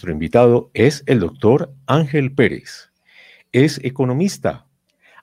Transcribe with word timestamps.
Nuestro 0.00 0.12
invitado 0.12 0.70
es 0.74 1.02
el 1.06 1.18
doctor 1.18 1.72
Ángel 1.86 2.32
Pérez. 2.32 2.92
Es 3.50 3.80
economista, 3.82 4.64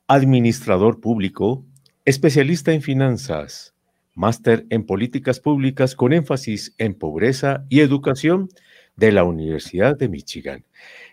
administrador 0.05 0.99
público, 0.99 1.63
especialista 2.03 2.73
en 2.73 2.81
finanzas, 2.81 3.73
máster 4.15 4.65
en 4.69 4.85
políticas 4.85 5.39
públicas 5.39 5.95
con 5.95 6.11
énfasis 6.11 6.75
en 6.77 6.93
pobreza 6.93 7.63
y 7.69 7.79
educación 7.79 8.49
de 8.97 9.13
la 9.13 9.23
Universidad 9.23 9.97
de 9.97 10.09
Michigan. 10.09 10.65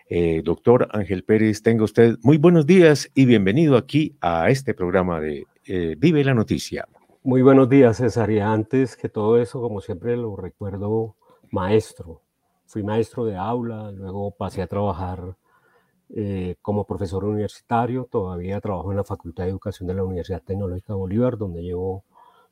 Eh, 0.08 0.42
doctor 0.44 0.88
Ángel 0.90 1.22
Pérez, 1.22 1.62
tenga 1.62 1.84
usted 1.84 2.16
muy 2.22 2.38
buenos 2.38 2.66
días 2.66 3.12
y 3.14 3.26
bienvenido 3.26 3.76
aquí 3.76 4.16
a 4.20 4.50
este 4.50 4.74
programa 4.74 5.20
de 5.20 5.46
eh, 5.66 5.94
Vive 5.96 6.24
la 6.24 6.34
Noticia. 6.34 6.88
Muy 7.22 7.42
buenos 7.42 7.68
días, 7.68 7.98
César. 7.98 8.28
Y 8.32 8.40
antes 8.40 8.96
que 8.96 9.08
todo 9.08 9.40
eso, 9.40 9.60
como 9.60 9.80
siempre 9.80 10.16
lo 10.16 10.34
recuerdo, 10.34 11.14
maestro, 11.52 12.21
fui 12.72 12.82
maestro 12.82 13.26
de 13.26 13.36
aula, 13.36 13.90
luego 13.90 14.30
pasé 14.30 14.62
a 14.62 14.66
trabajar 14.66 15.36
eh, 16.08 16.56
como 16.62 16.86
profesor 16.86 17.22
universitario, 17.22 18.08
todavía 18.10 18.62
trabajo 18.62 18.90
en 18.90 18.96
la 18.96 19.04
Facultad 19.04 19.44
de 19.44 19.50
Educación 19.50 19.86
de 19.88 19.94
la 19.94 20.04
Universidad 20.04 20.42
Tecnológica 20.42 20.94
de 20.94 20.98
Bolívar, 20.98 21.36
donde 21.36 21.62
llevo 21.62 22.04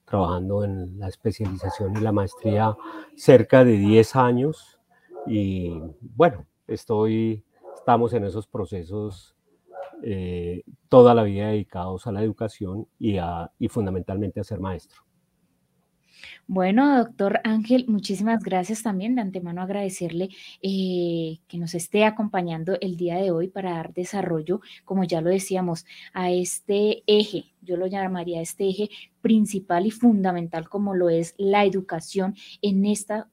trabajando 0.05 0.63
en 0.63 0.99
la 0.99 1.09
especialización 1.09 1.97
y 1.97 2.01
la 2.01 2.13
maestría 2.13 2.77
cerca 3.17 3.65
de 3.65 3.79
10 3.79 4.17
años. 4.17 4.79
Y 5.27 5.81
bueno, 6.03 6.45
estoy, 6.67 7.43
estamos 7.75 8.13
en 8.13 8.25
esos 8.25 8.47
procesos 8.47 9.35
eh, 10.03 10.65
toda 10.91 11.15
la 11.15 11.23
vida 11.23 11.49
dedicados 11.49 12.07
a 12.07 12.13
la 12.13 12.23
educación 12.23 12.87
y, 12.99 13.17
a, 13.17 13.51
y 13.59 13.69
fundamentalmente 13.69 14.39
a 14.39 14.45
ser 14.45 14.61
maestro. 14.61 15.01
Bueno, 16.47 16.99
doctor 16.99 17.41
Ángel, 17.45 17.87
muchísimas 17.89 18.43
gracias 18.43 18.83
también. 18.83 19.15
De 19.15 19.23
antemano 19.23 19.63
agradecerle 19.63 20.31
eh, 20.63 21.39
que 21.49 21.59
nos 21.59 21.75
esté 21.75 22.05
acompañando 22.05 22.77
el 22.81 22.97
día 22.97 23.17
de 23.17 23.31
hoy 23.31 23.49
para 23.49 23.71
dar 23.73 23.93
desarrollo, 23.95 24.61
como 24.85 25.05
ya 25.05 25.21
lo 25.21 25.31
decíamos, 25.31 25.87
a 26.13 26.31
este 26.31 27.03
eje 27.07 27.45
yo 27.63 27.77
lo 27.77 27.87
llamaría 27.87 28.41
este 28.41 28.69
eje 28.69 28.91
principal 29.21 29.87
y 29.87 29.91
fundamental 29.91 30.69
como 30.69 30.95
lo 30.95 31.11
es 31.11 31.35
la 31.37 31.65
educación 31.65 32.35
en 32.63 32.87
esta 32.87 33.29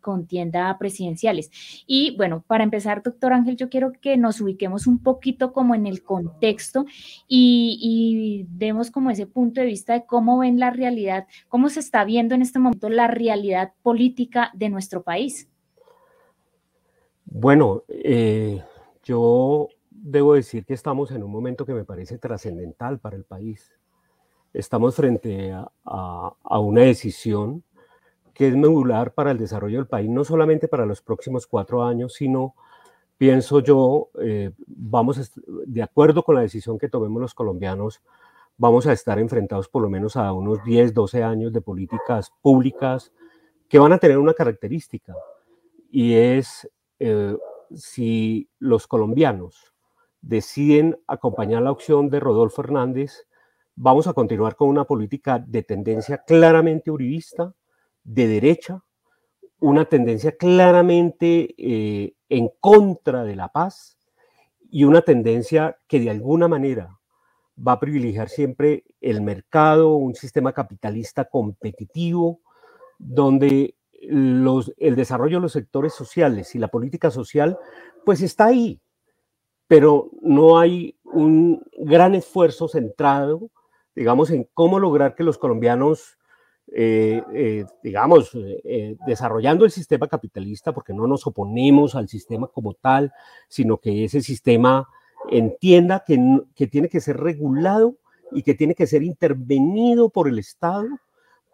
contienda 0.00 0.76
presidenciales. 0.78 1.50
Y 1.86 2.16
bueno, 2.16 2.44
para 2.46 2.64
empezar, 2.64 3.02
doctor 3.02 3.32
Ángel, 3.32 3.56
yo 3.56 3.68
quiero 3.68 3.92
que 3.92 4.16
nos 4.16 4.40
ubiquemos 4.40 4.86
un 4.86 4.98
poquito 5.02 5.52
como 5.52 5.74
en 5.74 5.86
el 5.86 6.02
contexto 6.02 6.86
y, 7.28 8.46
demos 8.50 8.90
como 8.90 9.10
ese 9.10 9.26
punto 9.26 9.60
de 9.60 9.66
vista 9.66 9.92
de 9.92 10.04
cómo 10.06 10.38
ven 10.38 10.58
la 10.58 10.70
realidad, 10.70 11.26
cómo 11.48 11.68
se 11.68 11.80
está 11.80 12.04
viendo 12.04 12.34
en 12.34 12.42
este 12.42 12.58
momento 12.58 12.88
la 12.88 13.06
realidad 13.06 13.72
política 13.82 14.50
de 14.54 14.68
nuestro 14.68 15.02
país. 15.02 15.48
Bueno, 17.24 17.84
eh, 17.88 18.62
yo 19.04 19.68
debo 20.02 20.34
decir 20.34 20.64
que 20.64 20.74
estamos 20.74 21.10
en 21.10 21.22
un 21.22 21.30
momento 21.30 21.66
que 21.66 21.74
me 21.74 21.84
parece 21.84 22.18
trascendental 22.18 22.98
para 22.98 23.16
el 23.16 23.24
país. 23.24 23.72
Estamos 24.52 24.94
frente 24.94 25.52
a, 25.52 26.60
una 26.60 26.82
decisión 26.82 27.62
que 28.32 28.48
es 28.48 28.56
medular 28.56 29.12
para 29.12 29.32
el 29.32 29.38
desarrollo 29.38 29.78
del 29.78 29.86
país, 29.86 30.08
no 30.08 30.24
solamente 30.24 30.68
para 30.68 30.86
los 30.86 31.02
próximos 31.02 31.46
cuatro 31.46 31.82
años, 31.82 32.14
sino, 32.14 32.54
pienso 33.16 33.60
yo, 33.60 34.10
eh, 34.20 34.52
vamos 34.66 35.32
de 35.66 35.82
acuerdo 35.82 36.22
con 36.22 36.36
la 36.36 36.42
decisión 36.42 36.78
que 36.78 36.88
tomemos 36.88 37.20
los 37.20 37.34
colombianos, 37.34 38.00
vamos 38.56 38.86
a 38.86 38.92
estar 38.92 39.18
enfrentados 39.18 39.68
por 39.68 39.82
lo 39.82 39.90
menos 39.90 40.16
a 40.16 40.32
unos 40.32 40.62
10, 40.64 40.94
12 40.94 41.22
años 41.22 41.52
de 41.52 41.60
políticas 41.60 42.32
públicas 42.40 43.12
que 43.68 43.78
van 43.78 43.92
a 43.92 43.98
tener 43.98 44.18
una 44.18 44.34
característica, 44.34 45.14
y 45.90 46.14
es 46.14 46.70
eh, 47.00 47.36
si 47.74 48.48
los 48.60 48.86
colombianos 48.86 49.74
deciden 50.20 50.98
acompañar 51.06 51.62
la 51.62 51.70
opción 51.70 52.10
de 52.10 52.20
Rodolfo 52.20 52.62
Hernández, 52.62 53.26
vamos 53.74 54.06
a 54.06 54.12
continuar 54.12 54.56
con 54.56 54.68
una 54.68 54.84
política 54.84 55.38
de 55.38 55.62
tendencia 55.62 56.18
claramente 56.26 56.90
uribista, 56.90 57.54
de 58.02 58.26
derecha, 58.26 58.82
una 59.60 59.84
tendencia 59.84 60.36
claramente 60.36 61.54
eh, 61.58 62.14
en 62.28 62.50
contra 62.60 63.24
de 63.24 63.36
la 63.36 63.48
paz 63.48 63.98
y 64.70 64.84
una 64.84 65.02
tendencia 65.02 65.78
que 65.86 66.00
de 66.00 66.10
alguna 66.10 66.48
manera 66.48 66.98
va 67.66 67.72
a 67.72 67.80
privilegiar 67.80 68.28
siempre 68.28 68.84
el 69.00 69.20
mercado, 69.20 69.96
un 69.96 70.14
sistema 70.14 70.52
capitalista 70.52 71.24
competitivo, 71.24 72.40
donde 72.98 73.74
el 74.00 74.96
desarrollo 74.96 75.38
de 75.38 75.42
los 75.42 75.52
sectores 75.52 75.92
sociales 75.92 76.54
y 76.54 76.58
la 76.58 76.68
política 76.68 77.10
social, 77.10 77.58
pues 78.04 78.22
está 78.22 78.46
ahí, 78.46 78.80
pero 79.68 80.10
no 80.22 80.58
hay 80.58 80.96
un 81.04 81.62
gran 81.78 82.14
esfuerzo 82.14 82.68
centrado, 82.68 83.50
digamos, 83.94 84.30
en 84.30 84.48
cómo 84.54 84.78
lograr 84.78 85.14
que 85.14 85.22
los 85.22 85.38
colombianos, 85.38 86.18
eh, 86.72 87.22
eh, 87.34 87.66
digamos, 87.82 88.30
eh, 88.34 88.96
desarrollando 89.06 89.66
el 89.66 89.70
sistema 89.70 90.08
capitalista, 90.08 90.72
porque 90.72 90.94
no 90.94 91.06
nos 91.06 91.26
oponemos 91.26 91.94
al 91.94 92.08
sistema 92.08 92.48
como 92.48 92.74
tal, 92.74 93.12
sino 93.48 93.76
que 93.76 94.04
ese 94.04 94.22
sistema 94.22 94.88
entienda 95.30 96.02
que, 96.06 96.18
que 96.54 96.66
tiene 96.66 96.88
que 96.88 97.00
ser 97.00 97.18
regulado 97.18 97.96
y 98.32 98.42
que 98.42 98.54
tiene 98.54 98.74
que 98.74 98.86
ser 98.86 99.02
intervenido 99.02 100.08
por 100.08 100.28
el 100.28 100.38
Estado 100.38 100.88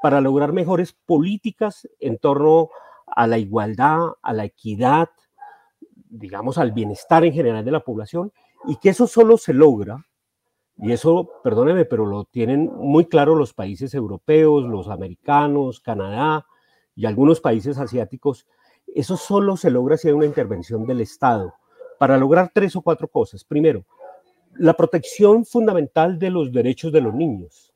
para 0.01 0.21
lograr 0.21 0.53
mejores 0.53 0.93
políticas 0.93 1.89
en 1.99 2.19
torno 2.19 2.69
a 3.07 3.27
la 3.27 3.39
igualdad, 3.39 4.13
a 4.23 4.33
la 4.33 4.45
equidad, 4.45 5.09
digamos, 6.15 6.59
al 6.59 6.73
bienestar 6.73 7.25
en 7.25 7.33
general 7.33 7.65
de 7.65 7.73
la 7.73 7.81
población 7.81 8.33
y 8.67 8.77
que 8.77 8.91
eso 8.91 9.07
solo 9.07 9.37
se 9.37 9.53
logra, 9.53 10.07
y 10.77 10.93
eso, 10.93 11.31
perdóneme, 11.43 11.85
pero 11.85 12.07
lo 12.07 12.25
tienen 12.25 12.71
muy 12.75 13.07
claro 13.07 13.37
los 13.37 13.53
países 13.53 13.95
europeos, 13.95 14.65
los 14.65 14.89
americanos, 14.89 15.81
Canadá 15.81 16.47
y 16.97 17.07
algunos 17.07 17.41
países 17.41 17.79
asiáticos, 17.79 18.47
eso 18.95 19.17
solo 19.17 19.57
se 19.57 19.71
logra 19.71 19.97
si 19.97 20.09
hay 20.09 20.15
una 20.15 20.27
intervención 20.27 20.87
del 20.87 21.01
Estado 21.01 21.55
para 21.99 22.17
lograr 22.17 22.51
tres 22.53 22.77
o 22.77 22.83
cuatro 22.83 23.09
cosas. 23.09 23.45
Primero, 23.45 23.85
la 24.57 24.75
protección 24.75 25.45
fundamental 25.45 26.19
de 26.19 26.31
los 26.31 26.53
derechos 26.53 26.93
de 26.93 27.01
los 27.01 27.15
niños, 27.15 27.73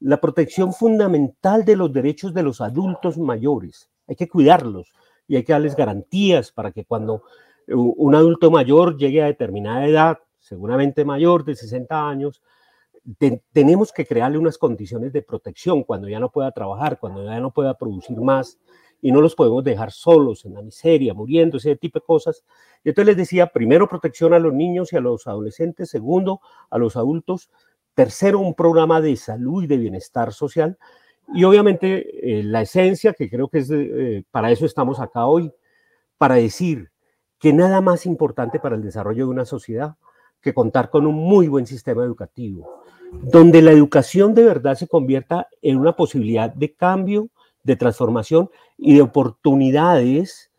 la 0.00 0.20
protección 0.20 0.72
fundamental 0.72 1.64
de 1.64 1.76
los 1.76 1.92
derechos 1.92 2.34
de 2.34 2.42
los 2.42 2.60
adultos 2.60 3.18
mayores. 3.18 3.90
Hay 4.06 4.16
que 4.16 4.28
cuidarlos 4.28 4.92
y 5.26 5.36
hay 5.36 5.44
que 5.44 5.52
darles 5.52 5.76
garantías 5.76 6.52
para 6.52 6.70
que 6.70 6.84
cuando 6.84 7.22
un 7.68 8.14
adulto 8.14 8.50
mayor 8.50 8.96
llegue 8.96 9.22
a 9.22 9.26
determinada 9.26 9.86
edad, 9.86 10.18
seguramente 10.38 11.04
mayor 11.04 11.44
de 11.44 11.56
60 11.56 12.08
años, 12.08 12.42
tenemos 13.52 13.92
que 13.92 14.04
crearle 14.04 14.38
unas 14.38 14.58
condiciones 14.58 15.12
de 15.12 15.22
protección 15.22 15.84
cuando 15.84 16.08
ya 16.08 16.18
no 16.18 16.30
pueda 16.30 16.50
trabajar, 16.50 16.98
cuando 16.98 17.24
ya 17.24 17.38
no 17.40 17.52
pueda 17.52 17.74
producir 17.74 18.20
más 18.20 18.58
y 19.00 19.12
no 19.12 19.20
los 19.20 19.34
podemos 19.34 19.62
dejar 19.62 19.92
solos 19.92 20.44
en 20.44 20.54
la 20.54 20.62
miseria, 20.62 21.14
muriendo, 21.14 21.58
ese 21.58 21.76
tipo 21.76 22.00
de 22.00 22.04
cosas. 22.04 22.44
Y 22.82 22.88
entonces 22.88 23.06
les 23.06 23.16
decía, 23.16 23.46
primero 23.46 23.88
protección 23.88 24.34
a 24.34 24.38
los 24.38 24.52
niños 24.52 24.92
y 24.92 24.96
a 24.96 25.00
los 25.00 25.26
adolescentes, 25.26 25.90
segundo 25.90 26.40
a 26.70 26.78
los 26.78 26.96
adultos, 26.96 27.50
tercero 27.94 28.40
un 28.40 28.54
programa 28.54 29.00
de 29.00 29.16
salud 29.16 29.64
y 29.64 29.66
de 29.66 29.76
bienestar 29.76 30.32
social 30.32 30.76
y 31.34 31.44
obviamente 31.44 32.38
eh, 32.38 32.42
la 32.42 32.62
esencia, 32.62 33.12
que 33.12 33.28
creo 33.28 33.48
que 33.48 33.58
es 33.58 33.70
eh, 33.70 34.24
para 34.30 34.50
eso 34.50 34.66
estamos 34.66 35.00
acá 35.00 35.26
hoy, 35.26 35.52
para 36.18 36.36
decir 36.36 36.90
que 37.38 37.52
nada 37.52 37.80
más 37.80 38.06
importante 38.06 38.58
para 38.58 38.76
el 38.76 38.82
desarrollo 38.82 39.26
de 39.26 39.30
una 39.30 39.44
sociedad 39.44 39.96
que 40.40 40.54
contar 40.54 40.90
con 40.90 41.06
un 41.06 41.14
muy 41.14 41.48
buen 41.48 41.66
sistema 41.66 42.04
educativo, 42.04 42.82
donde 43.12 43.62
la 43.62 43.72
educación 43.72 44.34
de 44.34 44.44
verdad 44.44 44.74
se 44.76 44.88
convierta 44.88 45.48
en 45.62 45.76
una 45.76 45.94
posibilidad 45.94 46.52
de 46.52 46.74
cambio, 46.74 47.28
de 47.62 47.76
transformación 47.76 48.50
y 48.78 48.94
de 48.94 49.02
oportunidades 49.02 50.50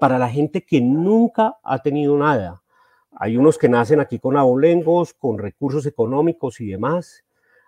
para 0.00 0.18
la 0.18 0.28
gente 0.28 0.64
que 0.64 0.80
nunca 0.80 1.58
ha 1.62 1.82
tenido 1.82 2.16
nada. 2.16 2.62
Hay 3.16 3.36
unos 3.36 3.58
que 3.58 3.68
nacen 3.68 4.00
aquí 4.00 4.18
con 4.18 4.36
abolengos, 4.36 5.14
con 5.14 5.38
recursos 5.38 5.86
económicos 5.86 6.60
y 6.60 6.66
demás. 6.66 7.24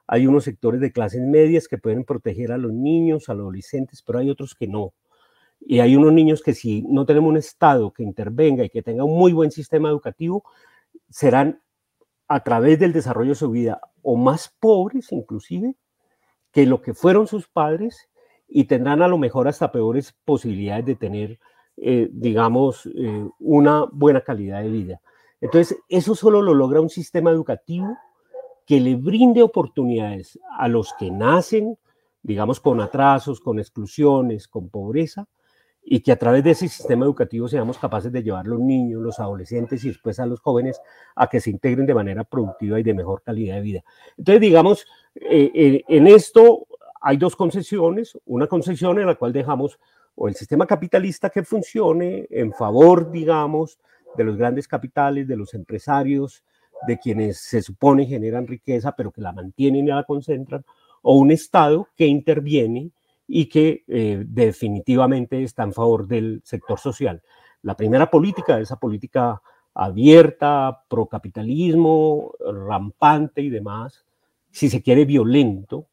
Hay 0.08 0.26
unos 0.26 0.44
sectores 0.44 0.81
de 0.81 0.93
clases 0.93 1.23
medias 1.23 1.69
que 1.69 1.79
pueden 1.79 2.05
proteger 2.05 2.52
a 2.52 2.58
los 2.58 2.73
niños, 2.73 3.29
a 3.29 3.35
los 3.35 3.44
adolescentes, 3.44 4.02
pero 4.02 4.19
hay 4.19 4.31
otros 4.31 4.55
que 4.55 4.67
no. 4.67 4.93
Y 5.68 5.80
hay 5.80 5.96
unos 5.96 6.12
niños 6.12 6.42
que 6.42 6.54
si 6.54 6.82
no 6.82 7.04
tenemos 7.04 7.28
un 7.28 7.36
Estado 7.36 7.92
que 7.92 8.04
intervenga 8.04 8.64
y 8.64 8.70
que 8.70 8.82
tenga 8.82 9.02
un 9.02 9.18
muy 9.18 9.32
buen 9.32 9.50
sistema 9.50 9.88
educativo, 9.88 10.44
serán 11.10 11.60
a 12.28 12.44
través 12.44 12.78
del 12.78 12.92
desarrollo 12.92 13.30
de 13.30 13.34
su 13.34 13.50
vida 13.50 13.80
o 14.02 14.16
más 14.16 14.54
pobres 14.60 15.10
inclusive 15.10 15.74
que 16.52 16.66
lo 16.66 16.80
que 16.80 16.94
fueron 16.94 17.26
sus 17.26 17.48
padres 17.48 18.08
y 18.48 18.64
tendrán 18.64 19.02
a 19.02 19.08
lo 19.08 19.18
mejor 19.18 19.48
hasta 19.48 19.72
peores 19.72 20.16
posibilidades 20.24 20.86
de 20.86 20.94
tener, 20.94 21.38
eh, 21.76 22.08
digamos, 22.12 22.86
eh, 22.86 23.28
una 23.40 23.86
buena 23.90 24.20
calidad 24.20 24.62
de 24.62 24.70
vida. 24.70 25.00
Entonces, 25.40 25.78
eso 25.88 26.14
solo 26.14 26.40
lo 26.42 26.54
logra 26.54 26.80
un 26.80 26.88
sistema 26.88 27.30
educativo 27.30 27.98
que 28.64 28.80
le 28.80 28.94
brinde 28.94 29.42
oportunidades 29.42 30.38
a 30.58 30.68
los 30.68 30.94
que 30.94 31.10
nacen, 31.10 31.76
digamos, 32.22 32.60
con 32.60 32.80
atrasos, 32.80 33.40
con 33.40 33.58
exclusiones, 33.58 34.48
con 34.48 34.68
pobreza, 34.68 35.28
y 35.88 36.00
que 36.00 36.11
a 36.11 36.19
través 36.19 36.43
de 36.43 36.50
ese 36.50 36.67
sistema 36.67 37.05
educativo 37.05 37.47
seamos 37.47 37.79
capaces 37.79 38.11
de 38.11 38.21
llevar 38.21 38.44
a 38.44 38.49
los 38.49 38.59
niños, 38.59 39.00
los 39.00 39.21
adolescentes 39.21 39.85
y 39.85 39.88
después 39.88 40.19
a 40.19 40.27
los 40.27 40.41
jóvenes 40.41 40.81
a 41.15 41.29
que 41.29 41.41
se 41.41 41.50
integren 41.50 41.87
de 41.87 41.94
manera 41.94 42.25
productiva 42.25 42.81
y 42.81 42.83
de 42.83 42.93
mejor 42.93 43.23
calidad 43.23 43.55
de 43.55 43.61
vida. 43.61 43.85
Entonces, 44.19 44.41
digamos, 44.41 44.85
eh, 45.15 45.53
eh, 45.55 45.85
en 45.87 46.09
esto 46.09 46.67
hay 47.00 47.19
dos 47.19 47.37
concesiones, 47.37 48.19
una 48.27 48.49
concesión 48.49 48.99
en 48.99 49.06
la 49.06 49.15
cual 49.15 49.33
dejamos 49.33 49.79
o 50.17 50.27
el 50.27 50.35
sistema 50.35 50.67
capitalista 50.67 51.31
que 51.31 51.44
funcione 51.44 52.27
en 52.31 52.53
favor, 52.53 53.12
digamos, 53.12 53.79
de 54.17 54.25
los 54.25 54.37
grandes 54.37 54.67
capitales, 54.67 55.29
de 55.29 55.37
los 55.37 55.55
empresarios, 55.55 56.43
de 56.88 56.99
quienes 56.99 57.38
se 57.38 57.62
supone 57.62 58.06
generan 58.06 58.49
riqueza, 58.49 58.91
pero 58.97 59.12
que 59.12 59.21
la 59.21 59.33
mantienen 59.33 59.85
y 59.85 59.91
la 59.91 60.03
concentran, 60.03 60.65
o 61.03 61.17
un 61.17 61.31
Estado 61.31 61.88
que 61.97 62.06
interviene 62.06 62.91
y 63.28 63.46
que 63.49 63.84
eh, 63.88 64.25
definitivamente 64.26 65.43
está 65.43 65.64
en 65.64 65.73
favor 65.73 66.06
del 66.06 66.43
sector 66.44 66.78
social. 66.78 67.23
La 67.62 67.76
primera 67.76 68.11
política, 68.11 68.61
esa 68.61 68.78
política 68.78 69.43
abierta, 69.75 70.84
procapitalismo, 70.88 72.32
rampante 72.40 73.43
y 73.43 73.50
demás, 73.50 74.05
si 74.50 74.70
se 74.70 74.82
quiere 74.82 75.05
violento, 75.05 75.88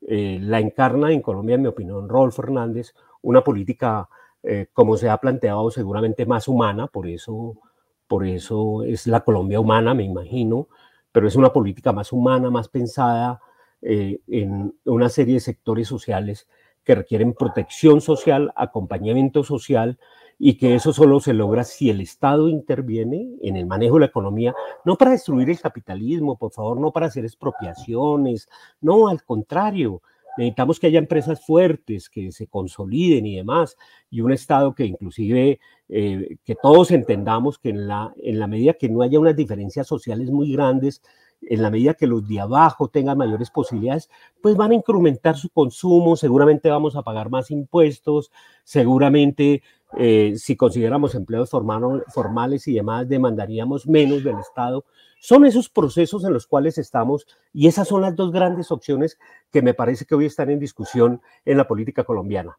eh, 0.00 0.38
la 0.40 0.60
encarna 0.60 1.12
en 1.12 1.20
Colombia, 1.20 1.56
en 1.56 1.62
mi 1.62 1.68
opinión, 1.68 2.08
Rolf 2.08 2.36
Fernández, 2.36 2.94
una 3.22 3.44
política, 3.44 4.08
eh, 4.42 4.68
como 4.72 4.96
se 4.96 5.08
ha 5.08 5.18
planteado, 5.18 5.70
seguramente 5.70 6.24
más 6.24 6.48
humana, 6.48 6.86
por 6.86 7.06
eso, 7.06 7.58
por 8.06 8.26
eso 8.26 8.82
es 8.82 9.06
la 9.06 9.20
Colombia 9.20 9.60
humana, 9.60 9.94
me 9.94 10.04
imagino, 10.04 10.68
pero 11.12 11.28
es 11.28 11.36
una 11.36 11.52
política 11.52 11.92
más 11.92 12.12
humana, 12.12 12.50
más 12.50 12.68
pensada 12.68 13.40
en 13.80 14.74
una 14.86 15.08
serie 15.08 15.34
de 15.34 15.40
sectores 15.40 15.86
sociales 15.86 16.48
que 16.88 16.94
requieren 16.94 17.34
protección 17.34 18.00
social, 18.00 18.50
acompañamiento 18.56 19.44
social 19.44 19.98
y 20.38 20.56
que 20.56 20.74
eso 20.74 20.94
solo 20.94 21.20
se 21.20 21.34
logra 21.34 21.62
si 21.62 21.90
el 21.90 22.00
Estado 22.00 22.48
interviene 22.48 23.28
en 23.42 23.56
el 23.56 23.66
manejo 23.66 23.96
de 23.96 24.00
la 24.00 24.06
economía, 24.06 24.54
no 24.86 24.96
para 24.96 25.10
destruir 25.10 25.50
el 25.50 25.60
capitalismo, 25.60 26.38
por 26.38 26.50
favor, 26.50 26.80
no 26.80 26.90
para 26.90 27.04
hacer 27.04 27.26
expropiaciones, 27.26 28.48
no, 28.80 29.08
al 29.08 29.22
contrario, 29.22 30.00
necesitamos 30.38 30.80
que 30.80 30.86
haya 30.86 30.98
empresas 30.98 31.44
fuertes, 31.44 32.08
que 32.08 32.32
se 32.32 32.46
consoliden 32.46 33.26
y 33.26 33.36
demás, 33.36 33.76
y 34.08 34.22
un 34.22 34.32
Estado 34.32 34.74
que 34.74 34.86
inclusive, 34.86 35.60
eh, 35.90 36.38
que 36.42 36.54
todos 36.54 36.90
entendamos 36.90 37.58
que 37.58 37.68
en 37.68 37.86
la, 37.86 38.14
en 38.16 38.38
la 38.38 38.46
medida 38.46 38.72
que 38.72 38.88
no 38.88 39.02
haya 39.02 39.20
unas 39.20 39.36
diferencias 39.36 39.86
sociales 39.86 40.30
muy 40.30 40.50
grandes, 40.52 41.02
en 41.40 41.62
la 41.62 41.70
medida 41.70 41.94
que 41.94 42.06
los 42.06 42.26
de 42.26 42.40
abajo 42.40 42.88
tengan 42.88 43.18
mayores 43.18 43.50
posibilidades, 43.50 44.10
pues 44.42 44.56
van 44.56 44.72
a 44.72 44.74
incrementar 44.74 45.36
su 45.36 45.48
consumo, 45.50 46.16
seguramente 46.16 46.68
vamos 46.68 46.96
a 46.96 47.02
pagar 47.02 47.30
más 47.30 47.50
impuestos, 47.50 48.30
seguramente 48.64 49.62
eh, 49.96 50.34
si 50.36 50.56
consideramos 50.56 51.14
empleos 51.14 51.50
formales 51.50 52.68
y 52.68 52.74
demás, 52.74 53.08
demandaríamos 53.08 53.86
menos 53.86 54.22
del 54.22 54.38
Estado. 54.38 54.84
Son 55.20 55.46
esos 55.46 55.68
procesos 55.68 56.24
en 56.24 56.32
los 56.32 56.46
cuales 56.46 56.78
estamos 56.78 57.26
y 57.52 57.66
esas 57.66 57.88
son 57.88 58.02
las 58.02 58.14
dos 58.14 58.30
grandes 58.30 58.70
opciones 58.70 59.18
que 59.50 59.62
me 59.62 59.74
parece 59.74 60.04
que 60.04 60.14
hoy 60.14 60.26
están 60.26 60.50
en 60.50 60.58
discusión 60.58 61.20
en 61.44 61.56
la 61.56 61.66
política 61.66 62.04
colombiana. 62.04 62.58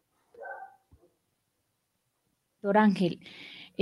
Doctor 2.62 2.76
Ángel, 2.76 3.20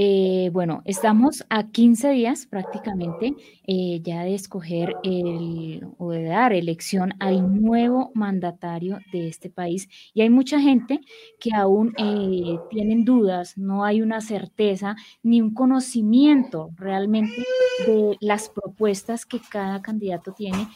eh, 0.00 0.50
bueno, 0.52 0.80
estamos 0.84 1.44
a 1.50 1.70
15 1.70 2.10
días 2.10 2.46
prácticamente 2.46 3.34
eh, 3.66 4.00
ya 4.00 4.22
de 4.22 4.36
escoger 4.36 4.94
el, 5.02 5.88
o 5.98 6.12
de 6.12 6.22
dar 6.22 6.52
elección 6.52 7.14
al 7.18 7.60
nuevo 7.60 8.12
mandatario 8.14 9.00
de 9.10 9.26
este 9.26 9.50
país 9.50 9.88
y 10.14 10.20
hay 10.20 10.30
mucha 10.30 10.60
gente 10.60 11.00
que 11.40 11.50
aún 11.52 11.94
eh, 11.98 12.60
tienen 12.70 13.04
dudas, 13.04 13.58
no 13.58 13.84
hay 13.84 14.00
una 14.00 14.20
certeza 14.20 14.94
ni 15.24 15.40
un 15.40 15.52
conocimiento 15.52 16.70
realmente 16.76 17.42
de 17.84 18.16
las 18.20 18.50
propuestas 18.50 19.26
que 19.26 19.40
cada 19.50 19.82
candidato 19.82 20.32
tiene 20.32 20.68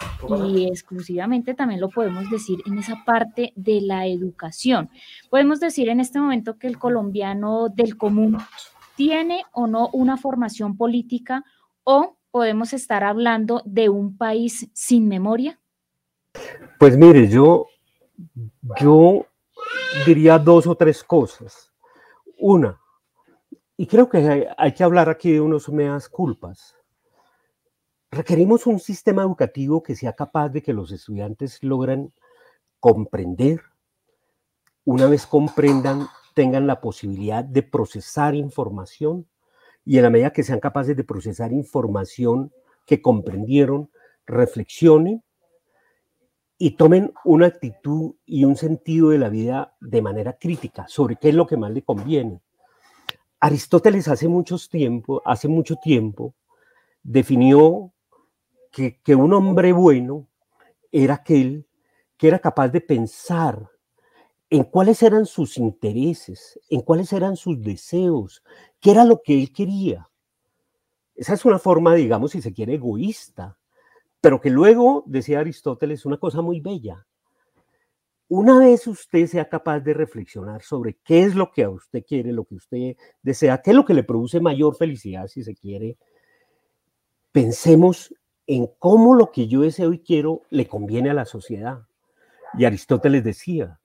y 0.49 0.67
exclusivamente 0.67 1.55
también 1.55 1.81
lo 1.81 1.91
podemos 1.91 2.29
decir 2.29 2.59
en 2.67 2.77
esa 2.77 3.05
parte 3.05 3.53
de 3.55 3.83
la 3.83 4.09
educación. 4.09 4.91
Podemos 5.31 5.61
decir 5.61 5.89
en 5.91 6.01
este 6.01 6.19
momento 6.19 6.59
que 6.59 6.67
el 6.67 6.77
colombiano 6.77 7.69
del 7.69 7.97
común 7.97 8.39
tiene 8.97 9.45
o 9.53 9.67
no 9.67 9.89
una 9.93 10.17
formación 10.17 10.77
política 10.77 11.45
o 11.85 12.17
podemos 12.31 12.73
estar 12.73 13.05
hablando 13.05 13.63
de 13.65 13.89
un 13.89 14.17
país 14.17 14.69
sin 14.73 15.09
memoria? 15.09 15.61
Pues 16.79 16.97
mire, 16.97 17.29
yo, 17.29 17.67
yo 18.81 19.27
diría 20.07 20.39
dos 20.39 20.67
o 20.67 20.75
tres 20.75 21.05
cosas. 21.05 21.73
Una, 22.39 22.81
y 23.77 23.87
creo 23.87 24.09
que 24.09 24.53
hay, 24.57 24.73
que 24.75 24.85
hablar 24.85 25.09
aquí 25.09 25.33
de 25.33 25.41
unos 25.41 25.69
meas 25.69 26.09
culpas. 26.09 26.77
Requerimos 28.11 28.67
un 28.67 28.79
sistema 28.79 29.23
educativo 29.23 29.83
que 29.83 29.97
sea 29.97 30.13
capaz 30.13 30.51
de 30.51 30.63
que 30.63 30.73
los 30.73 30.93
estudiantes 30.93 31.63
logren 31.63 32.13
comprender, 32.79 33.61
una 34.85 35.07
vez 35.07 35.27
comprendan, 35.27 36.07
tengan 36.35 36.67
la 36.67 36.81
posibilidad 36.81 37.45
de 37.45 37.63
procesar 37.63 38.35
información 38.35 39.27
y 39.85 39.97
en 39.97 40.05
la 40.05 40.11
medida 40.11 40.33
que 40.33 40.43
sean 40.43 40.61
capaces 40.61 40.97
de 40.97 41.05
procesar 41.05 41.53
información 41.53 42.53
que 42.87 43.03
comprendieron, 43.03 43.91
reflexionen 44.27 45.23
y 46.59 46.77
tomen 46.77 47.13
una 47.25 47.47
actitud 47.47 48.15
y 48.25 48.45
un 48.45 48.57
sentido 48.57 49.11
de 49.11 49.19
la 49.19 49.29
vida 49.29 49.75
de 49.81 50.03
manera 50.03 50.35
crítica 50.35 50.87
sobre 50.87 51.17
qué 51.17 51.31
es 51.31 51.35
lo 51.35 51.47
que 51.47 51.57
más 51.57 51.73
le 51.73 51.83
conviene. 51.83 52.41
Aristóteles 53.41 54.07
hace, 54.07 54.29
muchos 54.29 54.69
tiempo, 54.69 55.21
hace 55.25 55.49
mucho 55.49 55.77
tiempo 55.77 56.37
definió 57.03 57.93
que, 58.71 59.01
que 59.03 59.17
un 59.17 59.33
hombre 59.33 59.73
bueno 59.73 60.29
era 60.93 61.15
aquel 61.15 61.67
que 62.17 62.29
era 62.29 62.39
capaz 62.39 62.69
de 62.69 62.81
pensar 62.81 63.72
en 64.53 64.65
cuáles 64.65 65.03
eran 65.03 65.25
sus 65.25 65.57
intereses, 65.57 66.61
en 66.69 66.83
cuáles 66.83 67.11
eran 67.15 67.37
sus 67.37 67.63
deseos, 67.63 68.45
qué 68.81 68.91
era 68.91 69.07
lo 69.07 69.23
que 69.23 69.33
él 69.33 69.51
quería. 69.51 70.11
Esa 71.15 71.33
es 71.33 71.47
una 71.47 71.59
forma, 71.59 71.95
digamos, 71.95 72.33
si 72.33 72.43
se 72.43 72.53
quiere, 72.53 72.75
egoísta, 72.75 73.57
pero 74.21 74.43
que 74.43 74.51
luego, 74.51 75.05
decía 75.07 75.41
Aristóteles, 75.41 76.05
una 76.05 76.19
cosa 76.19 76.43
muy 76.43 76.61
bella. 76.61 77.07
Una 78.29 78.59
vez 78.59 78.87
usted 78.87 79.27
sea 79.27 79.49
capaz 79.49 79.81
de 79.81 79.95
reflexionar 79.95 80.61
sobre 80.61 80.99
qué 81.03 81.23
es 81.23 81.35
lo 81.35 81.51
que 81.51 81.65
a 81.65 81.71
usted 81.71 82.05
quiere, 82.07 82.31
lo 82.31 82.45
que 82.45 82.57
usted 82.57 82.97
desea, 83.23 83.63
qué 83.63 83.71
es 83.71 83.77
lo 83.77 83.87
que 83.87 83.95
le 83.95 84.05
produce 84.05 84.39
mayor 84.39 84.77
felicidad, 84.77 85.29
si 85.29 85.43
se 85.43 85.55
quiere, 85.55 85.97
pensemos 87.33 88.15
en 88.47 88.69
cómo 88.79 89.15
lo 89.15 89.33
que 89.33 89.49
yo 89.49 89.63
deseo 89.63 89.95
y 89.95 90.01
quiero 90.01 90.43
le 90.51 90.69
conviene 90.69 91.09
a 91.09 91.15
la 91.15 91.25
sociedad. 91.25 91.87
Y 92.59 92.67
Aristóteles 92.67 93.25
decía, 93.25 93.79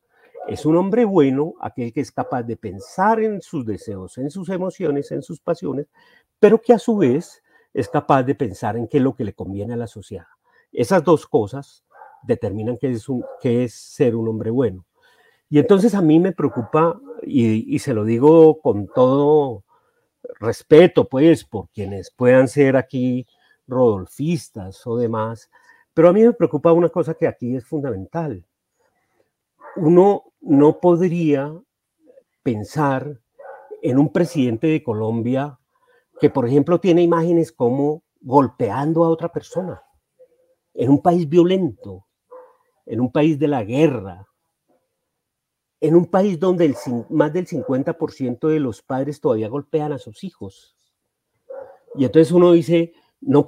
es 0.47 0.65
un 0.65 0.77
hombre 0.77 1.05
bueno, 1.05 1.53
aquel 1.59 1.91
que 1.91 2.01
es 2.01 2.11
capaz 2.11 2.43
de 2.43 2.55
pensar 2.55 3.19
en 3.19 3.41
sus 3.41 3.65
deseos, 3.65 4.17
en 4.17 4.29
sus 4.29 4.49
emociones, 4.49 5.11
en 5.11 5.21
sus 5.21 5.39
pasiones, 5.39 5.87
pero 6.39 6.61
que 6.61 6.73
a 6.73 6.79
su 6.79 6.97
vez 6.97 7.43
es 7.73 7.89
capaz 7.89 8.23
de 8.23 8.35
pensar 8.35 8.77
en 8.77 8.87
qué 8.87 8.97
es 8.97 9.03
lo 9.03 9.15
que 9.15 9.23
le 9.23 9.33
conviene 9.33 9.73
a 9.73 9.77
la 9.77 9.87
sociedad. 9.87 10.27
Esas 10.71 11.03
dos 11.03 11.27
cosas 11.27 11.83
determinan 12.23 12.77
qué 12.77 12.91
es, 12.91 13.07
un, 13.09 13.23
es 13.43 13.73
ser 13.73 14.15
un 14.15 14.27
hombre 14.27 14.49
bueno. 14.49 14.85
Y 15.49 15.59
entonces 15.59 15.93
a 15.95 16.01
mí 16.01 16.19
me 16.19 16.33
preocupa, 16.33 16.99
y, 17.23 17.73
y 17.73 17.79
se 17.79 17.93
lo 17.93 18.03
digo 18.03 18.59
con 18.59 18.87
todo 18.87 19.63
respeto, 20.39 21.07
pues, 21.07 21.45
por 21.45 21.69
quienes 21.69 22.11
puedan 22.11 22.47
ser 22.47 22.75
aquí 22.75 23.25
rodolfistas 23.67 24.85
o 24.87 24.97
demás, 24.97 25.49
pero 25.93 26.09
a 26.09 26.13
mí 26.13 26.23
me 26.23 26.33
preocupa 26.33 26.71
una 26.71 26.89
cosa 26.89 27.13
que 27.13 27.27
aquí 27.27 27.55
es 27.55 27.65
fundamental 27.65 28.43
uno 29.77 30.26
no 30.41 30.79
podría 30.79 31.53
pensar 32.43 33.19
en 33.81 33.97
un 33.97 34.11
presidente 34.11 34.67
de 34.67 34.83
Colombia 34.83 35.59
que, 36.19 36.29
por 36.29 36.47
ejemplo, 36.47 36.79
tiene 36.79 37.01
imágenes 37.03 37.51
como 37.51 38.03
golpeando 38.21 39.03
a 39.03 39.09
otra 39.09 39.31
persona, 39.31 39.81
en 40.73 40.89
un 40.89 41.01
país 41.01 41.27
violento, 41.29 42.07
en 42.85 43.01
un 43.01 43.11
país 43.11 43.37
de 43.37 43.47
la 43.47 43.63
guerra, 43.63 44.27
en 45.79 45.95
un 45.95 46.05
país 46.07 46.39
donde 46.39 46.73
más 47.09 47.33
del 47.33 47.47
50% 47.47 48.47
de 48.47 48.59
los 48.59 48.81
padres 48.81 49.21
todavía 49.21 49.47
golpean 49.47 49.91
a 49.91 49.99
sus 49.99 50.23
hijos. 50.23 50.75
Y 51.95 52.05
entonces 52.05 52.31
uno 52.31 52.51
dice, 52.51 52.93
no 53.21 53.45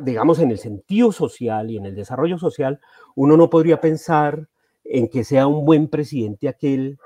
digamos, 0.00 0.38
en 0.38 0.50
el 0.50 0.58
sentido 0.58 1.12
social 1.12 1.70
y 1.70 1.76
en 1.76 1.86
el 1.86 1.94
desarrollo 1.94 2.38
social, 2.38 2.80
uno 3.14 3.36
no 3.36 3.50
podría 3.50 3.80
pensar 3.80 4.48
en 4.84 5.08
que 5.08 5.24
sea 5.24 5.46
un 5.46 5.64
buen 5.64 5.88
presidente 5.88 6.48
aquel 6.48 6.98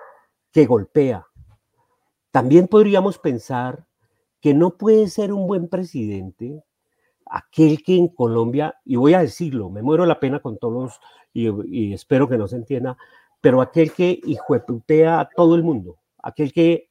que 0.52 0.66
golpea. 0.66 1.26
También 2.30 2.68
podríamos 2.68 3.18
pensar 3.18 3.86
que 4.40 4.54
no 4.54 4.76
puede 4.76 5.08
ser 5.08 5.32
un 5.32 5.46
buen 5.46 5.68
presidente 5.68 6.62
aquel 7.26 7.82
que 7.82 7.96
en 7.96 8.08
Colombia, 8.08 8.76
y 8.84 8.96
voy 8.96 9.14
a 9.14 9.20
decirlo, 9.20 9.68
me 9.68 9.82
muero 9.82 10.06
la 10.06 10.20
pena 10.20 10.40
con 10.40 10.58
todos 10.58 11.00
y, 11.32 11.92
espero 11.92 12.28
que 12.28 12.38
no 12.38 12.48
se 12.48 12.56
entienda, 12.56 12.96
pero 13.40 13.60
aquel 13.60 13.92
que 13.92 14.20
hijueputea 14.24 15.20
a 15.20 15.28
todo 15.28 15.54
el 15.54 15.62
mundo, 15.62 15.96
aquel 16.22 16.52
que 16.52 16.88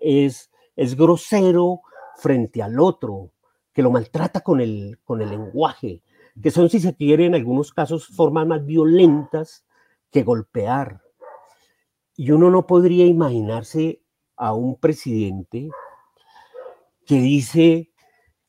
es, 0.00 0.50
es 0.76 0.96
grosero 0.96 1.80
frente 2.16 2.62
al 2.62 2.80
otro, 2.80 3.30
que 3.72 3.82
lo 3.82 3.90
maltrata 3.90 4.40
con 4.40 4.60
el, 4.60 4.98
con 5.04 5.20
el 5.20 5.30
lenguaje, 5.30 6.02
que 6.40 6.50
son, 6.50 6.70
si 6.70 6.80
se 6.80 6.94
quiere, 6.94 7.26
en 7.26 7.34
algunos 7.34 7.72
casos 7.72 8.06
formas 8.06 8.46
más 8.46 8.64
violentas 8.64 9.64
que 10.12 10.22
golpear. 10.22 11.00
Y 12.14 12.30
uno 12.30 12.50
no 12.50 12.66
podría 12.66 13.06
imaginarse 13.06 14.02
a 14.36 14.54
un 14.54 14.78
presidente 14.78 15.70
que 17.06 17.16
dice 17.16 17.90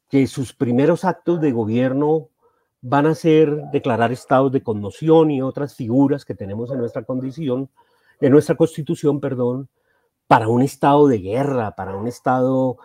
que 0.09 0.27
sus 0.27 0.53
primeros 0.53 1.05
actos 1.05 1.41
de 1.41 1.51
gobierno 1.51 2.29
van 2.81 3.05
a 3.05 3.15
ser 3.15 3.69
declarar 3.71 4.11
estados 4.11 4.51
de 4.51 4.61
conmoción 4.61 5.31
y 5.31 5.41
otras 5.41 5.75
figuras 5.75 6.25
que 6.25 6.35
tenemos 6.35 6.69
en 6.71 6.79
nuestra 6.79 7.03
condición, 7.03 7.69
en 8.19 8.31
nuestra 8.31 8.55
constitución, 8.55 9.21
perdón, 9.21 9.69
para 10.27 10.49
un 10.49 10.61
estado 10.61 11.07
de 11.07 11.19
guerra, 11.19 11.75
para 11.75 11.95
un 11.95 12.07
estado 12.07 12.77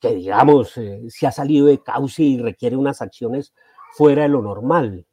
que 0.00 0.14
digamos 0.14 0.76
eh, 0.76 1.04
se 1.08 1.26
ha 1.26 1.32
salido 1.32 1.66
de 1.66 1.82
cauce 1.82 2.22
y 2.22 2.38
requiere 2.38 2.76
unas 2.76 3.00
acciones 3.00 3.54
fuera 3.92 4.22
de 4.24 4.28
lo 4.28 4.42
normal. 4.42 5.05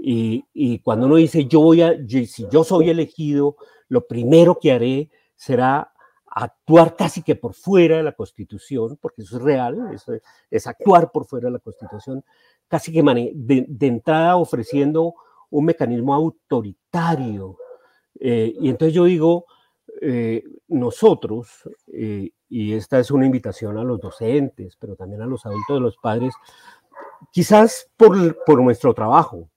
Y, 0.00 0.44
y, 0.54 0.78
cuando 0.78 1.06
uno 1.06 1.16
dice 1.16 1.46
yo 1.46 1.60
voy 1.60 1.82
a, 1.82 1.94
si 2.06 2.46
yo 2.50 2.62
soy 2.62 2.90
elegido, 2.90 3.56
lo 3.88 4.06
primero 4.06 4.58
que 4.58 4.72
haré 4.72 5.10
será 5.34 5.92
actuar 6.30 6.94
casi 6.94 7.22
que 7.22 7.34
por 7.34 7.54
fuera 7.54 7.96
de 7.96 8.02
la 8.02 8.12
Constitución, 8.12 8.98
porque 9.00 9.22
eso 9.22 9.38
es 9.38 9.42
real, 9.42 9.90
eso 9.92 10.12
es, 10.50 10.66
actuar 10.66 11.10
por 11.10 11.24
fuera 11.26 11.46
de 11.46 11.54
la 11.54 11.58
Constitución, 11.58 12.24
casi 12.68 12.92
que 12.92 13.02
de, 13.02 13.86
entrada 13.86 14.36
ofreciendo 14.36 15.14
un 15.50 15.64
mecanismo 15.64 16.14
autoritario. 16.14 17.56
Eh, 18.20 18.54
y 18.60 18.68
entonces 18.68 18.94
yo 18.94 19.04
digo, 19.04 19.46
eh, 20.00 20.44
nosotros, 20.68 21.68
eh, 21.92 22.30
y 22.48 22.72
esta 22.74 22.98
es 22.98 23.10
una 23.10 23.26
invitación 23.26 23.78
a 23.78 23.84
los 23.84 24.00
docentes, 24.00 24.76
pero 24.78 24.94
también 24.94 25.22
a 25.22 25.26
los 25.26 25.44
adultos 25.44 25.76
de 25.76 25.80
los 25.80 25.96
padres, 25.96 26.34
quizás 27.32 27.90
por, 27.96 28.44
por 28.44 28.62
nuestro 28.62 28.94
trabajo, 28.94 29.48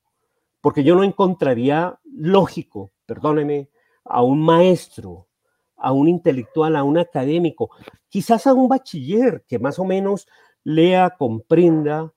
porque 0.61 0.83
yo 0.83 0.95
no 0.95 1.03
encontraría 1.03 1.99
lógico, 2.03 2.91
perdóneme, 3.05 3.69
a 4.05 4.21
un 4.21 4.41
maestro, 4.41 5.27
a 5.75 5.91
un 5.91 6.07
intelectual, 6.07 6.75
a 6.75 6.83
un 6.83 6.97
académico, 6.97 7.71
quizás 8.07 8.47
a 8.47 8.53
un 8.53 8.67
bachiller 8.67 9.43
que 9.47 9.59
más 9.59 9.79
o 9.79 9.85
menos 9.85 10.27
lea, 10.63 11.15
comprenda, 11.17 12.13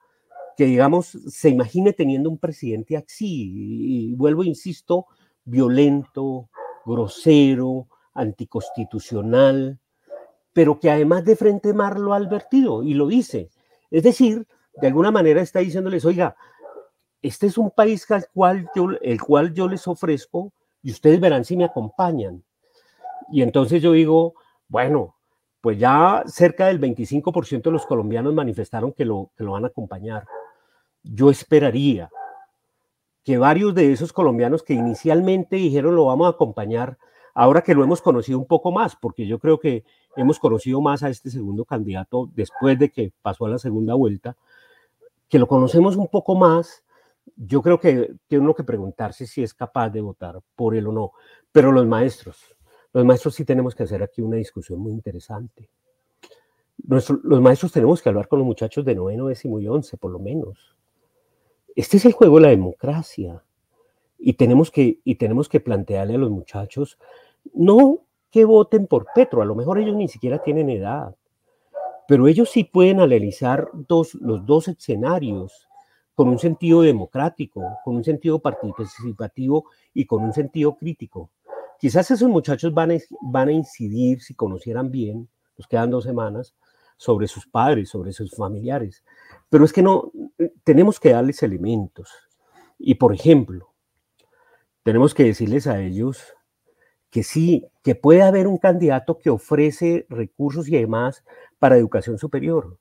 que 0.56 0.66
digamos, 0.66 1.06
se 1.06 1.48
imagine 1.48 1.92
teniendo 1.92 2.30
un 2.30 2.38
presidente 2.38 2.96
así, 2.96 3.50
y 3.54 4.14
vuelvo, 4.14 4.44
insisto, 4.44 5.06
violento, 5.44 6.50
grosero, 6.84 7.88
anticonstitucional, 8.14 9.78
pero 10.52 10.78
que 10.78 10.90
además 10.90 11.24
de 11.24 11.36
frente 11.36 11.72
mar 11.72 11.98
lo 11.98 12.12
ha 12.12 12.18
advertido 12.18 12.82
y 12.82 12.94
lo 12.94 13.08
dice. 13.08 13.50
Es 13.90 14.02
decir, 14.04 14.46
de 14.80 14.86
alguna 14.86 15.10
manera 15.10 15.40
está 15.40 15.60
diciéndoles, 15.60 16.04
oiga, 16.04 16.36
este 17.24 17.46
es 17.46 17.56
un 17.56 17.70
país 17.70 18.10
al 18.10 18.26
cual 18.34 18.68
yo, 18.76 18.88
el 19.00 19.20
cual 19.22 19.54
yo 19.54 19.66
les 19.66 19.88
ofrezco 19.88 20.52
y 20.82 20.90
ustedes 20.90 21.18
verán 21.18 21.46
si 21.46 21.56
me 21.56 21.64
acompañan. 21.64 22.44
Y 23.32 23.40
entonces 23.40 23.80
yo 23.80 23.92
digo, 23.92 24.34
bueno, 24.68 25.16
pues 25.62 25.78
ya 25.78 26.22
cerca 26.26 26.66
del 26.66 26.78
25% 26.78 27.62
de 27.62 27.70
los 27.70 27.86
colombianos 27.86 28.34
manifestaron 28.34 28.92
que 28.92 29.06
lo, 29.06 29.30
que 29.38 29.44
lo 29.44 29.52
van 29.52 29.64
a 29.64 29.68
acompañar. 29.68 30.26
Yo 31.02 31.30
esperaría 31.30 32.10
que 33.22 33.38
varios 33.38 33.74
de 33.74 33.90
esos 33.90 34.12
colombianos 34.12 34.62
que 34.62 34.74
inicialmente 34.74 35.56
dijeron 35.56 35.96
lo 35.96 36.04
vamos 36.04 36.26
a 36.26 36.30
acompañar, 36.30 36.98
ahora 37.32 37.62
que 37.62 37.74
lo 37.74 37.82
hemos 37.82 38.02
conocido 38.02 38.38
un 38.38 38.46
poco 38.46 38.70
más, 38.70 38.96
porque 38.96 39.26
yo 39.26 39.38
creo 39.38 39.58
que 39.58 39.84
hemos 40.14 40.38
conocido 40.38 40.82
más 40.82 41.02
a 41.02 41.08
este 41.08 41.30
segundo 41.30 41.64
candidato 41.64 42.28
después 42.34 42.78
de 42.78 42.90
que 42.90 43.12
pasó 43.22 43.46
a 43.46 43.48
la 43.48 43.58
segunda 43.58 43.94
vuelta, 43.94 44.36
que 45.30 45.38
lo 45.38 45.48
conocemos 45.48 45.96
un 45.96 46.08
poco 46.08 46.34
más, 46.34 46.83
yo 47.36 47.62
creo 47.62 47.80
que 47.80 48.14
tiene 48.26 48.44
uno 48.44 48.54
que 48.54 48.64
preguntarse 48.64 49.26
si 49.26 49.42
es 49.42 49.54
capaz 49.54 49.90
de 49.90 50.00
votar 50.00 50.40
por 50.54 50.74
él 50.74 50.86
o 50.86 50.92
no. 50.92 51.12
Pero 51.52 51.72
los 51.72 51.86
maestros, 51.86 52.56
los 52.92 53.04
maestros 53.04 53.34
sí 53.34 53.44
tenemos 53.44 53.74
que 53.74 53.84
hacer 53.84 54.02
aquí 54.02 54.22
una 54.22 54.36
discusión 54.36 54.78
muy 54.80 54.92
interesante. 54.92 55.68
los 56.86 57.40
maestros 57.40 57.72
tenemos 57.72 58.02
que 58.02 58.08
hablar 58.08 58.28
con 58.28 58.38
los 58.38 58.46
muchachos 58.46 58.84
de 58.84 58.94
noveno, 58.94 59.28
décimo 59.28 59.60
y 59.60 59.68
once, 59.68 59.96
por 59.96 60.10
lo 60.10 60.18
menos. 60.18 60.76
Este 61.74 61.96
es 61.96 62.04
el 62.04 62.12
juego 62.12 62.36
de 62.36 62.42
la 62.42 62.48
democracia. 62.48 63.42
Y 64.18 64.34
tenemos 64.34 64.70
que, 64.70 65.00
y 65.04 65.16
tenemos 65.16 65.48
que 65.48 65.60
plantearle 65.60 66.14
a 66.14 66.18
los 66.18 66.30
muchachos, 66.30 66.98
no 67.52 68.00
que 68.30 68.44
voten 68.44 68.86
por 68.86 69.06
Petro, 69.14 69.42
a 69.42 69.44
lo 69.44 69.54
mejor 69.54 69.78
ellos 69.78 69.94
ni 69.94 70.08
siquiera 70.08 70.42
tienen 70.42 70.70
edad, 70.70 71.14
pero 72.08 72.26
ellos 72.26 72.50
sí 72.50 72.64
pueden 72.64 73.00
analizar 73.00 73.68
dos, 73.72 74.14
los 74.14 74.44
dos 74.44 74.68
escenarios 74.68 75.68
con 76.14 76.28
un 76.28 76.38
sentido 76.38 76.82
democrático, 76.82 77.62
con 77.84 77.96
un 77.96 78.04
sentido 78.04 78.38
participativo 78.38 79.66
y 79.92 80.06
con 80.06 80.22
un 80.22 80.32
sentido 80.32 80.76
crítico. 80.76 81.30
Quizás 81.78 82.10
esos 82.10 82.28
muchachos 82.28 82.72
van 82.72 82.90
a, 82.92 83.52
incidir, 83.52 84.22
si 84.22 84.34
conocieran 84.34 84.90
bien, 84.90 85.28
nos 85.58 85.66
quedan 85.66 85.90
dos 85.90 86.04
semanas, 86.04 86.54
sobre 86.96 87.26
sus 87.26 87.46
padres, 87.46 87.88
sobre 87.88 88.12
sus 88.12 88.34
familiares. 88.36 89.04
Pero 89.50 89.64
es 89.64 89.72
que 89.72 89.82
no, 89.82 90.12
tenemos 90.62 91.00
que 91.00 91.10
darles 91.10 91.42
elementos. 91.42 92.10
Y 92.78 92.94
por 92.94 93.12
ejemplo, 93.12 93.74
tenemos 94.82 95.14
que 95.14 95.24
decirles 95.24 95.66
a 95.66 95.80
ellos 95.80 96.34
que 97.10 97.22
sí, 97.22 97.66
que 97.82 97.94
puede 97.94 98.22
haber 98.22 98.46
un 98.46 98.58
candidato 98.58 99.18
que 99.18 99.30
ofrece 99.30 100.06
recursos 100.08 100.68
y 100.68 100.72
demás 100.72 101.24
para 101.58 101.76
educación 101.76 102.18
superior. 102.18 102.78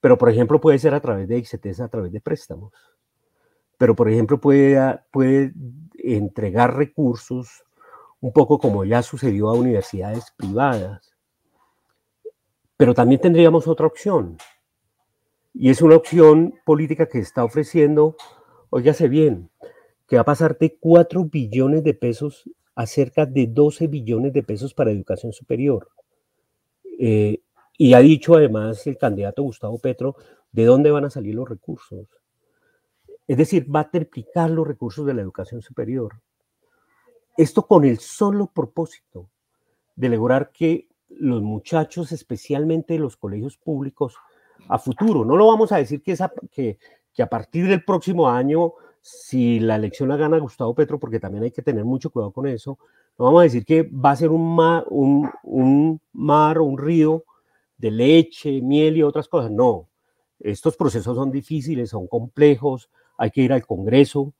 Pero, 0.00 0.18
por 0.18 0.30
ejemplo, 0.30 0.60
puede 0.60 0.78
ser 0.78 0.94
a 0.94 1.00
través 1.00 1.28
de 1.28 1.38
ICTs, 1.38 1.80
a 1.80 1.88
través 1.88 2.12
de 2.12 2.20
préstamos. 2.20 2.72
Pero, 3.78 3.94
por 3.94 4.08
ejemplo, 4.08 4.40
puede, 4.40 5.00
puede 5.10 5.52
entregar 5.98 6.76
recursos 6.76 7.64
un 8.20 8.32
poco 8.32 8.58
como 8.58 8.84
ya 8.84 9.02
sucedió 9.02 9.48
a 9.48 9.54
universidades 9.54 10.32
privadas. 10.36 11.14
Pero 12.76 12.94
también 12.94 13.20
tendríamos 13.20 13.66
otra 13.66 13.86
opción. 13.86 14.36
Y 15.54 15.70
es 15.70 15.80
una 15.80 15.96
opción 15.96 16.54
política 16.64 17.06
que 17.06 17.18
está 17.18 17.42
ofreciendo, 17.44 18.16
óigase 18.70 19.08
bien, 19.08 19.50
que 20.06 20.16
va 20.16 20.22
a 20.22 20.26
pasar 20.26 20.58
de 20.58 20.76
4 20.78 21.24
billones 21.24 21.82
de 21.82 21.94
pesos 21.94 22.48
a 22.74 22.86
cerca 22.86 23.24
de 23.24 23.46
12 23.46 23.86
billones 23.86 24.32
de 24.32 24.42
pesos 24.42 24.74
para 24.74 24.90
educación 24.90 25.32
superior. 25.32 25.88
Eh, 26.98 27.40
y 27.78 27.94
ha 27.94 28.00
dicho 28.00 28.34
además 28.34 28.86
el 28.86 28.98
candidato 28.98 29.42
Gustavo 29.42 29.78
Petro 29.78 30.16
de 30.52 30.64
dónde 30.64 30.90
van 30.90 31.04
a 31.04 31.10
salir 31.10 31.34
los 31.34 31.48
recursos. 31.48 32.06
Es 33.26 33.36
decir, 33.36 33.74
va 33.74 33.80
a 33.80 33.90
triplicar 33.90 34.50
los 34.50 34.66
recursos 34.66 35.04
de 35.04 35.14
la 35.14 35.22
educación 35.22 35.60
superior. 35.60 36.20
Esto 37.36 37.66
con 37.66 37.84
el 37.84 37.98
solo 37.98 38.46
propósito 38.46 39.28
de 39.94 40.08
lograr 40.08 40.52
que 40.52 40.88
los 41.08 41.42
muchachos, 41.42 42.12
especialmente 42.12 42.98
los 42.98 43.16
colegios 43.16 43.56
públicos, 43.56 44.14
a 44.68 44.78
futuro, 44.78 45.24
no 45.24 45.36
lo 45.36 45.46
vamos 45.46 45.70
a 45.72 45.76
decir 45.76 46.02
que, 46.02 46.16
a 47.22 47.26
partir 47.28 47.68
del 47.68 47.84
próximo 47.84 48.28
año, 48.28 48.72
si 49.00 49.60
la 49.60 49.76
elección 49.76 50.08
la 50.08 50.16
gana 50.16 50.38
Gustavo 50.38 50.74
Petro, 50.74 50.98
porque 50.98 51.20
también 51.20 51.44
hay 51.44 51.50
que 51.50 51.62
tener 51.62 51.84
mucho 51.84 52.10
cuidado 52.10 52.32
con 52.32 52.46
eso, 52.46 52.78
no 53.18 53.26
vamos 53.26 53.40
a 53.40 53.44
decir 53.44 53.64
que 53.64 53.82
va 53.82 54.12
a 54.12 54.16
ser 54.16 54.30
un 54.30 54.56
mar, 54.56 54.84
un 54.88 56.00
mar 56.12 56.58
o 56.58 56.64
un 56.64 56.78
río 56.78 57.24
de 57.78 57.90
leche, 57.90 58.60
miel 58.62 58.96
y 58.96 59.02
otras 59.02 59.28
cosas. 59.28 59.50
No, 59.50 59.88
estos 60.40 60.76
procesos 60.76 61.16
son 61.16 61.30
difíciles, 61.30 61.90
son 61.90 62.06
complejos, 62.06 62.90
hay 63.18 63.30
que 63.30 63.42
ir 63.42 63.52
al 63.52 63.66
Congreso, 63.66 64.32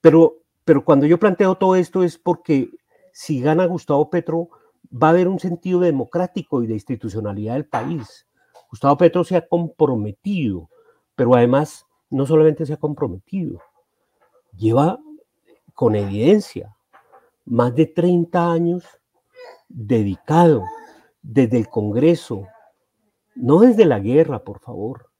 pero, 0.00 0.38
pero 0.64 0.84
cuando 0.84 1.06
yo 1.06 1.18
planteo 1.18 1.54
todo 1.56 1.76
esto 1.76 2.02
es 2.02 2.18
porque 2.18 2.70
si 3.12 3.40
gana 3.40 3.66
Gustavo 3.66 4.10
Petro, 4.10 4.48
va 4.92 5.08
a 5.08 5.10
haber 5.10 5.28
un 5.28 5.38
sentido 5.38 5.80
democrático 5.80 6.62
y 6.62 6.66
de 6.66 6.74
institucionalidad 6.74 7.54
del 7.54 7.66
país. 7.66 8.26
Gustavo 8.70 8.96
Petro 8.96 9.24
se 9.24 9.36
ha 9.36 9.46
comprometido, 9.46 10.68
pero 11.14 11.34
además 11.34 11.86
no 12.10 12.26
solamente 12.26 12.66
se 12.66 12.74
ha 12.74 12.78
comprometido, 12.78 13.60
lleva 14.56 14.98
con 15.74 15.94
evidencia 15.94 16.76
más 17.44 17.74
de 17.74 17.86
30 17.86 18.52
años 18.52 18.84
dedicado 19.68 20.62
desde 21.22 21.58
el 21.58 21.68
Congreso, 21.68 22.46
no 23.34 23.60
desde 23.60 23.84
la 23.84 24.00
guerra, 24.00 24.44
por 24.44 24.60
favor, 24.60 25.10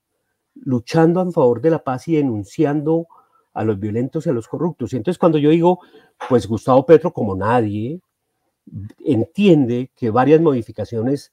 luchando 0.55 1.21
a 1.21 1.31
favor 1.31 1.61
de 1.61 1.71
la 1.71 1.83
paz 1.83 2.09
y 2.09 2.17
denunciando 2.17 3.07
a 3.55 3.65
los 3.65 3.79
violentos 3.79 4.27
y 4.27 4.31
a 4.31 4.33
los 4.33 4.49
corruptos. 4.49 4.93
Y 4.93 4.97
entonces 4.97 5.19
cuando 5.19 5.39
yo 5.39 5.51
digo, 5.51 5.81
pues 6.29 6.47
Gustavo 6.47 6.87
Petro, 6.87 7.13
como 7.13 7.35
nadie, 7.35 8.01
entiende 9.01 9.91
que 9.95 10.11
varias 10.11 10.41
modificaciones 10.41 11.33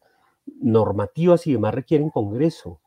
normativas 0.62 1.46
y 1.48 1.54
demás 1.54 1.74
requieren 1.74 2.10
Congreso. 2.10 2.80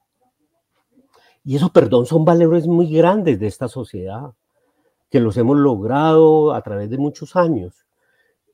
Y 1.45 1.57
eso, 1.57 1.73
perdón, 1.73 2.07
son 2.07 2.25
valores 2.25 2.67
muy 2.67 2.93
grandes 2.93 3.41
de 3.41 3.47
esta 3.47 3.69
sociedad, 3.69 4.33
que 5.11 5.21
los 5.21 5.37
hemos 5.37 5.59
logrado 5.59 6.55
a 6.55 6.63
través 6.63 6.89
de 6.89 6.99
muchos 6.99 7.37
años 7.37 7.87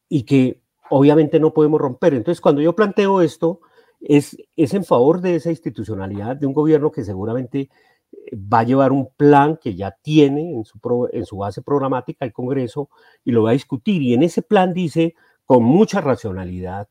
y 0.09 0.25
que 0.25 0.63
obviamente 0.91 1.39
no 1.39 1.53
podemos 1.53 1.81
romper. 1.81 2.15
Entonces, 2.15 2.41
cuando 2.41 2.63
yo 2.63 2.75
planteo 2.75 3.21
esto, 3.21 3.61
es, 4.01 4.37
es 4.57 4.75
en 4.75 4.85
favor 4.85 5.21
de 5.21 5.37
esa 5.37 5.51
institucionalidad 5.51 6.37
de 6.37 6.47
un 6.47 6.53
gobierno 6.53 6.91
que 6.91 7.05
seguramente 7.05 7.71
eh, 8.13 8.37
va 8.37 8.61
a 8.61 8.65
llevar 8.65 8.93
un 8.93 9.09
plan 9.17 9.59
que 9.61 9.75
ya 9.75 9.97
tiene 10.03 10.55
en 10.55 10.65
su, 10.65 11.37
base 11.37 11.63
programática 11.63 12.25
el 12.25 12.33
Congreso 12.33 12.91
y 13.25 13.33
lo 13.33 13.45
va 13.45 13.51
a 13.51 13.55
discutir. 13.55 14.03
Y 14.03 14.15
en 14.15 14.23
ese 14.23 14.43
plan 14.43 14.73
dice, 14.73 15.15
con 15.45 15.65
mucha 15.65 16.01
racionalidad, 16.01 16.89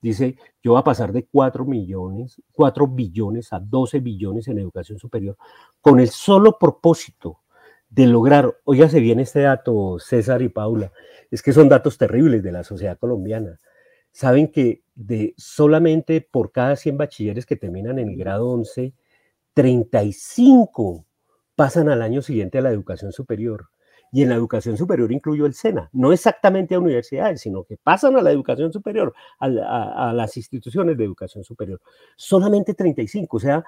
dice, 0.00 0.36
yo 0.62 0.72
voy 0.72 0.80
a 0.80 0.84
pasar 0.84 1.12
de 1.12 1.26
4 1.26 1.64
millones, 1.64 2.40
4 2.52 2.86
billones 2.86 3.52
a 3.52 3.60
12 3.60 4.00
billones 4.00 4.48
en 4.48 4.58
educación 4.58 4.98
superior, 4.98 5.36
con 5.80 6.00
el 6.00 6.08
solo 6.08 6.58
propósito 6.58 7.40
de 7.88 8.06
lograr, 8.06 8.56
se 8.88 9.00
viene 9.00 9.22
este 9.22 9.40
dato, 9.40 9.98
César 9.98 10.42
y 10.42 10.48
Paula, 10.48 10.92
es 11.30 11.42
que 11.42 11.52
son 11.52 11.68
datos 11.68 11.96
terribles 11.96 12.42
de 12.42 12.52
la 12.52 12.64
sociedad 12.64 12.98
colombiana. 12.98 13.58
Saben 14.16 14.48
que 14.50 14.82
de 14.94 15.34
solamente 15.36 16.22
por 16.22 16.50
cada 16.50 16.74
100 16.76 16.96
bachilleres 16.96 17.44
que 17.44 17.54
terminan 17.54 17.98
en 17.98 18.08
el 18.08 18.16
grado 18.16 18.48
11, 18.48 18.94
35 19.52 21.04
pasan 21.54 21.90
al 21.90 22.00
año 22.00 22.22
siguiente 22.22 22.56
a 22.56 22.62
la 22.62 22.70
educación 22.70 23.12
superior. 23.12 23.68
Y 24.10 24.22
en 24.22 24.30
la 24.30 24.36
educación 24.36 24.78
superior 24.78 25.12
incluyo 25.12 25.44
el 25.44 25.52
SENA, 25.52 25.90
no 25.92 26.14
exactamente 26.14 26.74
a 26.74 26.78
universidades, 26.78 27.42
sino 27.42 27.64
que 27.64 27.76
pasan 27.76 28.16
a 28.16 28.22
la 28.22 28.30
educación 28.30 28.72
superior, 28.72 29.12
a, 29.38 30.08
a 30.08 30.12
las 30.14 30.34
instituciones 30.38 30.96
de 30.96 31.04
educación 31.04 31.44
superior. 31.44 31.82
Solamente 32.16 32.72
35, 32.72 33.36
o 33.36 33.40
sea, 33.40 33.64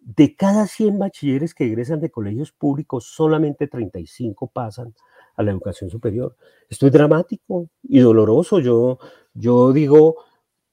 de 0.00 0.34
cada 0.34 0.68
100 0.68 1.00
bachilleres 1.00 1.52
que 1.52 1.64
egresan 1.64 2.00
de 2.00 2.10
colegios 2.10 2.50
públicos, 2.50 3.12
solamente 3.14 3.68
35 3.68 4.46
pasan 4.46 4.94
a 5.36 5.42
la 5.42 5.50
educación 5.50 5.90
superior. 5.90 6.34
Esto 6.68 6.86
es 6.86 6.92
dramático 6.92 7.68
y 7.82 8.00
doloroso. 8.00 8.58
Yo, 8.60 8.98
yo 9.34 9.72
digo, 9.72 10.16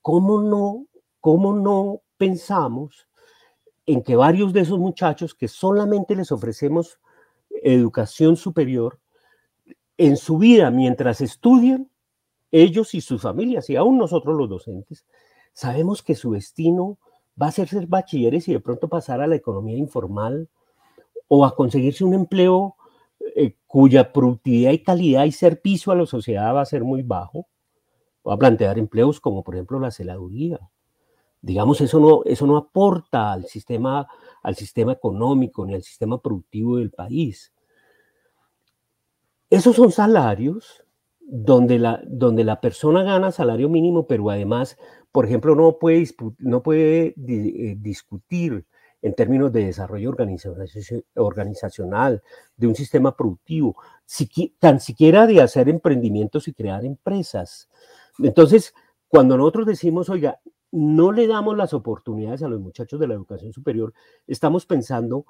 ¿cómo 0.01 0.41
no, 0.41 0.85
¿cómo 1.19 1.53
no 1.53 2.01
pensamos 2.17 3.07
en 3.85 4.03
que 4.03 4.15
varios 4.15 4.53
de 4.53 4.61
esos 4.61 4.79
muchachos 4.79 5.33
que 5.33 5.47
solamente 5.47 6.15
les 6.15 6.31
ofrecemos 6.31 6.99
educación 7.63 8.35
superior, 8.35 8.99
en 9.97 10.15
su 10.15 10.37
vida, 10.37 10.71
mientras 10.71 11.21
estudian, 11.21 11.89
ellos 12.51 12.93
y 12.95 13.01
sus 13.01 13.21
familias, 13.21 13.69
y 13.69 13.75
aún 13.75 13.97
nosotros 13.97 14.37
los 14.37 14.49
docentes, 14.49 15.05
sabemos 15.53 16.01
que 16.01 16.15
su 16.15 16.31
destino 16.31 16.97
va 17.39 17.47
a 17.47 17.51
ser 17.51 17.67
ser 17.67 17.87
bachilleres 17.87 18.47
y 18.47 18.53
de 18.53 18.59
pronto 18.59 18.87
pasar 18.87 19.21
a 19.21 19.27
la 19.27 19.35
economía 19.35 19.77
informal 19.77 20.49
o 21.27 21.45
a 21.45 21.55
conseguirse 21.55 22.03
un 22.03 22.13
empleo 22.13 22.75
eh, 23.35 23.55
cuya 23.67 24.11
productividad 24.11 24.71
y 24.71 24.83
calidad 24.83 25.25
y 25.25 25.31
servicio 25.31 25.91
a 25.91 25.95
la 25.95 26.05
sociedad 26.05 26.55
va 26.55 26.61
a 26.61 26.65
ser 26.65 26.83
muy 26.83 27.03
bajo, 27.03 27.47
o 28.29 28.31
a 28.31 28.37
plantear 28.37 28.77
empleos 28.77 29.19
como 29.19 29.43
por 29.43 29.55
ejemplo 29.55 29.79
la 29.79 29.89
celaduría. 29.89 30.59
Digamos, 31.41 31.81
eso 31.81 31.99
no, 31.99 32.21
eso 32.25 32.45
no 32.45 32.57
aporta 32.57 33.31
al 33.31 33.45
sistema, 33.45 34.07
al 34.43 34.55
sistema 34.55 34.91
económico 34.91 35.65
ni 35.65 35.73
al 35.73 35.81
sistema 35.81 36.21
productivo 36.21 36.77
del 36.77 36.91
país. 36.91 37.53
Esos 39.49 39.75
son 39.75 39.91
salarios 39.91 40.83
donde 41.19 41.79
la, 41.79 42.01
donde 42.05 42.43
la 42.43 42.61
persona 42.61 43.03
gana 43.03 43.31
salario 43.31 43.69
mínimo, 43.69 44.05
pero 44.05 44.29
además 44.29 44.77
por 45.11 45.25
ejemplo, 45.25 45.55
no 45.55 45.77
puede, 45.79 46.07
no 46.37 46.61
puede 46.61 47.15
eh, 47.17 47.75
discutir 47.79 48.65
en 49.01 49.15
términos 49.15 49.51
de 49.53 49.65
desarrollo 49.65 50.13
organizacional, 51.15 52.21
de 52.57 52.67
un 52.67 52.75
sistema 52.75 53.15
productivo, 53.15 53.77
tan 54.59 54.79
siquiera 54.81 55.25
de 55.25 55.41
hacer 55.41 55.69
emprendimientos 55.69 56.47
y 56.47 56.53
crear 56.53 56.83
empresas. 56.83 57.69
Entonces, 58.21 58.73
cuando 59.07 59.37
nosotros 59.37 59.65
decimos, 59.65 60.09
oiga, 60.09 60.39
no 60.71 61.11
le 61.11 61.27
damos 61.27 61.57
las 61.57 61.73
oportunidades 61.73 62.43
a 62.43 62.47
los 62.47 62.59
muchachos 62.59 62.99
de 62.99 63.07
la 63.07 63.15
educación 63.15 63.53
superior, 63.53 63.93
estamos 64.27 64.65
pensando 64.65 65.25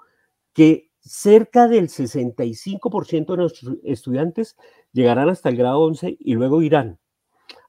que 0.53 0.89
cerca 0.99 1.67
del 1.67 1.87
65% 1.87 3.31
de 3.31 3.37
nuestros 3.37 3.77
estudiantes 3.83 4.57
llegarán 4.91 5.29
hasta 5.29 5.49
el 5.49 5.55
grado 5.55 5.79
11 5.81 6.17
y 6.19 6.33
luego 6.33 6.61
irán 6.61 6.99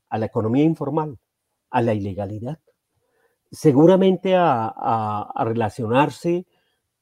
a 0.08 0.18
la 0.18 0.26
economía 0.26 0.64
informal 0.64 1.18
a 1.70 1.82
la 1.82 1.94
ilegalidad, 1.94 2.58
seguramente 3.52 4.34
a, 4.36 5.32
relacionarse 5.44 6.46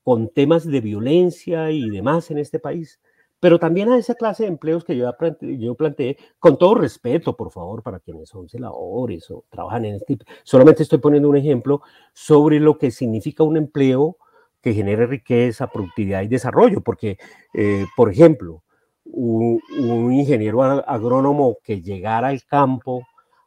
con 0.02 0.28
temas 0.28 0.66
de 0.66 0.80
violencia 0.80 1.70
y 1.70 1.88
demás 1.88 2.30
en 2.30 2.38
este 2.38 2.58
país, 2.58 3.00
pero 3.40 3.58
también 3.58 3.88
a 3.90 3.98
esa 3.98 4.14
clase 4.14 4.44
de 4.44 4.48
empleos 4.48 4.84
que 4.84 4.96
yo, 4.96 5.10
yo 5.40 5.74
planteé, 5.74 6.18
con 6.38 6.58
todo 6.58 6.74
respeto, 6.74 7.36
por 7.36 7.52
favor, 7.52 7.82
para 7.82 8.00
quienes 8.00 8.28
son 8.28 8.48
celadores 8.48 9.30
o 9.30 9.44
trabajan 9.48 9.84
en 9.84 9.96
este 9.96 10.18
Solamente 10.42 10.82
estoy 10.82 10.98
poniendo 10.98 11.28
un 11.28 11.36
ejemplo 11.36 11.82
sobre 12.12 12.60
lo 12.60 12.78
que 12.78 12.90
significa 12.90 13.42
un 13.44 13.56
empleo 13.56 14.16
que 14.60 14.74
genere 14.74 15.06
riqueza, 15.06 15.68
productividad 15.68 16.22
y 16.22 16.28
desarrollo, 16.28 16.80
porque, 16.80 17.18
eh, 17.54 17.86
por 17.96 18.10
ejemplo, 18.10 18.64
un, 19.04 19.60
un, 19.78 20.12
ingeniero 20.12 20.62
agrónomo 20.62 21.58
que 21.62 21.80
llegara 21.80 22.28
al 22.28 22.42
campo 22.44 23.06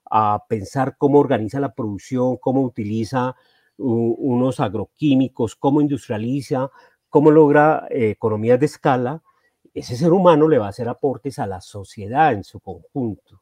a 0.09 0.43
pensar 0.47 0.95
cómo 0.97 1.19
organiza 1.19 1.59
la 1.59 1.73
producción, 1.73 2.37
cómo 2.37 2.61
utiliza 2.61 3.35
unos 3.77 4.59
agroquímicos, 4.59 5.55
cómo 5.55 5.81
industrializa, 5.81 6.69
cómo 7.09 7.31
logra 7.31 7.87
eh, 7.89 8.11
economías 8.11 8.59
de 8.59 8.67
escala, 8.67 9.23
ese 9.73 9.95
ser 9.95 10.11
humano 10.11 10.47
le 10.47 10.57
va 10.57 10.67
a 10.67 10.69
hacer 10.69 10.89
aportes 10.89 11.39
a 11.39 11.47
la 11.47 11.61
sociedad 11.61 12.33
en 12.33 12.43
su 12.43 12.59
conjunto. 12.59 13.41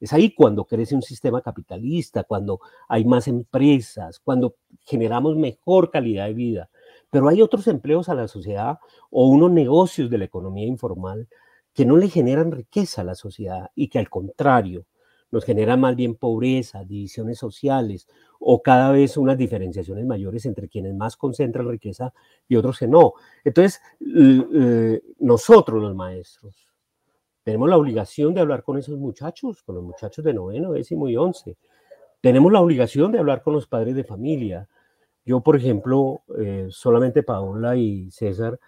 Es 0.00 0.12
ahí 0.12 0.34
cuando 0.34 0.64
crece 0.64 0.94
un 0.94 1.02
sistema 1.02 1.42
capitalista, 1.42 2.24
cuando 2.24 2.60
hay 2.88 3.04
más 3.04 3.28
empresas, 3.28 4.18
cuando 4.18 4.56
generamos 4.80 5.36
mejor 5.36 5.90
calidad 5.90 6.26
de 6.26 6.34
vida. 6.34 6.70
Pero 7.10 7.28
hay 7.28 7.42
otros 7.42 7.66
empleos 7.66 8.08
a 8.08 8.14
la 8.14 8.28
sociedad 8.28 8.78
o 9.10 9.28
unos 9.28 9.50
negocios 9.50 10.08
de 10.08 10.18
la 10.18 10.24
economía 10.24 10.66
informal 10.66 11.28
que 11.74 11.84
no 11.84 11.96
le 11.96 12.08
generan 12.08 12.50
riqueza 12.50 13.02
a 13.02 13.04
la 13.04 13.14
sociedad 13.14 13.70
y 13.74 13.88
que 13.88 13.98
al 13.98 14.08
contrario 14.08 14.86
nos 15.30 15.44
genera 15.44 15.76
más 15.76 15.94
bien 15.96 16.16
pobreza, 16.16 16.84
divisiones 16.84 17.38
sociales 17.38 18.08
o 18.40 18.62
cada 18.62 18.90
vez 18.90 19.16
unas 19.16 19.38
diferenciaciones 19.38 20.04
mayores 20.06 20.46
entre 20.46 20.68
quienes 20.68 20.94
más 20.94 21.16
concentran 21.16 21.68
riqueza 21.68 22.12
y 22.48 22.56
otros 22.56 22.78
que 22.78 22.88
no. 22.88 23.12
Entonces, 23.44 23.80
nosotros 25.18 25.80
los 25.80 25.94
maestros 25.94 26.70
tenemos 27.42 27.68
la 27.68 27.78
obligación 27.78 28.32
de 28.32 28.40
hablar 28.40 28.62
con 28.62 28.78
esos 28.78 28.96
muchachos, 28.96 29.64
con 29.64 29.74
los 29.74 29.82
muchachos 29.82 30.24
de 30.24 30.32
noveno, 30.32 30.70
décimo 30.70 31.08
y 31.08 31.16
once. 31.16 31.56
Tenemos 32.20 32.52
la 32.52 32.60
obligación 32.60 33.10
de 33.10 33.18
hablar 33.18 33.42
con 33.42 33.54
los 33.54 33.66
padres 33.66 33.96
de 33.96 34.04
familia. 34.04 34.68
Yo, 35.24 35.40
por 35.40 35.56
ejemplo, 35.56 36.22
eh, 36.38 36.68
solamente 36.70 37.24
Paola 37.24 37.74
y 37.76 38.08
César, 38.12 38.60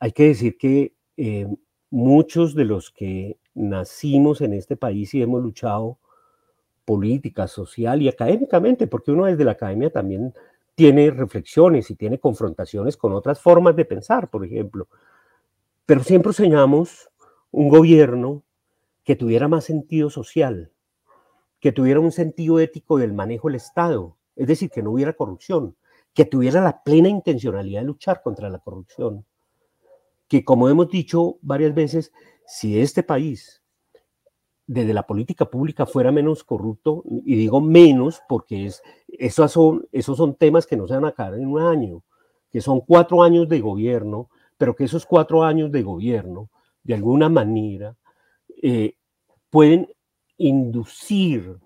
hay 0.00 0.10
que 0.10 0.24
decir 0.24 0.58
que 0.58 0.94
eh, 1.16 1.46
muchos 1.90 2.56
de 2.56 2.64
los 2.64 2.90
que 2.90 3.38
nacimos 3.54 4.40
en 4.40 4.54
este 4.54 4.76
país 4.76 5.14
y 5.14 5.22
hemos 5.22 5.40
luchado 5.40 5.99
política, 6.84 7.46
social 7.46 8.02
y 8.02 8.08
académicamente, 8.08 8.86
porque 8.86 9.12
uno 9.12 9.26
desde 9.26 9.44
la 9.44 9.52
academia 9.52 9.90
también 9.90 10.34
tiene 10.74 11.10
reflexiones 11.10 11.90
y 11.90 11.96
tiene 11.96 12.18
confrontaciones 12.18 12.96
con 12.96 13.12
otras 13.12 13.40
formas 13.40 13.76
de 13.76 13.84
pensar, 13.84 14.28
por 14.30 14.44
ejemplo. 14.44 14.88
Pero 15.86 16.02
siempre 16.02 16.32
soñamos 16.32 17.10
un 17.50 17.68
gobierno 17.68 18.42
que 19.04 19.16
tuviera 19.16 19.48
más 19.48 19.64
sentido 19.64 20.10
social, 20.10 20.72
que 21.58 21.72
tuviera 21.72 22.00
un 22.00 22.12
sentido 22.12 22.60
ético 22.60 22.98
del 22.98 23.12
manejo 23.12 23.48
del 23.48 23.56
Estado, 23.56 24.16
es 24.36 24.46
decir, 24.46 24.70
que 24.70 24.82
no 24.82 24.92
hubiera 24.92 25.12
corrupción, 25.12 25.76
que 26.14 26.24
tuviera 26.24 26.60
la 26.62 26.82
plena 26.82 27.08
intencionalidad 27.08 27.80
de 27.80 27.86
luchar 27.86 28.22
contra 28.22 28.48
la 28.48 28.58
corrupción, 28.58 29.24
que 30.28 30.44
como 30.44 30.68
hemos 30.68 30.88
dicho 30.88 31.38
varias 31.42 31.74
veces, 31.74 32.12
si 32.46 32.80
este 32.80 33.02
país 33.02 33.59
desde 34.70 34.94
la 34.94 35.02
política 35.02 35.46
pública 35.46 35.84
fuera 35.84 36.12
menos 36.12 36.44
corrupto, 36.44 37.02
y 37.04 37.34
digo 37.34 37.60
menos 37.60 38.22
porque 38.28 38.66
es, 38.66 38.84
esos, 39.08 39.50
son, 39.50 39.88
esos 39.90 40.16
son 40.16 40.36
temas 40.36 40.64
que 40.64 40.76
no 40.76 40.86
se 40.86 40.94
van 40.94 41.06
a 41.06 41.08
acabar 41.08 41.34
en 41.34 41.48
un 41.48 41.60
año, 41.60 42.04
que 42.52 42.60
son 42.60 42.80
cuatro 42.80 43.24
años 43.24 43.48
de 43.48 43.60
gobierno, 43.60 44.30
pero 44.56 44.76
que 44.76 44.84
esos 44.84 45.06
cuatro 45.06 45.42
años 45.42 45.72
de 45.72 45.82
gobierno, 45.82 46.50
de 46.84 46.94
alguna 46.94 47.28
manera, 47.28 47.96
eh, 48.62 48.94
pueden 49.50 49.88
inducir 50.36 51.58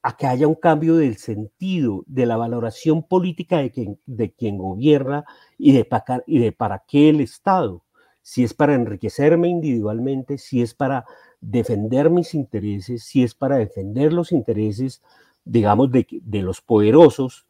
a 0.00 0.16
que 0.16 0.28
haya 0.28 0.46
un 0.46 0.54
cambio 0.54 0.94
del 0.94 1.16
sentido 1.16 2.04
de 2.06 2.26
la 2.26 2.36
valoración 2.36 3.02
política 3.02 3.58
de 3.58 3.72
quien, 3.72 3.98
de 4.06 4.32
gobierna 4.52 5.24
y 5.58 5.72
de, 5.72 5.88
y 6.28 6.38
de 6.38 6.52
para 6.52 6.84
qué 6.86 7.08
el 7.08 7.20
Estado. 7.22 7.82
Si 8.22 8.44
es 8.44 8.54
para 8.54 8.74
enriquecerme 8.74 9.48
individualmente, 9.48 10.38
si 10.38 10.62
es 10.62 10.74
para 10.74 11.04
defender 11.44 12.10
mis 12.10 12.34
intereses, 12.34 13.04
si 13.04 13.22
es 13.22 13.34
para 13.34 13.56
defender 13.58 14.12
los 14.12 14.32
intereses, 14.32 15.02
digamos, 15.44 15.90
de, 15.90 16.06
los 16.42 16.60
poderosos, 16.60 17.46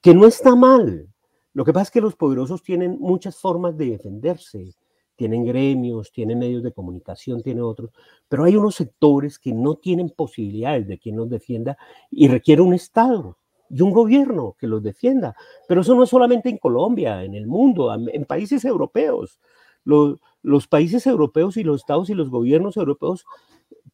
que 0.00 0.14
no 0.14 0.26
está 0.26 0.56
mal. 0.56 1.08
Lo 1.52 1.64
que 1.64 1.72
pasa 1.72 1.84
es 1.84 1.90
que 1.90 2.00
los 2.00 2.16
poderosos 2.16 2.62
tienen 2.62 2.98
muchas 2.98 3.36
formas 3.36 3.76
de 3.76 3.90
defenderse, 3.90 4.74
tienen 5.16 5.44
gremios, 5.44 6.10
tienen 6.12 6.38
medios 6.38 6.62
de 6.62 6.72
comunicación, 6.72 7.42
tienen 7.42 7.62
otros, 7.62 7.90
pero 8.28 8.44
hay 8.44 8.56
unos 8.56 8.76
sectores 8.76 9.38
que 9.38 9.52
no 9.52 9.74
tienen 9.74 10.08
posibilidades 10.10 10.86
de 10.88 10.98
quien 10.98 11.16
nos 11.16 11.28
defienda 11.28 11.76
y 12.10 12.28
requiere 12.28 12.62
un 12.62 12.72
Estado, 12.72 13.36
y 13.68 13.82
un 13.82 13.90
gobierno 13.90 14.56
que 14.58 14.66
los 14.66 14.82
defienda. 14.82 15.36
Pero 15.68 15.82
eso 15.82 15.94
no 15.94 16.04
es 16.04 16.10
solamente 16.10 16.48
en 16.48 16.56
Colombia, 16.56 17.22
en 17.22 17.34
el 17.34 17.46
mundo, 17.46 17.94
en 17.94 18.24
países 18.24 18.64
europeos. 18.64 19.38
Los, 19.84 20.18
los 20.42 20.66
países 20.66 21.06
europeos 21.06 21.56
y 21.56 21.64
los 21.64 21.80
estados 21.80 22.10
y 22.10 22.14
los 22.14 22.30
gobiernos 22.30 22.76
europeos 22.76 23.24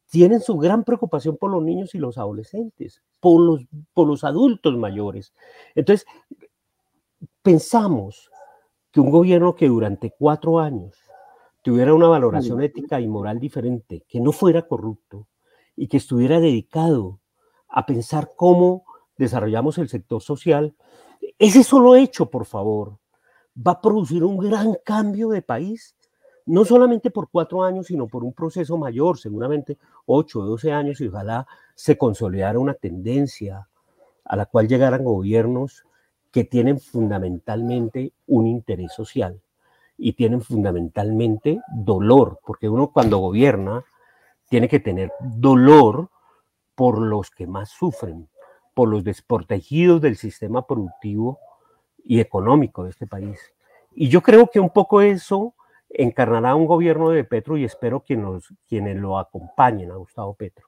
tienen 0.09 0.39
su 0.39 0.57
gran 0.57 0.83
preocupación 0.83 1.37
por 1.37 1.51
los 1.51 1.63
niños 1.63 1.93
y 1.93 1.97
los 1.97 2.17
adolescentes, 2.17 3.01
por 3.19 3.41
los, 3.41 3.65
por 3.93 4.07
los 4.07 4.23
adultos 4.23 4.77
mayores. 4.77 5.33
Entonces, 5.75 6.07
pensamos 7.41 8.31
que 8.91 9.01
un 9.01 9.09
gobierno 9.09 9.55
que 9.55 9.67
durante 9.67 10.11
cuatro 10.17 10.59
años 10.59 10.95
tuviera 11.61 11.93
una 11.93 12.07
valoración 12.07 12.61
ética 12.61 13.01
y 13.01 13.07
moral 13.07 13.39
diferente, 13.39 14.05
que 14.07 14.21
no 14.21 14.31
fuera 14.31 14.67
corrupto 14.67 15.27
y 15.75 15.89
que 15.89 15.97
estuviera 15.97 16.39
dedicado 16.39 17.19
a 17.67 17.85
pensar 17.85 18.31
cómo 18.37 18.85
desarrollamos 19.17 19.77
el 19.77 19.89
sector 19.89 20.21
social, 20.21 20.75
ese 21.37 21.63
solo 21.63 21.95
hecho, 21.97 22.29
por 22.29 22.45
favor, 22.45 22.99
va 23.55 23.73
a 23.73 23.81
producir 23.81 24.23
un 24.23 24.37
gran 24.37 24.77
cambio 24.85 25.29
de 25.29 25.41
país, 25.41 25.96
no 26.47 26.65
solamente 26.65 27.11
por 27.11 27.29
cuatro 27.29 27.63
años, 27.63 27.87
sino 27.87 28.07
por 28.07 28.23
un 28.23 28.33
proceso 28.33 28.77
mayor, 28.77 29.19
seguramente 29.19 29.77
ocho 30.05 30.39
o 30.39 30.45
doce 30.45 30.71
años, 30.71 30.99
y 31.01 31.07
ojalá 31.07 31.45
se 31.75 31.97
consolidara 31.97 32.57
una 32.57 32.73
tendencia 32.73 33.67
a 34.23 34.35
la 34.35 34.45
cual 34.45 34.67
llegaran 34.67 35.03
gobiernos 35.03 35.85
que 36.31 36.45
tienen 36.45 36.79
fundamentalmente 36.79 38.13
un 38.27 38.47
interés 38.47 38.93
social 38.93 39.39
y 39.97 40.13
tienen 40.13 40.41
fundamentalmente 40.41 41.61
dolor, 41.73 42.39
porque 42.45 42.69
uno 42.69 42.91
cuando 42.91 43.17
gobierna 43.17 43.83
tiene 44.49 44.69
que 44.69 44.79
tener 44.79 45.11
dolor 45.19 46.09
por 46.75 47.01
los 47.01 47.29
que 47.29 47.47
más 47.47 47.69
sufren, 47.69 48.29
por 48.73 48.87
los 48.87 49.03
desprotegidos 49.03 50.01
del 50.01 50.15
sistema 50.15 50.65
productivo 50.65 51.39
y 52.05 52.21
económico 52.21 52.83
de 52.83 52.91
este 52.91 53.07
país. 53.07 53.39
Y 53.93 54.07
yo 54.07 54.21
creo 54.21 54.47
que 54.47 54.59
un 54.59 54.69
poco 54.69 55.01
eso 55.01 55.55
encarnará 55.97 56.55
un 56.55 56.67
gobierno 56.67 57.09
de 57.09 57.23
Petro 57.23 57.57
y 57.57 57.65
espero 57.65 58.03
que 58.03 58.15
nos, 58.15 58.53
quienes 58.67 58.95
lo 58.97 59.17
acompañen 59.17 59.91
a 59.91 59.95
Gustavo 59.95 60.35
Petro. 60.35 60.67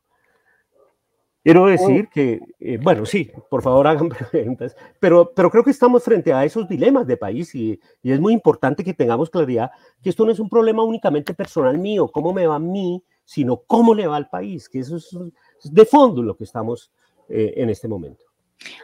Quiero 1.44 1.68
decir 1.68 2.10
que, 2.10 2.42
eh, 2.60 2.78
bueno, 2.82 3.06
sí, 3.06 3.32
por 3.50 3.62
favor 3.62 3.88
hagan 3.88 4.10
preguntas, 4.10 4.76
pero, 5.00 5.32
pero 5.34 5.50
creo 5.50 5.64
que 5.64 5.72
estamos 5.72 6.04
frente 6.04 6.34
a 6.34 6.44
esos 6.44 6.68
dilemas 6.68 7.08
de 7.08 7.16
país 7.16 7.56
y, 7.56 7.80
y, 8.02 8.12
es 8.12 8.20
muy 8.20 8.34
importante 8.34 8.84
que 8.84 8.94
tengamos 8.94 9.30
claridad 9.30 9.72
que 10.02 10.10
esto 10.10 10.26
no 10.26 10.32
es 10.32 10.40
un 10.40 10.50
problema 10.50 10.84
únicamente 10.84 11.34
personal 11.34 11.78
mío, 11.78 12.10
cómo 12.12 12.34
me 12.34 12.46
va 12.46 12.56
a 12.56 12.60
mí, 12.60 13.04
sino 13.24 13.58
cómo 13.58 13.94
le 13.94 14.08
va 14.08 14.18
al 14.18 14.30
país, 14.30 14.68
que 14.68 14.80
eso 14.80 14.98
es 14.98 15.16
de 15.64 15.86
fondo 15.86 16.24
lo 16.24 16.36
que 16.36 16.44
estamos 16.44 16.92
eh, 17.30 17.54
en 17.58 17.70
este 17.70 17.88
momento. 17.88 18.29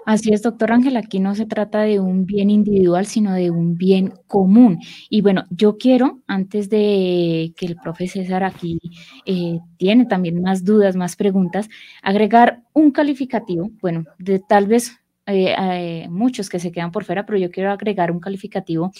Así 0.05 0.31
es, 0.33 0.41
doctor 0.41 0.71
Ángel, 0.71 0.95
aquí 0.97 1.19
no 1.19 1.35
se 1.35 1.45
trata 1.45 1.81
de 1.81 1.99
un 1.99 2.25
bien 2.25 2.49
individual, 2.49 3.05
sino 3.05 3.33
de 3.33 3.51
un 3.51 3.75
bien 3.75 4.13
común. 4.27 4.79
Y 5.09 5.21
bueno, 5.21 5.45
yo 5.49 5.77
quiero, 5.77 6.21
antes 6.27 6.69
de 6.69 7.53
que 7.57 7.65
el 7.65 7.75
profe 7.75 8.07
César 8.07 8.43
aquí 8.43 8.79
eh, 9.25 9.59
tiene 9.77 10.05
también 10.05 10.41
más 10.41 10.63
dudas, 10.63 10.95
más 10.95 11.15
preguntas, 11.15 11.67
agregar 12.01 12.63
un 12.73 12.91
calificativo, 12.91 13.71
bueno, 13.81 14.05
de 14.17 14.39
tal 14.39 14.67
vez 14.67 14.97
eh, 15.27 16.07
muchos 16.09 16.49
que 16.49 16.59
se 16.59 16.71
quedan 16.71 16.91
por 16.91 17.03
fuera, 17.03 17.25
pero 17.25 17.39
yo 17.39 17.49
quiero 17.49 17.71
agregar 17.71 18.11
un 18.11 18.19
calificativo 18.19 18.91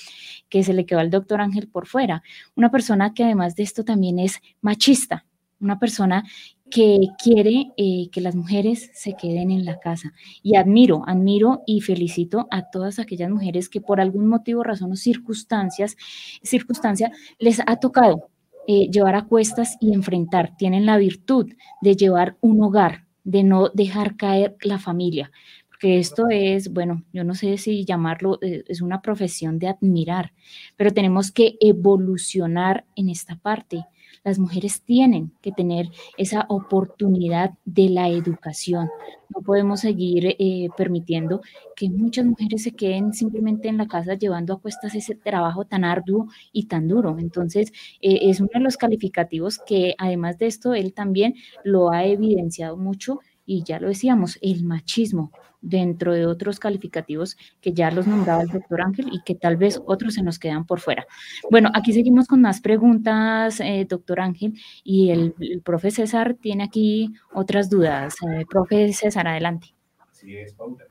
que 0.50 0.64
se 0.64 0.74
le 0.74 0.86
quedó 0.86 1.00
al 1.00 1.12
doctor 1.12 1.40
Ángel 1.40 1.68
por 1.68 1.88
fuera. 1.88 2.24
Una 2.56 2.72
persona 2.72 3.14
que 3.14 3.24
además 3.24 3.56
de 3.56 3.64
esto 3.64 3.86
también 3.86 4.20
es 4.20 4.42
machista, 4.62 5.26
una 5.60 5.80
persona 5.80 6.24
que 6.70 7.00
quiere 7.24 7.72
eh, 7.78 8.10
que 8.12 8.22
las 8.22 8.36
mujeres 8.36 8.90
se 8.94 9.16
queden 9.16 9.52
en 9.52 9.66
la 9.66 9.80
casa. 9.80 10.14
Y 10.42 10.56
admiro, 10.56 11.04
admiro 11.08 11.64
y 11.66 11.82
felicito 11.82 12.48
a 12.52 12.70
todas 12.70 13.00
aquellas 13.00 13.30
mujeres 13.30 13.70
que 13.70 13.82
por 13.82 14.02
algún 14.02 14.28
motivo, 14.28 14.64
razón 14.64 14.92
o 14.92 14.96
circunstancias, 14.96 15.96
circunstancia, 16.42 17.12
les 17.40 17.60
ha 17.66 17.76
tocado 17.78 18.30
eh, 18.68 18.90
llevar 18.90 19.16
a 19.16 19.26
cuestas 19.26 19.78
y 19.80 19.94
enfrentar. 19.94 20.56
Tienen 20.58 20.86
la 20.86 20.98
virtud 20.98 21.54
de 21.82 21.96
llevar 21.96 22.36
un 22.42 22.64
hogar, 22.64 23.06
de 23.24 23.44
no 23.44 23.70
dejar 23.70 24.16
caer 24.16 24.56
la 24.62 24.80
familia. 24.80 25.32
Porque 25.70 26.00
esto 26.00 26.30
es, 26.32 26.72
bueno, 26.72 27.04
yo 27.14 27.24
no 27.24 27.36
sé 27.36 27.58
si 27.58 27.86
llamarlo, 27.86 28.40
eh, 28.42 28.64
es 28.68 28.82
una 28.82 29.02
profesión 29.02 29.60
de 29.60 29.68
admirar, 29.68 30.34
pero 30.78 30.92
tenemos 30.92 31.32
que 31.32 31.58
evolucionar 31.60 32.86
en 32.96 33.10
esta 33.10 33.36
parte 33.36 33.86
las 34.26 34.40
mujeres 34.40 34.82
tienen 34.82 35.32
que 35.42 35.52
tener 35.52 35.92
esa 36.18 36.46
oportunidad 36.50 37.52
de 37.64 37.90
la 37.90 38.10
educación. 38.10 38.90
No 39.30 39.42
podemos 39.42 39.82
seguir 39.82 40.36
eh, 40.40 40.68
permitiendo 40.76 41.42
que 41.76 41.90
muchas 41.92 42.26
mujeres 42.26 42.64
se 42.64 42.72
queden 42.72 43.14
simplemente 43.14 43.68
en 43.68 43.78
la 43.78 43.88
casa 43.88 44.16
llevando 44.16 44.54
a 44.54 44.60
cuestas 44.60 44.96
ese 44.96 45.14
trabajo 45.14 45.66
tan 45.66 45.84
arduo 45.84 46.28
y 46.52 46.66
tan 46.66 46.88
duro. 46.88 47.18
Entonces, 47.20 47.72
eh, 48.02 48.20
es 48.24 48.40
uno 48.40 48.50
de 48.54 48.62
los 48.62 48.78
calificativos 48.78 49.60
que 49.60 49.94
además 50.00 50.40
de 50.40 50.48
esto, 50.48 50.74
él 50.74 50.94
también 50.94 51.36
lo 51.64 51.92
ha 51.92 52.04
evidenciado 52.06 52.78
mucho 52.78 53.20
y 53.46 53.64
ya 53.64 53.80
lo 53.80 53.90
decíamos, 53.90 54.40
el 54.42 54.64
machismo 54.64 55.32
dentro 55.66 56.14
de 56.14 56.26
otros 56.26 56.60
calificativos 56.60 57.38
que 57.60 57.74
ya 57.74 57.92
los 57.92 58.08
nombraba 58.08 58.44
el 58.44 58.50
doctor 58.50 58.82
Ángel 58.82 59.08
y 59.12 59.22
que 59.24 59.36
tal 59.36 59.58
vez 59.58 59.82
otros 59.86 60.14
se 60.14 60.24
nos 60.24 60.40
quedan 60.40 60.66
por 60.66 60.80
fuera. 60.80 61.06
Bueno, 61.50 61.70
aquí 61.74 61.92
seguimos 61.92 62.28
con 62.28 62.42
más 62.42 62.62
preguntas, 62.62 63.60
eh, 63.60 63.86
doctor 63.90 64.20
Ángel, 64.20 64.54
y 64.84 65.10
el, 65.10 65.34
el, 65.40 65.62
profe 65.62 65.92
César 65.92 66.36
tiene 66.40 66.64
aquí 66.64 67.14
otras 67.34 67.70
dudas. 67.70 68.16
Eh, 68.22 68.46
profe 68.50 68.94
César, 68.94 69.28
adelante. 69.28 69.76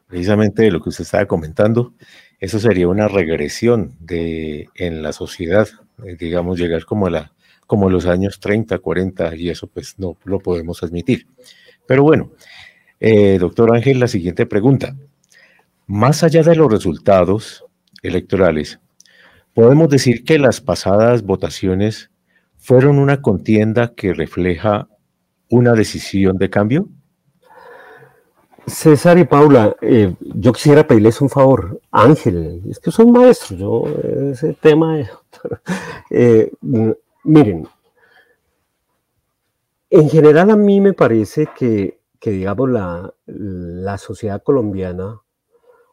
Precisamente 0.07 0.71
lo 0.71 0.81
que 0.81 0.91
usted 0.91 1.03
estaba 1.05 1.27
comentando, 1.27 1.95
eso 2.39 2.59
sería 2.61 2.89
una 2.89 3.09
regresión 3.09 3.97
de, 4.01 4.69
en 4.75 5.03
la 5.03 5.13
sociedad, 5.13 5.69
eh, 6.05 6.17
digamos, 6.19 6.59
llegar 6.59 6.85
como, 6.85 7.09
la, 7.09 7.33
como 7.67 7.91
los 7.91 8.07
años 8.07 8.39
30, 8.39 8.79
40, 8.79 9.35
y 9.37 9.51
eso 9.51 9.67
pues 9.67 9.99
no 9.99 10.17
lo 10.25 10.41
podemos 10.41 10.83
admitir. 10.83 11.27
Pero 11.87 12.03
bueno, 12.03 12.33
eh, 13.07 13.37
doctor 13.38 13.77
Ángel, 13.77 14.01
la 14.01 14.09
siguiente 14.09 14.47
pregunta. 14.47 14.97
Más 15.87 16.23
allá 16.23 16.43
de 16.43 16.57
los 16.57 16.73
resultados 16.73 17.62
electorales, 18.03 18.81
¿podemos 19.53 19.90
decir 19.90 20.25
que 20.25 20.38
las 20.38 20.62
pasadas 20.62 21.23
votaciones 21.23 22.11
fueron 22.57 22.99
una 22.99 23.21
contienda 23.21 23.93
que 23.95 24.14
refleja 24.14 24.88
una 25.51 25.75
decisión 25.75 26.38
de 26.38 26.49
cambio? 26.49 26.88
César 28.67 29.19
y 29.19 29.25
Paula, 29.25 29.77
eh, 29.83 30.14
yo 30.21 30.55
quisiera 30.55 30.87
pedirles 30.87 31.21
un 31.21 31.29
favor. 31.29 31.83
Ángel, 31.90 32.62
es 32.71 32.79
que 32.79 32.90
son 32.90 33.12
maestros, 33.12 33.61
yo 33.61 33.85
ese 34.31 34.55
tema 34.55 34.99
es 34.99 35.11
eh, 36.11 36.51
miren, 37.23 37.69
en 39.90 40.09
general 40.09 40.49
a 40.49 40.57
mí 40.57 40.81
me 40.81 40.95
parece 40.95 41.49
que, 41.55 41.99
digamos, 42.31 42.71
la, 42.71 43.15
la, 43.27 43.99
sociedad 43.99 44.43
colombiana, 44.43 45.21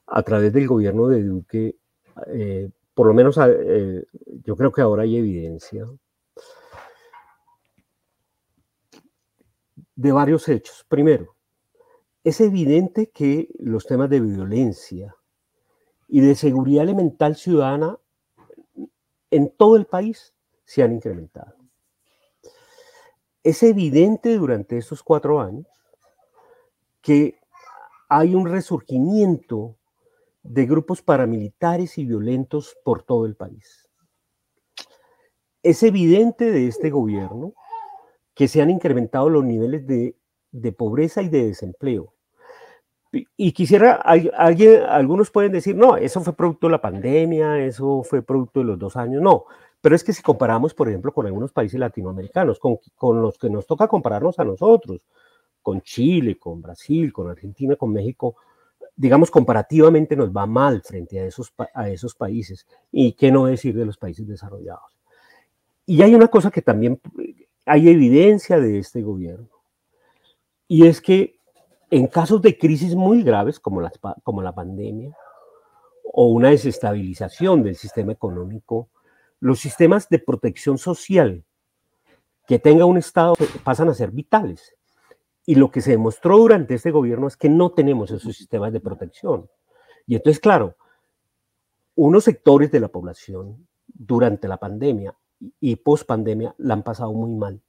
a 0.07 0.23
través 0.23 0.53
del 0.53 0.67
gobierno 0.67 1.07
de 1.07 1.23
Duque, 1.23 1.77
eh, 2.27 2.69
por 2.93 3.07
lo 3.07 3.13
menos 3.13 3.37
eh, 3.37 4.05
yo 4.43 4.55
creo 4.55 4.71
que 4.71 4.81
ahora 4.81 5.03
hay 5.03 5.17
evidencia 5.17 5.85
de 9.95 10.11
varios 10.11 10.47
hechos. 10.49 10.85
Primero, 10.87 11.35
es 12.23 12.41
evidente 12.41 13.09
que 13.09 13.49
los 13.59 13.85
temas 13.85 14.09
de 14.09 14.19
violencia 14.19 15.15
y 16.07 16.21
de 16.21 16.35
seguridad 16.35 16.83
elemental 16.83 17.35
ciudadana 17.35 17.97
en 19.31 19.49
todo 19.49 19.77
el 19.77 19.85
país 19.85 20.33
se 20.65 20.83
han 20.83 20.93
incrementado. 20.93 21.55
Es 23.43 23.63
evidente 23.63 24.37
durante 24.37 24.77
estos 24.77 25.01
cuatro 25.01 25.39
años 25.39 25.65
que 27.01 27.39
hay 28.09 28.35
un 28.35 28.47
resurgimiento 28.47 29.77
de 30.43 30.65
grupos 30.65 31.01
paramilitares 31.01 31.97
y 31.97 32.05
violentos 32.05 32.75
por 32.83 33.03
todo 33.03 33.25
el 33.25 33.35
país. 33.35 33.89
Es 35.63 35.83
evidente 35.83 36.51
de 36.51 36.67
este 36.67 36.89
gobierno 36.89 37.53
que 38.33 38.47
se 38.47 38.61
han 38.61 38.69
incrementado 38.69 39.29
los 39.29 39.43
niveles 39.43 39.85
de, 39.85 40.71
pobreza 40.73 41.21
y 41.21 41.29
de 41.29 41.47
desempleo. 41.47 42.13
Y 43.35 43.51
quisiera, 43.51 43.95
alguien, 43.95 44.83
algunos 44.83 45.31
pueden 45.31 45.51
decir, 45.51 45.75
no, 45.75 45.97
eso 45.97 46.21
fue 46.21 46.33
producto 46.33 46.67
de 46.67 46.71
la 46.71 46.81
pandemia, 46.81 47.59
eso 47.59 48.03
fue 48.03 48.21
producto 48.21 48.61
de 48.61 48.67
los 48.67 48.79
dos 48.79 48.95
años. 48.95 49.21
No, 49.21 49.45
pero 49.81 49.95
es 49.95 50.03
que 50.03 50.13
si 50.13 50.23
comparamos, 50.23 50.73
por 50.73 50.87
ejemplo, 50.87 51.13
con 51.13 51.25
algunos 51.25 51.51
países 51.51 51.79
latinoamericanos, 51.79 52.57
con, 52.57 52.77
con, 52.95 53.21
los 53.21 53.37
que 53.37 53.49
nos 53.49 53.67
toca 53.67 53.87
compararnos 53.89 54.39
a 54.39 54.45
nosotros, 54.45 55.05
con 55.61 55.81
Chile, 55.81 56.37
con 56.37 56.61
Brasil, 56.61 57.11
con 57.13 57.29
Argentina, 57.29 57.75
con 57.75 57.93
México, 57.93 58.35
digamos, 58.95 59.31
comparativamente 59.31 60.15
nos 60.15 60.31
va 60.31 60.45
mal 60.45 60.81
frente 60.81 61.19
a 61.19 61.25
esos, 61.25 61.53
a 61.73 61.89
esos 61.89 62.15
países. 62.15 62.67
Y 62.91 63.13
qué 63.13 63.31
no 63.31 63.45
decir 63.45 63.75
de 63.75 63.85
los 63.85 63.97
países 63.97 64.27
desarrollados. 64.27 64.97
Y 65.85 66.01
hay 66.01 66.13
una 66.15 66.27
cosa 66.27 66.51
que 66.51 66.61
también 66.61 66.99
hay 67.65 67.89
evidencia 67.89 68.59
de 68.59 68.79
este 68.79 69.01
gobierno, 69.01 69.49
y 70.67 70.87
es 70.87 71.01
que 71.01 71.35
en 71.89 72.07
casos 72.07 72.41
de 72.41 72.57
crisis 72.57 72.95
muy 72.95 73.23
graves 73.23 73.59
como 73.59 73.81
la, 73.81 73.91
como 74.23 74.41
la 74.41 74.55
pandemia 74.55 75.15
o 76.13 76.27
una 76.27 76.49
desestabilización 76.49 77.61
del 77.61 77.75
sistema 77.75 78.13
económico, 78.13 78.87
los 79.41 79.59
sistemas 79.59 80.07
de 80.07 80.19
protección 80.19 80.77
social 80.77 81.43
que 82.47 82.59
tenga 82.59 82.85
un 82.85 82.97
Estado 82.97 83.33
pasan 83.63 83.89
a 83.89 83.93
ser 83.93 84.11
vitales. 84.11 84.75
Y 85.51 85.55
lo 85.55 85.69
que 85.69 85.81
se 85.81 85.91
demostró 85.91 86.37
durante 86.37 86.75
este 86.75 86.91
gobierno 86.91 87.27
es 87.27 87.35
que 87.35 87.49
no 87.49 87.73
tenemos 87.73 88.09
esos 88.09 88.37
sistemas 88.37 88.71
de 88.71 88.79
protección. 88.79 89.49
Y 90.07 90.15
entonces, 90.15 90.39
claro, 90.39 90.77
unos 91.93 92.23
sectores 92.23 92.71
de 92.71 92.79
la 92.79 92.87
población 92.87 93.67
durante 93.85 94.47
la 94.47 94.55
pandemia 94.55 95.13
y 95.59 95.75
post 95.75 96.07
pandemia 96.07 96.55
la 96.57 96.75
han 96.75 96.83
pasado 96.83 97.11
muy 97.11 97.35
mal, 97.35 97.61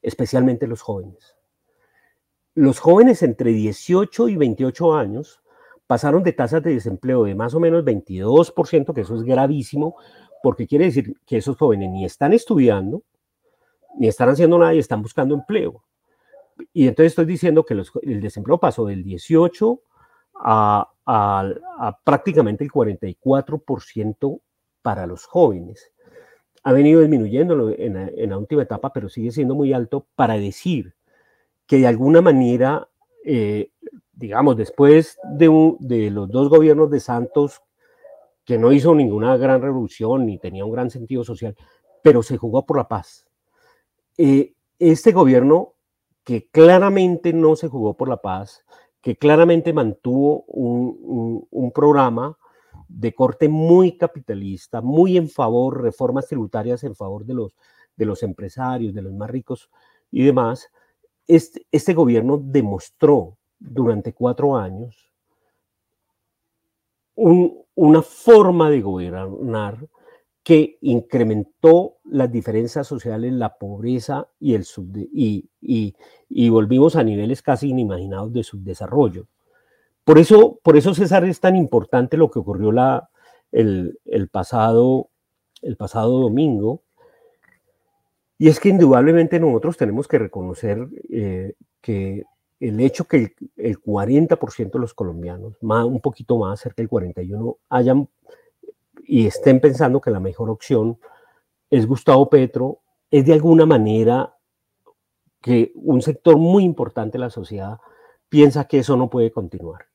especialmente 0.00 0.66
los 0.66 0.80
jóvenes. 0.80 1.36
Los 2.54 2.78
jóvenes 2.78 3.22
entre 3.22 3.50
18 3.50 4.30
y 4.30 4.36
28 4.38 4.94
años 4.94 5.42
pasaron 5.86 6.22
de 6.22 6.32
tasas 6.32 6.62
de 6.62 6.72
desempleo 6.72 7.24
de 7.24 7.34
más 7.34 7.52
o 7.52 7.60
menos 7.60 7.84
22%, 7.84 8.94
que 8.94 9.02
eso 9.02 9.16
es 9.16 9.22
gravísimo, 9.22 9.96
porque 10.42 10.66
quiere 10.66 10.86
decir 10.86 11.14
que 11.26 11.36
esos 11.36 11.58
jóvenes 11.58 11.90
ni 11.90 12.06
están 12.06 12.32
estudiando, 12.32 13.02
ni 13.98 14.08
están 14.08 14.30
haciendo 14.30 14.58
nada 14.58 14.72
y 14.72 14.78
están 14.78 15.02
buscando 15.02 15.34
empleo. 15.34 15.84
Y 16.72 16.88
entonces 16.88 17.12
estoy 17.12 17.26
diciendo 17.26 17.64
que 17.64 17.74
el 18.02 18.20
desempleo 18.20 18.58
pasó 18.58 18.86
del 18.86 19.02
18 19.02 19.80
a, 20.34 20.88
prácticamente 22.04 22.64
el 22.64 22.70
44% 22.70 24.40
para 24.82 25.06
los 25.06 25.26
jóvenes. 25.26 25.92
Ha 26.62 26.72
venido 26.72 27.00
disminuyendo 27.00 27.70
en 27.70 28.30
la, 28.30 28.38
última 28.38 28.62
etapa, 28.62 28.92
pero 28.92 29.08
sigue 29.08 29.30
siendo 29.30 29.54
muy 29.54 29.72
alto 29.72 30.06
para 30.14 30.34
decir 30.34 30.94
que 31.66 31.78
de 31.78 31.86
alguna 31.86 32.20
manera, 32.20 32.88
eh, 33.24 33.70
digamos, 34.12 34.56
después 34.56 35.18
de, 35.24 35.76
de 35.80 36.10
los 36.10 36.28
dos 36.30 36.48
gobiernos 36.48 36.90
de 36.90 37.00
Santos, 37.00 37.62
que 38.44 38.58
no 38.58 38.72
hizo 38.72 38.94
ninguna 38.94 39.36
gran 39.36 39.60
revolución 39.60 40.24
ni 40.24 40.38
tenía 40.38 40.64
un 40.64 40.72
gran 40.72 40.90
sentido 40.90 41.22
social, 41.22 41.54
pero 42.02 42.22
se 42.22 42.38
jugó 42.38 42.64
por 42.64 42.78
la 42.78 42.88
paz. 42.88 43.26
Eh, 44.16 44.54
este 44.78 45.12
gobierno 45.12 45.74
que 46.28 46.46
claramente 46.50 47.32
no 47.32 47.56
se 47.56 47.68
jugó 47.68 47.96
por 47.96 48.06
la 48.06 48.18
paz, 48.18 48.62
que 49.00 49.16
claramente 49.16 49.72
mantuvo 49.72 50.42
un, 50.42 51.72
programa 51.74 52.36
de 52.86 53.14
corte 53.14 53.48
muy 53.48 53.96
capitalista, 53.96 54.82
muy 54.82 55.16
en 55.16 55.30
favor, 55.30 55.80
reformas 55.80 56.26
tributarias 56.26 56.84
en 56.84 56.94
favor 56.94 57.24
de 57.24 57.32
los, 57.32 57.56
de 57.96 58.04
los 58.04 58.22
empresarios, 58.22 58.92
de 58.92 59.00
los 59.00 59.14
más 59.14 59.30
ricos 59.30 59.70
y 60.10 60.22
demás, 60.22 60.68
este, 61.26 61.66
este 61.72 61.94
gobierno 61.94 62.38
demostró 62.38 63.38
durante 63.58 64.12
cuatro 64.12 64.54
años 64.54 65.10
una 67.14 68.02
forma 68.02 68.68
de 68.68 68.82
gobernar 68.82 69.78
que 70.48 70.78
incrementó 70.80 71.98
las 72.04 72.32
diferencias 72.32 72.86
sociales, 72.86 73.34
la 73.34 73.58
pobreza 73.58 74.28
y, 74.40 74.54
el 74.54 74.64
y, 75.12 75.46
y, 75.60 76.48
volvimos 76.48 76.96
a 76.96 77.04
niveles 77.04 77.42
casi 77.42 77.68
inimaginados 77.68 78.32
de 78.32 78.42
subdesarrollo. 78.42 79.26
Por 80.04 80.18
eso, 80.18 80.58
por 80.62 80.78
eso, 80.78 80.94
César, 80.94 81.26
es 81.26 81.38
tan 81.40 81.54
importante 81.54 82.16
lo 82.16 82.30
que 82.30 82.38
ocurrió 82.38 82.72
la, 82.72 83.10
el, 83.52 83.98
el, 84.06 84.28
pasado, 84.28 85.10
el 85.60 85.76
pasado 85.76 86.18
domingo. 86.18 86.80
Y 88.38 88.48
es 88.48 88.58
que 88.58 88.70
indudablemente 88.70 89.38
nosotros 89.38 89.76
tenemos 89.76 90.08
que 90.08 90.18
reconocer 90.18 90.88
eh, 91.10 91.56
que 91.82 92.24
el 92.58 92.80
hecho 92.80 93.04
que 93.04 93.16
el, 93.18 93.34
el 93.58 93.82
40% 93.82 94.70
de 94.70 94.78
los 94.78 94.94
colombianos, 94.94 95.58
más, 95.60 95.84
un 95.84 96.00
poquito 96.00 96.38
más, 96.38 96.58
cerca 96.58 96.80
del 96.80 96.88
41%, 96.88 97.58
hayan 97.68 98.08
y 99.08 99.26
estén 99.26 99.58
pensando 99.58 100.02
que 100.02 100.10
la 100.10 100.20
mejor 100.20 100.50
opción 100.50 100.98
es 101.70 101.86
Gustavo 101.86 102.28
Petro, 102.28 102.82
es 103.10 103.24
de 103.24 103.32
alguna 103.32 103.64
manera 103.64 104.36
que 105.40 105.72
un 105.74 106.02
sector 106.02 106.36
muy 106.36 106.62
importante 106.62 107.16
de 107.16 107.24
la 107.24 107.30
sociedad 107.30 107.78
piensa 108.28 108.66
que 108.66 108.80
eso 108.80 108.96
no 108.96 109.08
puede 109.08 109.32
continuar. 109.32 109.86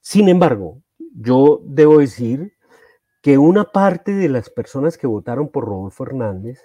Sin 0.00 0.28
embargo, 0.28 0.82
yo 0.98 1.60
debo 1.64 1.98
decir 1.98 2.54
que 3.22 3.38
una 3.38 3.64
parte 3.64 4.12
de 4.12 4.28
las 4.28 4.50
personas 4.50 4.98
que 4.98 5.06
votaron 5.06 5.48
por 5.48 5.66
Rodolfo 5.66 6.04
Hernández 6.04 6.60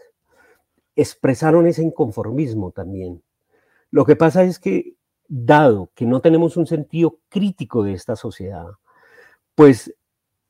expresaron 0.96 1.68
ese 1.68 1.84
inconformismo 1.84 2.72
también. 2.72 3.22
Lo 3.92 4.06
que 4.06 4.16
pasa 4.16 4.44
es 4.44 4.58
que, 4.58 4.96
dado 5.28 5.92
que 5.94 6.06
no 6.06 6.20
tenemos 6.20 6.58
un 6.58 6.66
sentido 6.66 7.20
crítico 7.30 7.84
de 7.84 7.94
esta 7.94 8.16
sociedad, 8.16 8.70
pues 9.54 9.94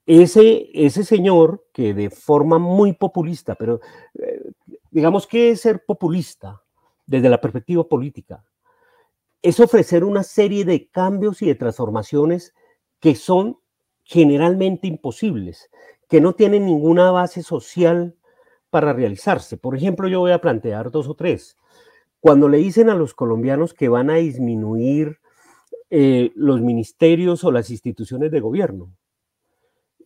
ese, 0.06 0.70
ese 0.74 1.04
señor 1.04 1.66
que 1.74 1.94
de 1.94 2.10
forma 2.10 2.60
muy 2.60 2.94
populista, 2.94 3.56
pero 3.56 3.80
eh, 4.20 4.52
digamos 4.92 5.28
que 5.28 5.56
ser 5.56 5.84
populista 5.86 6.62
desde 7.06 7.30
la 7.30 7.42
perspectiva 7.42 7.88
política, 7.88 8.44
es 9.42 9.60
ofrecer 9.60 10.04
una 10.04 10.24
serie 10.24 10.66
de 10.66 10.90
cambios 10.90 11.42
y 11.42 11.48
de 11.48 11.56
transformaciones 11.56 12.54
que 13.00 13.16
son 13.16 13.60
generalmente 14.04 14.88
imposibles, 14.88 15.70
que 16.08 16.22
no 16.22 16.34
tienen 16.34 16.66
ninguna 16.66 17.12
base 17.12 17.44
social 17.44 18.16
para 18.70 18.94
realizarse. 18.94 19.58
Por 19.58 19.76
ejemplo, 19.76 20.08
yo 20.08 20.20
voy 20.20 20.32
a 20.32 20.42
plantear 20.42 20.92
dos 20.92 21.08
o 21.08 21.16
tres. 21.16 21.58
Cuando 22.20 22.50
le 22.50 22.58
dicen 22.58 22.90
a 22.90 22.96
los 22.96 23.14
colombianos 23.14 23.74
que 23.74 23.90
van 23.90 24.10
a 24.10 24.16
disminuir 24.16 25.20
eh, 25.90 26.32
los 26.36 26.62
ministerios 26.62 27.44
o 27.44 27.52
las 27.52 27.70
instituciones 27.70 28.32
de 28.32 28.40
gobierno, 28.40 28.92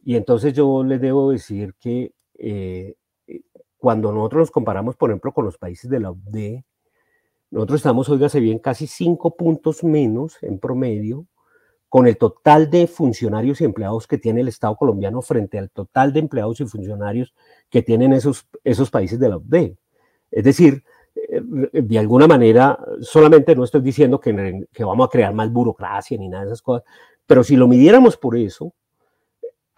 y 0.04 0.16
entonces 0.16 0.54
yo 0.54 0.84
les 0.84 1.02
debo 1.02 1.32
decir 1.32 1.74
que 1.80 2.14
eh, 2.38 2.96
cuando 3.78 4.12
nosotros 4.12 4.40
nos 4.42 4.52
comparamos, 4.52 4.96
por 4.96 5.10
ejemplo, 5.10 5.32
con 5.32 5.46
los 5.46 5.58
países 5.58 5.90
de 5.90 6.00
la 6.00 6.12
UD, 6.12 6.62
nosotros 7.52 7.80
estamos, 7.80 8.08
se 8.32 8.40
bien, 8.40 8.60
casi 8.60 8.88
cinco 8.88 9.36
puntos 9.36 9.84
menos 9.84 10.38
en 10.42 10.60
promedio 10.60 11.26
con 11.88 12.06
el 12.06 12.18
total 12.18 12.70
de 12.70 12.86
funcionarios 12.86 13.62
y 13.62 13.66
empleados 13.66 14.06
que 14.06 14.20
tiene 14.20 14.42
el 14.42 14.48
Estado 14.48 14.76
colombiano 14.76 15.24
frente 15.24 15.58
al 15.58 15.72
total 15.72 16.14
de 16.14 16.20
empleados 16.20 16.60
y 16.62 16.66
funcionarios 16.66 17.34
que 17.70 17.82
tienen 17.82 18.14
esos, 18.14 18.48
esos 18.64 18.92
países 18.92 19.20
de 19.20 19.30
la 19.30 19.38
UD. 19.38 19.76
Es 20.30 20.44
decir, 20.44 20.84
eh, 21.16 21.42
de 21.74 21.98
alguna 21.98 22.28
manera, 22.28 22.78
solamente 23.02 23.56
no 23.56 23.64
estoy 23.64 23.82
diciendo 23.82 24.20
que, 24.20 24.68
que 24.72 24.84
vamos 24.84 25.08
a 25.08 25.10
crear 25.10 25.34
más 25.34 25.52
burocracia 25.52 26.18
ni 26.18 26.30
nada 26.30 26.44
de 26.44 26.50
esas 26.50 26.62
cosas, 26.62 26.84
pero 27.26 27.44
si 27.44 27.56
lo 27.56 27.68
midiéramos 27.68 28.18
por 28.18 28.38
eso, 28.38 28.74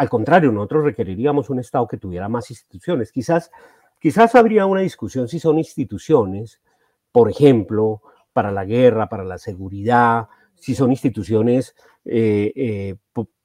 al 0.02 0.10
contrario, 0.10 0.52
nosotros 0.52 0.84
requeriríamos 0.86 1.52
un 1.52 1.60
Estado 1.60 1.88
que 1.88 1.98
tuviera 1.98 2.28
más 2.28 2.50
instituciones. 2.50 3.12
Quizás, 3.12 3.52
quizás 4.00 4.34
habría 4.34 4.66
una 4.66 4.82
discusión 4.82 5.28
si 5.28 5.40
son 5.40 5.60
instituciones, 5.60 6.60
por 7.12 7.30
ejemplo, 7.30 8.02
para 8.34 8.52
la 8.52 8.66
guerra, 8.66 9.10
para 9.10 9.24
la 9.24 9.38
seguridad, 9.38 10.28
si 10.56 10.74
son 10.74 10.90
instituciones, 10.90 11.76
eh, 12.04 12.52
eh, 12.56 12.96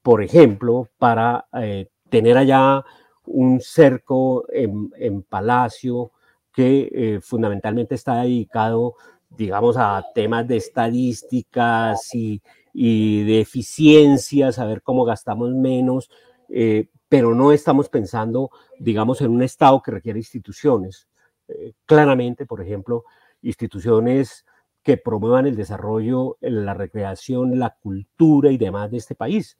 por 0.00 0.22
ejemplo, 0.22 0.88
para 0.96 1.44
eh, 1.60 1.90
tener 2.08 2.38
allá 2.38 2.82
un 3.26 3.60
cerco 3.60 4.46
en, 4.50 5.22
Palacio 5.24 6.12
que 6.54 7.20
fundamentalmente 7.22 7.96
está 7.96 8.22
dedicado, 8.22 8.94
digamos, 9.28 9.76
a 9.76 10.02
temas 10.14 10.48
de 10.48 10.56
estadísticas 10.56 12.14
y, 12.14 12.40
y 12.72 13.24
de 13.24 13.40
eficiencia, 13.42 14.52
saber 14.52 14.80
cómo 14.80 15.04
gastamos 15.04 15.50
menos, 15.50 16.08
eh, 16.48 16.88
pero 17.08 17.34
no 17.34 17.52
estamos 17.52 17.88
pensando, 17.88 18.50
digamos, 18.78 19.20
en 19.20 19.30
un 19.30 19.42
Estado 19.42 19.80
que 19.82 19.92
requiere 19.92 20.18
instituciones. 20.18 21.08
Eh, 21.48 21.74
claramente, 21.84 22.46
por 22.46 22.60
ejemplo, 22.60 23.04
instituciones 23.42 24.44
que 24.82 24.96
promuevan 24.96 25.46
el 25.46 25.56
desarrollo, 25.56 26.36
la 26.40 26.74
recreación, 26.74 27.58
la 27.58 27.76
cultura 27.80 28.50
y 28.50 28.56
demás 28.56 28.90
de 28.90 28.98
este 28.98 29.14
país. 29.14 29.56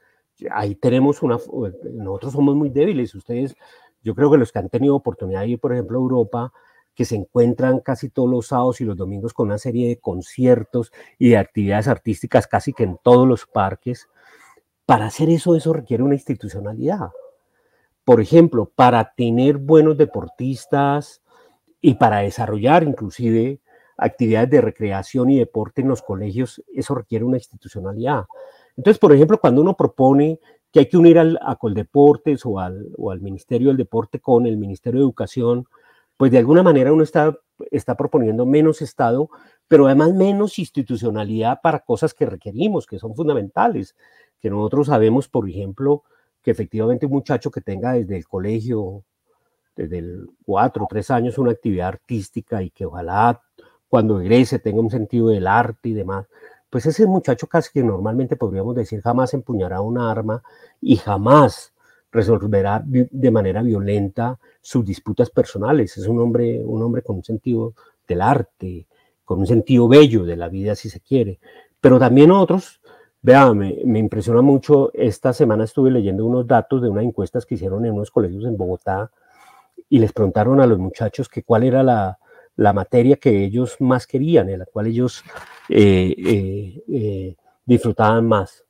Ahí 0.51 0.75
tenemos 0.75 1.23
una, 1.23 1.39
nosotros 1.95 2.33
somos 2.33 2.55
muy 2.55 2.71
débiles, 2.71 3.15
ustedes, 3.15 3.57
yo 4.03 4.15
creo 4.15 4.31
que 4.31 4.39
los 4.39 4.53
que 4.53 4.61
han 4.61 4.69
tenido 4.69 4.95
oportunidad 4.95 5.41
de 5.41 5.49
ir, 5.49 5.59
por 5.59 5.73
ejemplo, 5.73 5.99
a 5.99 6.03
Europa, 6.03 6.53
que 6.95 7.05
se 7.05 7.17
encuentran 7.17 7.81
casi 7.81 8.09
todos 8.09 8.31
los 8.31 8.47
sábados 8.47 8.81
y 8.81 8.85
los 8.85 8.97
domingos 8.97 9.35
con 9.35 9.49
una 9.49 9.59
serie 9.59 9.89
de 9.89 9.99
conciertos 9.99 10.93
y 11.19 11.31
de 11.31 11.39
actividades 11.39 11.89
artísticas 11.89 12.47
casi 12.47 12.73
que 12.73 12.85
en 12.85 12.97
todos 13.03 13.29
los 13.29 13.47
parques, 13.47 14.09
para 14.87 15.07
hacer 15.07 15.29
eso, 15.29 15.57
eso 15.57 15.73
requiere 15.73 16.03
una 16.03 16.15
institucionalidad. 16.15 17.11
Por 18.05 18.21
ejemplo, 18.21 18.71
para 18.75 19.13
tener 19.17 19.59
buenos 19.59 19.99
deportistas 19.99 21.23
y 21.81 21.95
para 21.95 22.19
desarrollar 22.19 22.85
inclusive 22.85 23.61
actividades 23.99 24.51
de 24.51 24.61
recreación 24.61 25.31
y 25.31 25.39
deporte 25.39 25.83
en 25.83 25.89
los 25.89 26.03
colegios, 26.03 26.63
eso 26.73 26.95
requiere 26.95 27.25
una 27.25 27.39
institucionalidad. 27.39 28.25
Entonces, 28.77 28.99
por 28.99 29.13
ejemplo, 29.13 29.41
cuando 29.41 29.61
uno 29.61 29.77
propone 29.77 30.39
que 30.71 30.81
hay 30.81 30.87
que 30.87 30.99
unir 30.99 31.19
al, 31.19 31.39
a 31.43 31.57
Coldeportes 31.57 32.45
o 32.47 32.61
al, 32.61 32.89
o 32.97 33.11
al 33.11 33.21
Ministerio 33.21 33.69
del 33.69 33.77
Deporte 33.77 34.21
con 34.21 34.47
el 34.47 34.57
Ministerio 34.57 35.01
de 35.01 35.05
Educación, 35.05 35.67
pues 36.17 36.31
de 36.31 36.39
alguna 36.39 36.63
manera 36.63 36.93
uno 36.93 37.03
está, 37.03 37.37
está 37.71 37.97
proponiendo 37.97 38.47
menos 38.47 38.83
Estado, 38.83 39.31
pero 39.69 39.87
además 39.87 40.13
menos 40.15 40.59
institucionalidad 40.59 41.61
para 41.63 41.81
cosas 41.81 42.15
que 42.15 42.27
requerimos, 42.27 42.87
que 42.87 42.99
son 42.99 43.15
fundamentales, 43.15 43.97
que 44.41 44.51
nosotros 44.51 44.89
sabemos, 44.89 45.29
por 45.29 45.49
ejemplo, 45.49 46.03
que 46.43 46.51
efectivamente 46.51 47.07
un 47.07 47.13
muchacho 47.13 47.51
que 47.51 47.61
tenga 47.61 47.93
desde 47.93 48.17
el 48.17 48.27
colegio, 48.27 49.03
desde 49.75 49.99
el 49.99 50.27
cuatro 50.45 50.85
o 50.85 50.89
tres 50.89 51.11
años, 51.11 51.39
una 51.39 51.53
actividad 51.53 51.89
artística 51.89 52.63
y 52.63 52.71
que 52.71 52.87
ojalá 52.87 53.43
cuando 53.89 54.21
egrese 54.21 54.59
tenga 54.59 54.81
un 54.81 54.91
sentido 54.91 55.29
del 55.29 55.47
arte 55.47 55.91
y 55.91 55.95
demás, 55.95 56.27
pues 56.71 56.87
ese 56.87 57.07
muchacho 57.07 57.47
casi 57.47 57.71
que 57.73 57.83
normalmente 57.83 58.37
podríamos 58.37 58.75
decir 58.75 59.01
jamás 59.01 59.35
empuñará 59.35 59.81
una 59.81 60.11
arma 60.11 60.43
y 60.81 60.97
jamás 60.97 61.73
resolverá 62.11 62.83
de 62.85 63.31
manera 63.31 63.63
violenta 63.63 64.39
sus 64.61 64.85
disputas 64.85 65.31
personales. 65.31 65.97
Es 65.97 66.07
un 66.07 66.19
hombre, 66.19 66.63
un 66.65 66.83
hombre 66.83 67.03
con 67.03 67.17
un 67.17 67.25
sentido 67.25 67.75
del 68.07 68.21
arte, 68.21 68.87
con 69.25 69.41
un 69.41 69.47
sentido 69.47 69.89
bello 69.89 70.25
de 70.25 70.37
la 70.37 70.49
vida, 70.49 70.75
si 70.75 70.89
se 70.89 71.01
quiere. 71.01 71.39
Pero 71.81 71.99
también 71.99 72.31
otros, 72.31 72.81
vean, 73.27 73.59
me, 73.59 73.77
me, 73.85 73.99
impresiona 73.99 74.41
mucho, 74.41 74.93
esta 74.95 75.33
semana 75.33 75.65
estuve 75.65 75.91
leyendo 75.91 76.25
unos 76.25 76.47
datos 76.47 76.81
de 76.81 76.89
unas 76.89 77.03
encuestas 77.03 77.45
que 77.45 77.57
hicieron 77.57 77.85
en 77.85 77.93
unos 77.93 78.13
colegios 78.13 78.45
en 78.45 78.57
Bogotá 78.57 79.11
y 79.89 79.99
les 79.99 80.13
preguntaron 80.13 80.61
a 80.61 80.67
los 80.67 80.79
muchachos 80.79 81.29
que 81.29 81.43
cuál 81.43 81.65
era 81.65 81.83
la, 81.83 82.21
la 82.55 82.73
materia 82.73 83.17
que 83.17 83.45
ellos 83.45 83.81
más 83.81 84.07
querían, 84.07 84.49
en 84.49 84.61
la 84.61 84.67
cual 84.67 84.87
ellos 84.87 85.25
eh, 85.69 86.15
eh, 86.17 86.85
eh, 86.89 87.37
disfrutaban 87.65 88.29
más. 88.29 88.65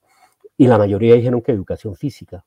Y 0.57 0.67
la 0.67 0.79
mayoría 0.79 1.17
dijeron 1.17 1.43
que 1.43 1.53
educación 1.53 1.95
física. 1.95 2.43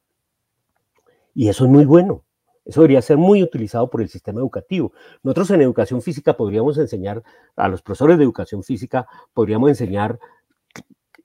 Y 1.36 1.48
eso 1.48 1.65
es 1.65 1.69
muy 1.69 1.86
bueno. 1.86 2.24
Eso 2.65 2.82
debería 2.82 3.04
ser 3.04 3.17
muy 3.17 3.43
utilizado 3.43 3.88
por 3.88 4.02
el 4.02 4.10
sistema 4.10 4.39
educativo. 4.39 4.93
Nosotros 5.22 5.52
en 5.52 5.62
educación 5.62 6.02
física 6.02 6.36
podríamos 6.36 6.80
enseñar, 6.80 7.22
a 7.56 7.67
los 7.67 7.84
profesores 7.84 8.17
de 8.17 8.24
educación 8.24 8.63
física, 8.63 9.08
podríamos 9.34 9.69
enseñar 9.69 10.19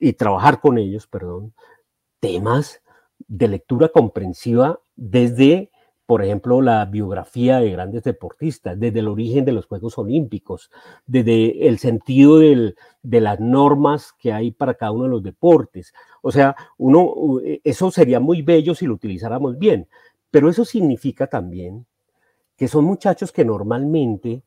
y 0.00 0.14
trabajar 0.14 0.60
con 0.60 0.78
ellos, 0.78 1.06
perdón, 1.06 1.54
temas 2.20 2.82
de 3.26 3.48
lectura 3.48 3.88
comprensiva 3.88 4.80
desde 4.96 5.70
por 6.06 6.22
ejemplo, 6.22 6.60
la 6.60 6.84
biografía 6.84 7.60
de 7.60 7.70
grandes 7.70 8.02
deportistas, 8.02 8.78
desde 8.78 8.98
el 8.98 9.08
origen 9.08 9.44
de 9.44 9.52
los 9.52 9.66
Juegos 9.66 9.96
Olímpicos, 9.96 10.70
desde 11.06 11.66
el 11.66 11.78
sentido 11.78 12.38
de 12.38 13.20
las 13.20 13.40
normas 13.40 14.12
que 14.18 14.32
hay 14.32 14.50
para 14.50 14.74
cada 14.74 14.92
uno 14.92 15.04
de 15.04 15.10
los 15.10 15.22
deportes. 15.22 15.94
O 16.20 16.30
sea, 16.30 16.54
uno, 16.76 17.40
e, 17.42 17.60
eso 17.64 17.90
sería 17.90 18.20
muy 18.20 18.42
bello 18.42 18.74
si 18.74 18.86
lo 18.86 18.94
utilizáramos 18.94 19.58
bien, 19.58 19.88
pero 20.30 20.50
eso 20.50 20.64
significa 20.64 21.26
también 21.26 21.86
que 22.56 22.68
son 22.68 22.84
muchachos 22.84 23.32
que 23.32 23.44
normalmente 23.44 24.42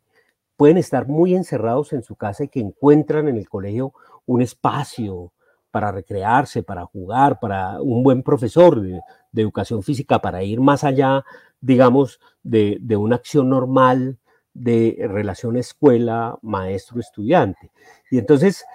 pueden 0.56 0.78
estar 0.78 1.08
muy 1.08 1.36
encerrados 1.36 1.92
en 1.92 2.04
su 2.04 2.16
casa 2.16 2.44
y 2.44 2.50
que 2.50 2.60
encuentran 2.60 3.28
en 3.28 3.38
el 3.38 3.50
colegio 3.50 3.94
un 4.26 4.42
espacio 4.42 5.34
para 5.78 5.92
recrearse, 5.92 6.64
para 6.64 6.86
jugar, 6.86 7.40
para 7.40 7.80
un 7.80 8.02
buen 8.02 8.24
profesor 8.24 8.82
de, 8.82 9.00
educación 9.36 9.84
física, 9.84 10.18
para 10.18 10.42
ir 10.42 10.60
más 10.60 10.84
allá 10.84 11.24
digamos, 11.62 12.20
de, 12.42 12.80
una 12.98 13.18
acción 13.18 13.48
normal 13.48 14.18
de 14.56 14.98
relación 15.08 15.56
escuela, 15.56 16.40
maestro, 16.42 17.00
estudiante. 17.00 17.70
Y 18.10 18.18
entonces, 18.18 18.66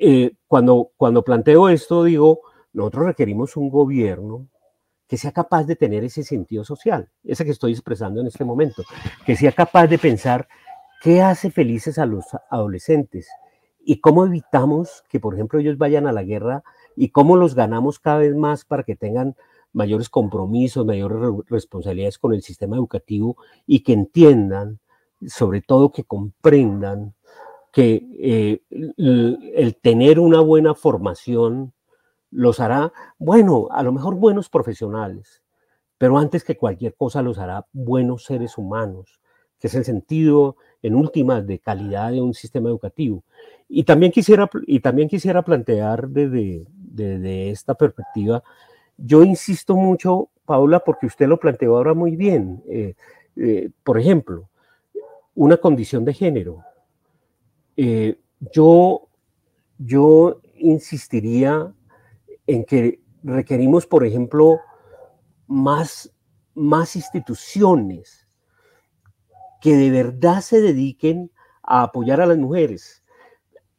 eh, 0.00 0.32
cuando, 0.48 0.90
cuando 0.96 1.22
planteo 1.22 1.68
esto, 1.68 2.02
digo, 2.02 2.40
nosotros 2.72 3.06
requerimos 3.06 3.56
un 3.56 3.70
gobierno 3.70 4.48
que 5.06 5.16
sea 5.16 5.30
capaz 5.30 5.62
de 5.62 5.76
tener 5.76 6.02
ese 6.02 6.24
sentido 6.24 6.64
social, 6.64 7.08
ese 7.22 7.44
que 7.44 7.52
estoy 7.52 7.70
expresando 7.70 8.20
en 8.20 8.26
este 8.26 8.44
momento, 8.44 8.82
que 9.24 9.36
sea 9.36 9.52
capaz 9.52 9.86
de 9.86 9.98
pensar 9.98 10.48
qué 11.02 11.22
hace 11.22 11.52
felices 11.52 12.00
a 12.00 12.06
los 12.06 12.24
adolescentes 12.50 13.28
y 13.80 14.00
cómo 14.00 14.26
evitamos 14.26 15.04
que, 15.08 15.20
por 15.20 15.34
ejemplo, 15.34 15.58
ellos 15.58 15.78
vayan 15.78 16.06
a 16.06 16.12
la 16.12 16.22
guerra 16.22 16.62
y 16.96 17.10
cómo 17.10 17.36
los 17.36 17.54
ganamos 17.54 17.98
cada 17.98 18.18
vez 18.18 18.34
más 18.34 18.64
para 18.64 18.82
que 18.82 18.96
tengan 18.96 19.36
mayores 19.72 20.08
compromisos, 20.08 20.84
mayores 20.84 21.18
responsabilidades 21.48 22.18
con 22.18 22.34
el 22.34 22.42
sistema 22.42 22.76
educativo 22.76 23.36
y 23.66 23.80
que 23.80 23.92
entiendan, 23.92 24.80
sobre 25.26 25.62
todo 25.62 25.92
que 25.92 26.04
comprendan 26.04 27.14
que 27.72 28.06
eh, 28.18 28.62
el, 28.96 29.76
tener 29.80 30.18
una 30.18 30.40
buena 30.40 30.74
formación 30.74 31.72
los 32.30 32.60
hará, 32.60 32.92
bueno, 33.18 33.68
a 33.70 33.82
lo 33.82 33.92
mejor 33.92 34.16
buenos 34.16 34.48
profesionales, 34.48 35.42
pero 35.96 36.18
antes 36.18 36.44
que 36.44 36.56
cualquier 36.56 36.94
cosa 36.94 37.22
los 37.22 37.38
hará 37.38 37.66
buenos 37.72 38.24
seres 38.24 38.58
humanos, 38.58 39.20
que 39.58 39.68
es 39.68 39.74
el 39.74 39.84
sentido 39.84 40.56
en 40.82 40.94
últimas 40.94 41.46
de 41.46 41.58
calidad 41.58 42.12
de 42.12 42.20
un 42.20 42.34
sistema 42.34 42.68
educativo. 42.68 43.24
Y 43.68 43.84
también 43.84 44.12
quisiera, 44.12 44.48
y 44.66 44.80
también 44.80 45.08
quisiera 45.08 45.42
plantear 45.42 46.08
desde, 46.08 46.64
desde 46.70 47.50
esta 47.50 47.74
perspectiva 47.74 48.42
yo 48.98 49.22
insisto 49.22 49.76
mucho, 49.76 50.28
Paula, 50.44 50.80
porque 50.80 51.06
usted 51.06 51.28
lo 51.28 51.38
planteó 51.38 51.76
ahora 51.76 51.94
muy 51.94 52.16
bien. 52.16 52.62
Eh, 52.68 52.94
eh, 53.36 53.70
por 53.84 53.98
ejemplo, 53.98 54.50
una 55.34 55.56
condición 55.56 56.04
de 56.04 56.14
género. 56.14 56.64
Eh, 57.76 58.18
yo, 58.52 59.08
yo 59.78 60.40
insistiría 60.56 61.72
en 62.46 62.64
que 62.64 63.00
requerimos, 63.22 63.86
por 63.86 64.04
ejemplo, 64.04 64.58
más, 65.46 66.12
más 66.54 66.96
instituciones 66.96 68.17
que 69.60 69.76
de 69.76 69.90
verdad 69.90 70.40
se 70.40 70.60
dediquen 70.60 71.30
a 71.62 71.82
apoyar 71.82 72.20
a 72.20 72.26
las 72.26 72.38
mujeres. 72.38 73.02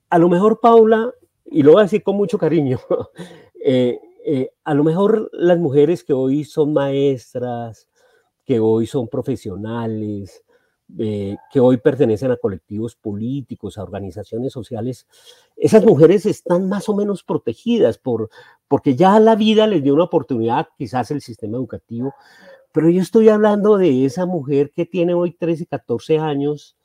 A 0.10 0.18
lo 0.18 0.30
mejor, 0.30 0.60
Paula, 0.60 1.14
y 1.46 1.64
lo 1.64 1.74
voy 1.74 1.82
a 1.82 1.84
decir 1.84 2.04
con 2.04 2.16
mucho 2.16 2.38
cariño, 2.38 2.80
Eh, 4.32 4.52
a 4.64 4.76
lo 4.76 4.84
mejor 4.84 5.30
las 5.34 5.58
mujeres 5.58 6.04
que 6.04 6.14
hoy 6.14 6.44
son 6.44 6.72
maestras, 6.74 7.90
que 8.46 8.60
hoy 8.60 8.86
son 8.86 9.08
profesionales, 9.08 10.44
eh, 10.98 11.38
que 11.52 11.60
hoy 11.60 11.78
pertenecen 11.78 12.32
a 12.32 12.38
colectivos 12.38 12.96
políticos, 12.96 13.78
a 13.78 13.84
organizaciones 13.84 14.54
sociales, 14.54 15.08
esas 15.56 15.86
mujeres 15.86 16.26
están 16.26 16.68
más 16.68 16.90
o 16.90 16.96
menos 16.96 17.24
protegidas 17.24 17.98
por, 17.98 18.30
porque 18.68 18.96
ya 18.96 19.20
la 19.20 19.36
vida 19.36 19.68
les 19.68 19.82
dio 19.82 19.94
una 19.94 20.04
oportunidad, 20.04 20.68
quizás 20.78 21.12
el 21.12 21.22
sistema 21.22 21.58
educativo, 21.58 22.14
pero 22.72 22.90
yo 22.90 23.02
estoy 23.02 23.30
hablando 23.30 23.78
de 23.78 24.06
esa 24.06 24.26
mujer 24.26 24.72
que 24.72 24.86
tiene 24.86 25.14
hoy 25.14 25.32
13, 25.32 25.66
14 25.66 26.20
años, 26.20 26.78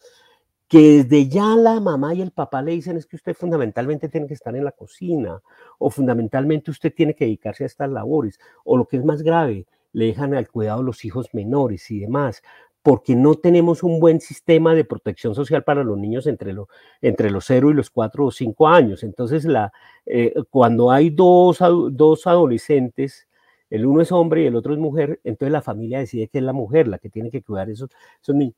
que 0.69 1.05
desde 1.05 1.29
ya 1.29 1.55
la 1.57 1.79
mamá 1.81 2.15
y 2.15 2.23
el 2.23 2.31
papá 2.31 2.63
le 2.63 2.73
dicen 2.73 2.97
es 2.97 3.07
que 3.07 3.17
usted 3.17 3.35
fundamentalmente 3.35 4.09
tiene 4.09 4.27
que 4.27 4.35
estar 4.35 4.57
en 4.57 4.65
la 4.65 4.73
cocina 4.73 5.43
o 5.79 5.91
fundamentalmente 5.91 6.71
usted 6.71 6.93
tiene 6.95 7.15
que 7.15 7.27
dedicarse 7.27 7.65
a 7.65 7.67
estas 7.67 7.91
labores 7.91 8.41
o 8.65 8.77
lo 8.77 8.87
que 8.87 8.97
es 8.97 9.05
más 9.05 9.23
grave, 9.23 9.67
le 9.93 10.07
dejan 10.07 10.35
al 10.35 10.49
cuidado 10.49 10.83
los 10.83 11.05
hijos 11.05 11.29
menores 11.35 11.91
y 11.91 12.01
demás, 12.01 12.43
porque 12.83 13.15
no 13.15 13.35
tenemos 13.35 13.83
un 13.83 14.01
buen 14.01 14.21
sistema 14.21 14.75
de 14.75 14.85
protección 14.85 15.35
social 15.35 15.65
para 15.65 15.85
los 15.85 15.97
niños 15.97 16.27
entre, 16.27 16.53
lo, 16.53 16.69
entre 17.01 17.31
los 17.31 17.47
0 17.47 17.71
y 17.71 17.75
los 17.75 17.91
4 17.91 18.27
o 18.27 18.31
5 18.31 18.69
años. 18.69 19.03
Entonces, 19.03 19.45
la, 19.45 19.73
eh, 20.05 20.35
cuando 20.51 20.91
hay 20.91 21.11
dos, 21.11 21.59
dos 21.93 22.27
adolescentes 22.27 23.27
el 23.71 23.87
uno 23.87 24.03
es 24.03 24.13
hombre 24.13 24.43
y 24.43 24.47
el 24.47 24.57
otro 24.57 24.73
es 24.73 24.79
mujer, 24.79 25.21
entonces 25.25 25.53
la 25.53 25.63
familia 25.63 25.99
decide 25.99 26.29
que 26.29 26.39
es 26.39 26.45
la 26.45 26.53
mujer 26.53 26.89
la 26.89 26.99
que 26.99 27.11
tiene 27.11 27.31
que 27.31 27.43
cuidar 27.43 27.71
esos, 27.71 27.91
niños. 28.29 28.55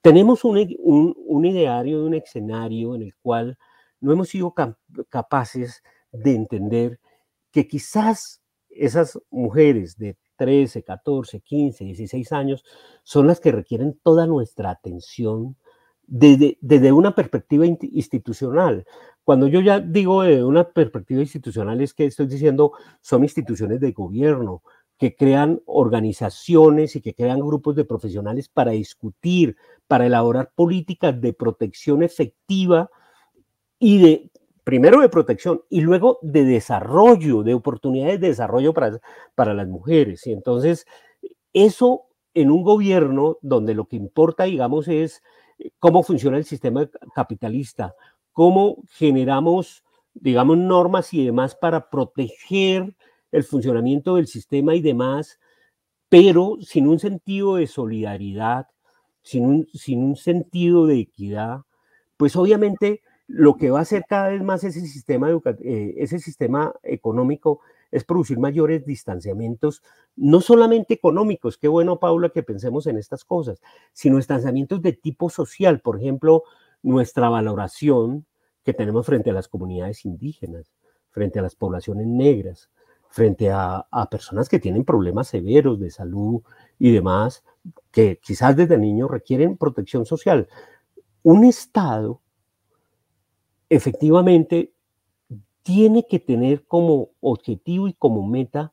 Tenemos 0.00 0.44
un, 0.44 1.14
un, 1.18 1.44
ideario, 1.44 2.04
un 2.04 2.14
escenario 2.14 2.94
en 2.94 3.02
el 3.02 3.14
cual 3.16 3.58
no 4.00 4.12
hemos 4.12 4.28
sido 4.28 4.54
capaces 5.08 5.82
de 6.12 6.34
entender 6.34 7.00
que 7.50 7.66
quizás 7.66 8.42
esas 8.70 9.18
mujeres 9.30 9.96
de 9.96 10.16
13, 10.36 10.82
14, 10.82 11.40
15, 11.40 11.84
16 11.84 12.32
años 12.32 12.64
son 13.02 13.26
las 13.26 13.40
que 13.40 13.52
requieren 13.52 13.98
toda 14.02 14.26
nuestra 14.26 14.70
atención 14.70 15.56
desde, 16.06 16.58
desde 16.60 16.92
una 16.92 17.14
perspectiva 17.14 17.66
institucional. 17.66 18.84
Cuando 19.24 19.48
yo 19.48 19.60
ya 19.60 19.80
digo 19.80 20.22
de 20.22 20.44
una 20.44 20.70
perspectiva 20.70 21.20
institucional 21.20 21.80
es 21.80 21.94
que 21.94 22.04
estoy 22.04 22.26
diciendo 22.26 22.72
son 23.00 23.22
instituciones 23.22 23.80
de 23.80 23.92
gobierno 23.92 24.62
que 24.98 25.16
crean 25.16 25.60
organizaciones 25.66 26.94
y 26.94 27.00
que 27.00 27.14
crean 27.14 27.40
grupos 27.40 27.74
de 27.74 27.84
profesionales 27.84 28.48
para 28.48 28.72
discutir, 28.72 29.56
para 29.88 30.06
elaborar 30.06 30.52
políticas 30.54 31.20
de 31.20 31.32
protección 31.32 32.02
efectiva 32.02 32.90
y 33.78 33.98
de, 33.98 34.30
primero 34.62 35.00
de 35.00 35.08
protección 35.08 35.62
y 35.68 35.80
luego 35.80 36.18
de 36.22 36.44
desarrollo, 36.44 37.42
de 37.42 37.54
oportunidades 37.54 38.20
de 38.20 38.28
desarrollo 38.28 38.72
para, 38.72 39.00
para 39.34 39.52
las 39.52 39.66
mujeres. 39.66 40.26
Y 40.26 40.32
entonces, 40.32 40.86
eso 41.52 42.02
en 42.34 42.50
un 42.50 42.62
gobierno 42.62 43.38
donde 43.42 43.74
lo 43.74 43.86
que 43.86 43.96
importa, 43.96 44.44
digamos, 44.44 44.88
es 44.88 45.22
cómo 45.78 46.02
funciona 46.02 46.36
el 46.36 46.44
sistema 46.44 46.88
capitalista, 47.14 47.94
cómo 48.34 48.82
generamos, 48.90 49.84
digamos, 50.12 50.58
normas 50.58 51.14
y 51.14 51.24
demás 51.24 51.54
para 51.54 51.88
proteger 51.88 52.94
el 53.32 53.44
funcionamiento 53.44 54.16
del 54.16 54.26
sistema 54.26 54.74
y 54.74 54.82
demás, 54.82 55.40
pero 56.10 56.58
sin 56.60 56.86
un 56.86 56.98
sentido 56.98 57.56
de 57.56 57.66
solidaridad, 57.66 58.66
sin 59.22 59.46
un, 59.46 59.68
sin 59.72 60.02
un 60.04 60.16
sentido 60.16 60.86
de 60.86 60.98
equidad, 60.98 61.62
pues 62.18 62.36
obviamente 62.36 63.00
lo 63.26 63.56
que 63.56 63.70
va 63.70 63.78
a 63.78 63.82
hacer 63.82 64.04
cada 64.06 64.28
vez 64.28 64.42
más 64.42 64.64
ese 64.64 64.80
sistema, 64.82 65.30
eh, 65.30 65.94
ese 65.96 66.18
sistema 66.18 66.74
económico 66.82 67.60
es 67.90 68.04
producir 68.04 68.38
mayores 68.38 68.84
distanciamientos, 68.84 69.82
no 70.16 70.40
solamente 70.40 70.94
económicos, 70.94 71.56
qué 71.56 71.68
bueno, 71.68 72.00
Paula, 72.00 72.30
que 72.30 72.42
pensemos 72.42 72.86
en 72.86 72.98
estas 72.98 73.24
cosas, 73.24 73.62
sino 73.92 74.16
distanciamientos 74.16 74.82
de 74.82 74.92
tipo 74.92 75.30
social, 75.30 75.80
por 75.80 75.98
ejemplo, 75.98 76.42
nuestra 76.84 77.28
valoración 77.28 78.26
que 78.62 78.74
tenemos 78.74 79.06
frente 79.06 79.30
a 79.30 79.34
las 79.34 79.48
comunidades 79.48 80.04
indígenas, 80.04 80.72
frente 81.10 81.38
a 81.38 81.42
las 81.42 81.56
poblaciones 81.56 82.06
negras, 82.06 82.70
frente 83.08 83.50
a, 83.50 83.86
personas 84.10 84.48
que 84.48 84.58
tienen 84.58 84.84
problemas 84.84 85.28
severos 85.28 85.80
de 85.80 85.90
salud 85.90 86.42
y 86.78 86.92
demás, 86.92 87.44
que 87.90 88.18
quizás 88.22 88.56
desde 88.56 88.76
niños 88.76 89.10
requieren 89.10 89.56
protección 89.56 90.04
social. 90.04 90.48
Un 91.22 91.44
Estado 91.44 92.20
efectivamente 93.68 94.72
tiene 95.62 96.06
que 96.06 96.18
tener 96.18 96.66
como 96.66 97.10
objetivo 97.20 97.88
y 97.88 97.94
como 97.94 98.26
meta 98.26 98.72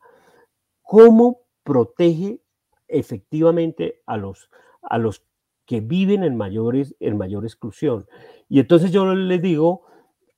cómo 0.82 1.42
protege 1.64 2.42
efectivamente 2.88 4.02
a 4.06 4.18
los, 4.18 4.50
a 4.82 4.98
los 4.98 5.24
que 5.72 5.80
viven 5.80 6.26
en, 6.26 6.36
mayores, 6.36 6.98
en 7.00 7.18
mayor 7.18 7.46
exclusión. 7.46 8.06
Y 8.50 8.60
entonces 8.60 8.92
yo 8.92 9.16
les 9.16 9.42
digo, 9.42 9.84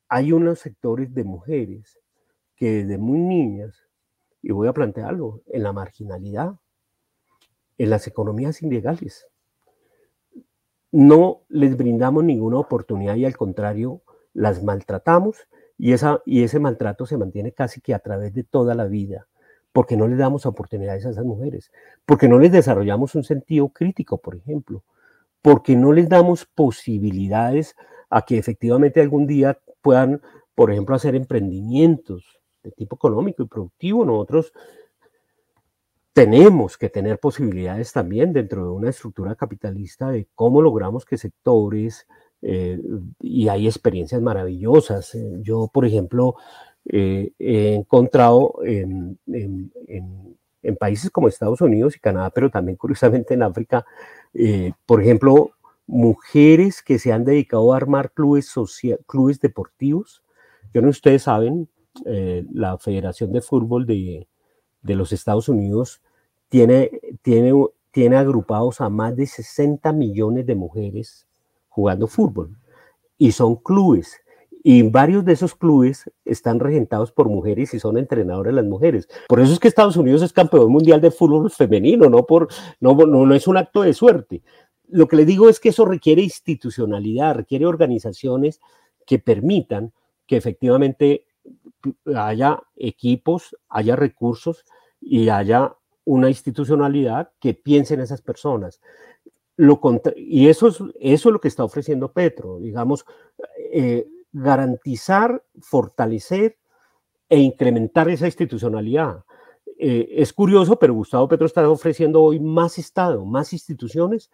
hay 0.07 0.31
unos 0.31 0.59
sectores 0.59 1.11
de 1.11 1.23
mujeres 1.23 1.99
que 2.55 2.69
desde 2.69 2.99
muy 2.99 3.17
niñas 3.17 3.84
y 4.43 4.51
voy 4.51 4.67
a 4.67 4.73
plantearlo, 4.73 5.41
en 5.47 5.63
la 5.63 5.73
marginalidad, 5.73 6.53
en 7.79 7.89
las 7.89 8.05
economías 8.05 8.61
ilegales. 8.61 9.25
No 10.91 11.41
les 11.49 11.75
brindamos 11.77 12.23
ninguna 12.23 12.59
oportunidad 12.59 13.15
y 13.15 13.25
al 13.25 13.36
contrario, 13.36 14.03
las 14.36 14.61
maltratamos 14.61 15.47
y, 15.79 15.93
esa, 15.93 16.21
y 16.27 16.43
ese 16.43 16.59
maltrato 16.59 17.07
se 17.07 17.17
mantiene 17.17 17.53
casi 17.53 17.81
que 17.81 17.95
a 17.95 17.99
través 17.99 18.36
de 18.36 18.43
toda 18.43 18.75
la 18.75 18.86
vida, 18.86 19.25
porque 19.71 19.97
no 19.97 20.07
les 20.07 20.19
damos 20.19 20.45
oportunidades 20.45 21.07
a 21.07 21.09
esas 21.09 21.25
mujeres, 21.25 21.71
porque 22.05 22.27
no 22.27 22.38
les 22.38 22.51
desarrollamos 22.51 23.15
un 23.15 23.23
sentido 23.23 23.69
crítico, 23.69 24.19
por 24.19 24.36
ejemplo, 24.36 24.84
porque 25.44 25.76
no 25.76 25.91
les 25.91 26.10
damos 26.10 26.46
posibilidades 26.46 27.76
a 28.10 28.24
que 28.24 28.39
efectivamente 28.39 29.02
algún 29.02 29.28
día 29.28 29.60
puedan, 29.82 30.22
por 30.56 30.72
ejemplo, 30.72 30.96
hacer 30.96 31.14
emprendimientos, 31.14 32.39
de 32.64 32.72
tipo 32.72 32.96
económico 32.96 33.44
y 33.44 33.48
productivo, 33.48 34.06
nosotros 34.06 34.54
tenemos 36.14 36.78
que 36.78 36.89
tener 36.89 37.20
posibilidades 37.20 37.91
también 37.91 38.32
dentro 38.32 38.64
de 38.64 38.72
una 38.72 38.89
estructura 38.89 39.36
capitalista 39.36 40.10
de 40.10 40.28
cómo 40.34 40.62
logramos 40.62 41.06
que 41.06 41.18
sectores, 41.18 42.08
eh, 42.41 42.80
y 43.20 43.50
hay 43.50 43.68
experiencias 43.68 44.22
maravillosas. 44.22 45.18
Yo, 45.41 45.70
por 45.74 45.86
ejemplo, 45.86 46.36
eh, 46.86 47.32
he 47.38 47.74
encontrado 47.74 48.56
en, 48.64 49.20
países 50.78 51.11
como 51.11 51.28
Estados 51.28 51.61
Unidos 51.61 51.95
y 51.95 51.99
Canadá, 51.99 52.30
pero 52.30 52.49
también 52.49 52.78
curiosamente 52.78 53.34
en 53.34 53.43
África, 53.43 53.86
por 54.86 55.01
ejemplo, 55.01 55.51
mujeres 55.88 56.82
que 56.82 56.99
se 56.99 57.11
han 57.11 57.26
dedicado 57.26 57.74
a 57.74 57.78
armar 57.78 58.11
clubes, 58.11 58.53
clubes 59.05 59.39
deportivos. 59.39 60.24
Yo 60.74 60.82
no 60.82 60.89
ustedes 60.89 61.24
saben, 61.24 61.70
eh, 62.05 62.45
la 62.51 62.78
Federación 62.78 63.32
de 63.32 63.41
Fútbol 63.41 63.86
de, 63.86 64.28
los 64.82 65.11
Estados 65.11 65.49
Unidos 65.49 66.01
tiene, 66.49 66.91
tiene, 67.22 67.53
tiene 67.91 68.16
agrupados 68.18 68.82
a 68.82 68.89
más 68.89 69.16
de 69.16 69.28
60 69.28 69.91
millones 69.93 70.45
de 70.45 70.55
mujeres 70.55 71.28
jugando 71.70 72.07
fútbol. 72.07 72.57
Y 73.18 73.32
son 73.32 73.55
clubes. 73.55 74.20
Y 74.64 74.84
varios 74.84 75.26
de 75.26 75.34
esos 75.34 75.55
clubes 75.55 76.09
están 76.24 76.59
regentados 76.59 77.11
por 77.11 77.28
mujeres 77.28 77.74
y 77.74 77.80
son 77.80 77.97
entrenadores 77.97 78.53
las 78.53 78.66
mujeres. 78.66 79.09
Por 79.28 79.41
eso 79.41 79.51
es 79.51 79.59
que 79.59 79.68
Estados 79.68 79.97
Unidos 79.97 80.22
es 80.22 80.32
campeón 80.32 80.72
mundial 80.72 81.01
de 81.01 81.11
fútbol 81.11 81.51
femenino, 81.51 82.09
no, 82.09 82.26
por, 82.26 82.47
no, 82.80 82.95
no, 82.95 83.26
no 83.26 83.36
es 83.36 83.47
un 83.47 83.57
acto 83.57 83.82
de 83.82 83.93
suerte. 83.93 84.41
Lo 84.88 85.07
que 85.07 85.18
le 85.18 85.26
digo 85.26 85.49
es 85.49 85.59
que 85.59 85.70
eso 85.70 85.86
requiere 85.86 86.22
institucionalidad, 86.22 87.36
requiere 87.36 87.66
organizaciones 87.66 88.61
que 89.05 89.20
permitan 89.20 89.91
que 90.26 90.38
efectivamente 90.38 91.26
haya 92.16 92.61
equipos, 92.76 93.57
haya 93.70 93.95
recursos 93.95 94.66
y 95.01 95.30
haya 95.30 95.76
una 96.05 96.30
institucionalidad 96.30 97.32
que 97.39 97.53
piense 97.53 97.93
en 97.93 98.01
esas 98.01 98.22
personas. 98.22 98.82
Lo 99.55 99.80
y 100.16 100.47
eso 100.47 100.68
es, 100.68 100.78
eso 100.99 101.30
es 101.30 101.34
lo 101.34 101.39
que 101.39 101.47
está 101.47 101.64
ofreciendo 101.64 102.11
Petro, 102.11 102.59
digamos, 102.59 103.05
eh, 103.72 104.07
garantizar, 104.34 105.43
fortalecer 105.61 106.57
e 107.29 107.39
incrementar 107.39 108.09
esa 108.09 108.25
institucionalidad. 108.25 109.23
Eh, 109.79 110.07
es 110.17 110.34
curioso, 110.34 110.77
pero 110.77 110.93
Gustavo 110.93 111.27
Petro 111.27 111.45
está 111.45 111.67
ofreciendo 111.69 112.21
hoy 112.21 112.39
más 112.39 112.77
Estado, 112.77 113.23
más 113.25 113.53
instituciones 113.53 114.29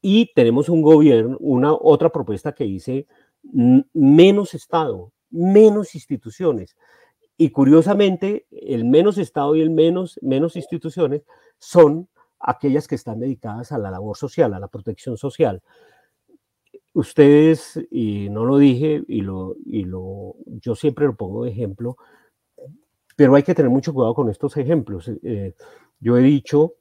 y 0.00 0.32
tenemos 0.34 0.68
un 0.68 0.82
gobierno, 0.82 1.36
una 1.40 1.72
otra 1.72 2.10
propuesta 2.10 2.52
que 2.52 2.64
dice 2.64 3.06
menos 3.42 4.54
Estado, 4.54 5.12
menos 5.30 5.94
instituciones. 5.94 6.76
Y 7.36 7.50
curiosamente, 7.50 8.46
el 8.50 8.84
menos 8.84 9.18
Estado 9.18 9.56
y 9.56 9.62
el 9.62 9.70
menos, 9.70 10.18
menos 10.22 10.56
instituciones 10.56 11.22
son 11.58 12.08
aquellas 12.38 12.88
que 12.88 12.96
están 12.96 13.20
dedicadas 13.20 13.72
a 13.72 13.78
la 13.78 13.90
labor 13.90 14.16
social, 14.16 14.52
a 14.54 14.60
la 14.60 14.68
protección 14.68 15.16
social. 15.16 15.62
Ustedes, 16.94 17.80
y 17.90 18.28
no 18.28 18.44
lo 18.44 18.58
dije, 18.58 19.02
y, 19.08 19.22
lo, 19.22 19.56
y 19.64 19.84
lo, 19.84 20.36
yo 20.46 20.74
siempre 20.74 21.06
lo 21.06 21.16
pongo 21.16 21.44
de 21.44 21.50
ejemplo, 21.50 21.96
pero 23.16 23.34
hay 23.34 23.42
que 23.42 23.54
tener 23.54 23.70
mucho 23.70 23.94
cuidado 23.94 24.14
con 24.14 24.28
estos 24.28 24.56
ejemplos. 24.56 25.10
Eh, 25.22 25.54
yo 26.00 26.16
he 26.18 26.22
dicho 26.22 26.74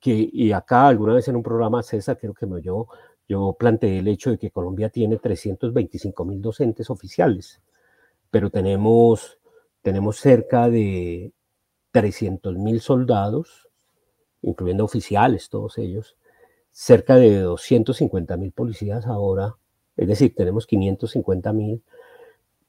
que, 0.00 0.28
y 0.32 0.52
acá 0.52 0.88
alguna 0.88 1.14
vez 1.14 1.28
en 1.28 1.36
un 1.36 1.42
programa, 1.42 1.82
César, 1.82 2.18
creo 2.18 2.34
que 2.34 2.46
me 2.46 2.56
oyó, 2.56 2.88
yo 3.28 3.56
planteé 3.58 3.98
el 4.00 4.08
hecho 4.08 4.30
de 4.30 4.38
que 4.38 4.50
Colombia 4.50 4.90
tiene 4.90 5.18
325 5.18 6.24
mil 6.24 6.42
docentes 6.42 6.90
oficiales, 6.90 7.62
pero 8.30 8.50
tenemos, 8.50 9.38
tenemos 9.82 10.18
cerca 10.18 10.68
de 10.68 11.32
300 11.92 12.56
mil 12.58 12.80
soldados, 12.80 13.68
incluyendo 14.42 14.84
oficiales, 14.84 15.48
todos 15.48 15.78
ellos, 15.78 16.16
cerca 16.74 17.14
de 17.14 17.38
250 17.40 18.36
mil 18.36 18.52
policías 18.52 19.06
ahora, 19.06 19.54
es 19.96 20.08
decir, 20.08 20.34
tenemos 20.34 20.66
550 20.66 21.52
mil, 21.52 21.82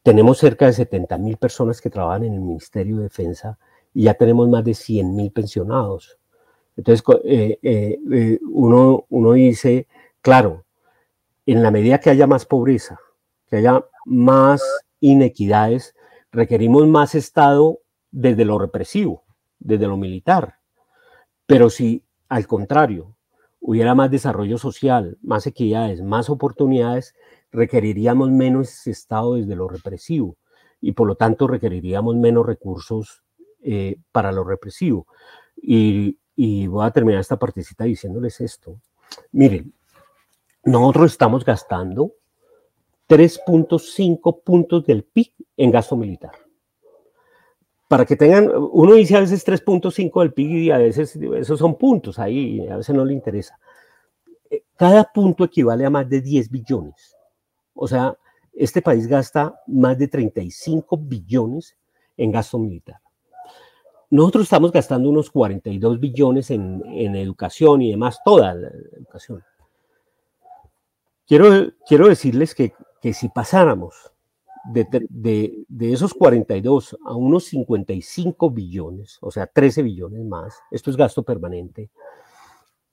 tenemos 0.03 0.37
cerca 0.37 0.67
de 0.67 0.73
70 0.73 1.17
mil 1.17 1.37
personas 1.37 1.81
que 1.81 1.89
trabajan 1.89 2.25
en 2.25 2.33
el 2.35 2.41
Ministerio 2.41 2.97
de 2.97 3.03
Defensa 3.03 3.57
y 3.93 4.03
ya 4.03 4.13
tenemos 4.13 4.47
más 4.47 4.63
de 4.63 4.75
100 4.75 5.15
mil 5.15 5.31
pensionados. 5.31 6.19
Entonces, 6.77 7.03
eh, 7.23 7.57
eh, 7.63 7.99
eh, 8.11 8.39
uno, 8.51 9.05
uno 9.09 9.33
dice, 9.33 9.87
Claro, 10.25 10.65
en 11.45 11.61
la 11.61 11.69
medida 11.69 11.99
que 11.99 12.09
haya 12.09 12.25
más 12.25 12.47
pobreza, 12.47 12.99
que 13.47 13.57
haya 13.57 13.85
más 14.05 14.63
inequidades, 14.99 15.93
requerimos 16.31 16.87
más 16.87 17.13
Estado 17.13 17.77
desde 18.09 18.43
lo 18.43 18.57
represivo, 18.57 19.23
desde 19.59 19.85
lo 19.85 19.97
militar. 19.97 20.55
Pero 21.45 21.69
si 21.69 22.03
al 22.27 22.47
contrario 22.47 23.14
hubiera 23.67 23.95
más 23.95 24.11
desarrollo 24.11 24.59
social, 24.59 25.17
más 25.23 25.47
equidades, 25.47 26.03
más 26.03 26.29
oportunidades, 26.29 27.15
requeriríamos 27.51 28.29
menos 28.29 28.85
Estado 28.85 29.35
desde 29.35 29.55
lo 29.55 29.67
represivo 29.67 30.37
y 30.79 30.91
por 30.91 31.07
lo 31.07 31.15
tanto 31.15 31.47
requeriríamos 31.47 32.15
menos 32.15 32.45
recursos 32.45 33.23
eh, 33.63 33.97
para 34.11 34.31
lo 34.31 34.43
represivo. 34.43 35.07
Y, 35.59 36.19
y 36.35 36.67
voy 36.67 36.85
a 36.85 36.91
terminar 36.91 37.21
esta 37.21 37.39
partecita 37.39 37.85
diciéndoles 37.85 38.39
esto. 38.39 38.79
Miren, 39.31 39.73
nosotros 40.63 41.13
estamos 41.13 41.43
gastando 41.43 42.11
3.5 43.09 44.43
puntos 44.43 44.85
del 44.85 45.03
PIB 45.05 45.31
en 45.57 45.71
gasto 45.71 45.97
militar. 45.97 46.44
Para 47.87 48.05
que 48.05 48.15
tengan, 48.15 48.51
uno 48.71 48.93
dice 48.93 49.15
a 49.15 49.19
veces 49.19 49.45
3.5 49.45 50.21
del 50.21 50.33
PIB 50.33 50.49
y 50.49 50.71
a 50.71 50.77
veces 50.77 51.15
esos 51.15 51.59
son 51.59 51.75
puntos 51.75 52.17
ahí, 52.17 52.67
a 52.67 52.77
veces 52.77 52.95
no 52.95 53.05
le 53.05 53.13
interesa. 53.13 53.59
Eh, 54.49 54.63
cada 54.75 55.03
punto 55.03 55.43
equivale 55.43 55.85
a 55.85 55.89
más 55.89 56.09
de 56.09 56.21
10 56.21 56.49
billones. 56.49 57.15
O 57.75 57.87
sea, 57.87 58.17
este 58.53 58.81
país 58.81 59.05
gasta 59.05 59.61
más 59.67 59.97
de 59.97 60.07
35 60.07 60.97
billones 60.97 61.77
en 62.17 62.31
gasto 62.31 62.57
militar. 62.57 62.99
Nosotros 64.09 64.43
estamos 64.43 64.71
gastando 64.71 65.09
unos 65.09 65.29
42 65.29 65.99
billones 65.99 66.49
en, 66.51 66.81
en 66.87 67.15
educación 67.15 67.81
y 67.81 67.91
demás, 67.91 68.19
toda 68.23 68.53
la 68.53 68.67
educación. 68.67 69.43
Quiero, 71.27 71.71
quiero 71.87 72.07
decirles 72.07 72.55
que, 72.55 72.73
que 73.01 73.13
si 73.13 73.29
pasáramos 73.29 74.13
de, 74.71 74.87
de, 75.09 75.65
de, 75.67 75.93
esos 75.93 76.13
42 76.13 76.97
a 77.05 77.15
unos 77.15 77.45
55 77.45 78.49
billones, 78.49 79.17
o 79.21 79.31
sea, 79.31 79.47
13 79.47 79.83
billones 79.83 80.23
más, 80.25 80.55
esto 80.71 80.89
es 80.89 80.97
gasto 80.97 81.23
permanente, 81.23 81.89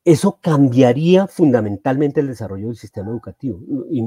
eso 0.05 0.39
cambiaría 0.41 1.29
fundamentalmente 1.29 2.21
el 2.21 2.27
desarrollo 2.27 2.67
del 2.67 2.77
sistema 2.77 3.11
educativo. 3.11 3.61
Y 3.89 4.03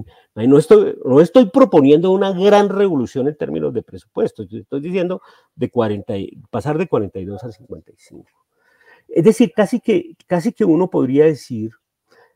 no, 0.47 0.57
estoy, 0.57 0.97
no 1.05 1.22
estoy 1.22 1.49
proponiendo 1.49 2.11
una 2.11 2.34
gran 2.34 2.68
revolución 2.70 3.28
en 3.28 3.38
términos 3.38 3.74
de 3.74 3.82
presupuestos, 3.82 4.47
estoy 4.51 4.82
diciendo 4.82 5.22
de 5.55 5.70
40, 5.70 6.13
pasar 6.49 6.78
de 6.78 6.88
42 6.88 7.43
a 7.43 7.51
55. 7.51 8.26
Es 9.07 9.24
decir, 9.24 9.53
casi 9.55 9.80
que, 9.80 10.16
casi 10.28 10.51
que 10.51 10.66
uno 10.66 10.89
podría 10.89 11.26
decir, 11.26 11.72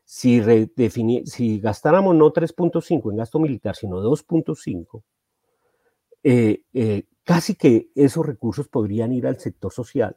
si, 0.04 0.42
si 1.26 1.60
gastáramos 1.60 2.16
no 2.16 2.32
3.5 2.32 3.10
en 3.10 3.16
gasto 3.16 3.38
militar, 3.38 3.76
sino 3.76 4.00
2.5, 4.00 5.02
eh, 6.22 6.62
eh, 6.72 7.04
casi 7.24 7.54
que 7.54 7.90
esos 7.94 8.26
recursos 8.26 8.68
podrían 8.68 9.12
ir 9.12 9.26
al 9.26 9.38
sector 9.38 9.72
social 9.72 10.14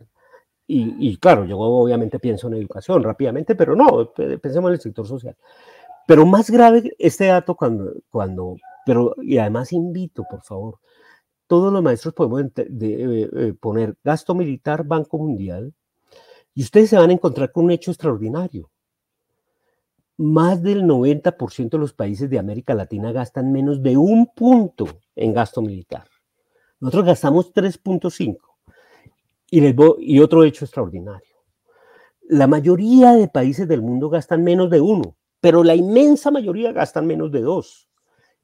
y, 0.66 1.18
claro, 1.18 1.46
yo 1.46 1.60
obviamente 1.60 2.20
pienso 2.20 2.48
en 2.48 2.56
educación 2.56 3.04
rápidamente, 3.04 3.54
pero 3.56 3.76
no, 3.76 4.12
pensemos 4.14 4.70
en 4.70 4.74
el 4.74 4.82
sector 4.82 5.06
social. 5.06 5.36
Pero 6.08 6.26
más 6.26 6.50
grave 6.50 6.96
este 7.00 7.26
dato 7.28 7.56
cuando, 7.56 7.94
cuando 8.10 8.56
pero, 8.86 9.16
y 9.22 9.38
además 9.38 9.74
invito, 9.74 10.24
por 10.30 10.42
favor, 10.44 10.80
todos 11.48 11.72
los 11.72 11.84
maestros 11.84 12.14
podemos 12.14 12.44
de, 12.56 13.30
eh, 13.34 13.54
poner 13.60 13.96
gasto 14.04 14.36
militar, 14.36 14.86
Banco 14.86 15.18
Mundial, 15.18 15.74
y 16.56 16.64
ustedes 16.64 16.90
se 16.90 16.98
van 16.98 17.10
a 17.10 17.14
encontrar 17.14 17.52
con 17.52 17.66
un 17.66 17.72
hecho 17.72 17.92
extraordinario. 17.92 18.70
Más 20.24 20.64
del 20.64 20.86
90% 20.86 21.72
de 21.72 21.78
los 21.78 21.92
países 21.92 22.30
de 22.30 22.40
América 22.40 22.74
Latina 22.74 23.12
gastan 23.12 23.52
menos 23.52 23.84
de 23.84 23.98
un 23.98 24.28
punto 24.28 24.88
en 25.18 25.34
gasto 25.34 25.62
militar. 25.62 26.06
Nosotros 26.80 27.08
gastamos 27.08 27.54
3.5. 27.54 28.38
Y, 29.52 30.20
otro 30.22 30.46
hecho 30.46 30.64
extraordinario. 30.64 31.36
La 32.22 32.48
mayoría 32.48 33.12
de 33.12 33.28
países 33.28 33.68
del 33.68 33.82
mundo 33.82 34.10
gastan 34.10 34.46
menos 34.46 34.70
de 34.70 34.80
uno, 34.80 35.18
pero 35.42 35.62
la 35.62 35.76
inmensa 35.76 36.32
mayoría 36.32 36.72
gastan 36.72 37.06
menos 37.06 37.30
de 37.30 37.42
dos, 37.42 37.90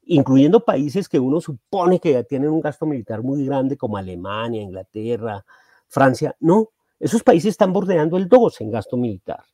incluyendo 0.02 0.62
países 0.62 1.08
que 1.08 1.18
uno 1.18 1.40
supone 1.40 1.98
que 1.98 2.12
ya 2.12 2.24
tienen 2.24 2.50
un 2.50 2.60
gasto 2.60 2.84
militar 2.84 3.22
muy 3.22 3.46
grande 3.46 3.78
como 3.78 3.96
Alemania, 3.96 4.60
Inglaterra, 4.60 5.46
Francia. 5.88 6.36
No, 6.40 6.72
esos 6.98 7.22
países 7.22 7.52
están 7.52 7.72
bordeando 7.72 8.18
el 8.18 8.28
2 8.28 8.60
en 8.60 8.70
gasto 8.70 8.98
militar. 8.98 9.44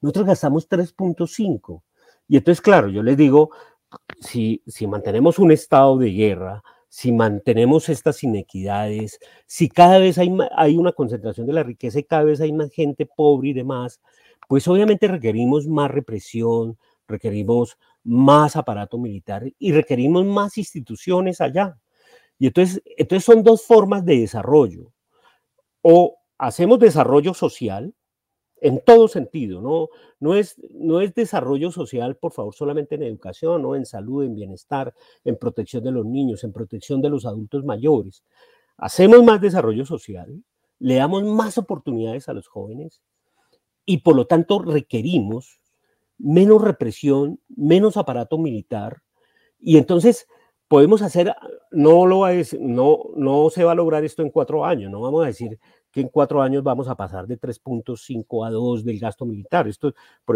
Nosotros 0.00 0.26
gastamos 0.26 0.68
3.5. 0.68 1.82
Y 2.28 2.36
entonces, 2.36 2.60
claro, 2.60 2.88
yo 2.88 3.02
les 3.02 3.16
digo, 3.16 3.50
si, 4.20 4.62
si 4.66 4.86
mantenemos 4.86 5.38
un 5.38 5.52
estado 5.52 5.98
de 5.98 6.10
guerra, 6.10 6.62
si 6.88 7.12
mantenemos 7.12 7.88
estas 7.88 8.22
inequidades, 8.24 9.20
si 9.46 9.68
cada 9.68 9.98
vez 9.98 10.18
hay, 10.18 10.36
hay 10.56 10.76
una 10.76 10.92
concentración 10.92 11.46
de 11.46 11.52
la 11.52 11.62
riqueza 11.62 12.00
y 12.00 12.04
cada 12.04 12.24
vez 12.24 12.40
hay 12.40 12.52
más 12.52 12.70
gente 12.72 13.06
pobre 13.06 13.50
y 13.50 13.52
demás, 13.52 14.00
pues 14.48 14.66
obviamente 14.66 15.06
requerimos 15.06 15.68
más 15.68 15.90
represión, 15.90 16.76
requerimos 17.06 17.78
más 18.02 18.56
aparato 18.56 18.98
militar 18.98 19.44
y 19.58 19.72
requerimos 19.72 20.24
más 20.24 20.58
instituciones 20.58 21.40
allá. 21.40 21.78
Y 22.38 22.46
entonces, 22.46 22.82
entonces 22.96 23.24
son 23.24 23.44
dos 23.44 23.64
formas 23.64 24.04
de 24.04 24.18
desarrollo. 24.18 24.92
O 25.82 26.16
hacemos 26.38 26.78
desarrollo 26.78 27.34
social, 27.34 27.94
en 28.60 28.82
todo 28.84 29.08
sentido, 29.08 29.60
¿no? 29.60 29.88
No 30.18 30.34
es, 30.34 30.60
no 30.70 31.00
es 31.00 31.14
desarrollo 31.14 31.70
social, 31.70 32.16
por 32.16 32.32
favor, 32.32 32.54
solamente 32.54 32.94
en 32.94 33.02
educación, 33.02 33.62
¿no? 33.62 33.74
en 33.74 33.86
salud, 33.86 34.24
en 34.24 34.34
bienestar, 34.34 34.94
en 35.24 35.36
protección 35.36 35.82
de 35.84 35.92
los 35.92 36.06
niños, 36.06 36.44
en 36.44 36.52
protección 36.52 37.00
de 37.00 37.10
los 37.10 37.26
adultos 37.26 37.64
mayores. 37.64 38.24
Hacemos 38.76 39.22
más 39.24 39.40
desarrollo 39.40 39.84
social, 39.86 40.42
le 40.78 40.94
damos 40.96 41.24
más 41.24 41.58
oportunidades 41.58 42.28
a 42.28 42.32
los 42.32 42.48
jóvenes 42.48 43.02
y 43.84 43.98
por 43.98 44.16
lo 44.16 44.26
tanto 44.26 44.60
requerimos 44.60 45.60
menos 46.18 46.60
represión, 46.62 47.40
menos 47.48 47.96
aparato 47.96 48.38
militar 48.38 49.02
y 49.58 49.78
entonces 49.78 50.26
podemos 50.68 51.02
hacer, 51.02 51.34
no, 51.70 52.06
lo 52.06 52.20
va 52.20 52.30
no, 52.60 53.00
no 53.16 53.50
se 53.50 53.64
va 53.64 53.72
a 53.72 53.74
lograr 53.74 54.04
esto 54.04 54.22
en 54.22 54.30
cuatro 54.30 54.64
años, 54.64 54.90
no 54.90 55.00
vamos 55.00 55.24
a 55.24 55.26
decir 55.26 55.58
que 55.90 56.00
en 56.00 56.08
cuatro 56.08 56.42
años 56.42 56.62
vamos 56.62 56.88
a 56.88 56.94
pasar 56.94 57.26
de 57.26 57.38
3.5 57.38 58.46
a 58.46 58.50
2 58.50 58.84
del 58.84 58.98
gasto 58.98 59.26
militar. 59.26 59.66
Esto, 59.68 59.92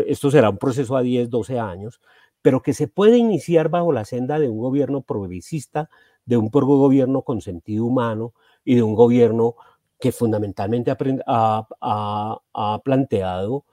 esto 0.07 0.31
será 0.31 0.51
un 0.51 0.59
proceso 0.59 0.97
a 0.97 1.03
10, 1.03 1.31
12 1.31 1.59
años, 1.59 2.01
pero 2.43 2.63
que 2.63 2.75
se 2.75 2.89
puede 2.89 3.17
iniciar 3.17 3.69
bajo 3.69 3.93
la 3.93 4.05
senda 4.05 4.39
de 4.39 4.49
un 4.49 4.59
gobierno 4.59 5.03
progresista, 5.03 5.89
de 6.25 6.37
un 6.37 6.49
gobierno 6.51 7.23
con 7.23 7.41
sentido 7.41 7.85
humano 7.87 8.35
y 8.65 8.75
de 8.75 8.83
un 8.83 8.95
gobierno 8.95 9.57
que 10.01 10.13
fundamentalmente 10.13 10.91
ha, 11.27 11.67
ha, 11.81 12.79
planteado, 12.85 13.65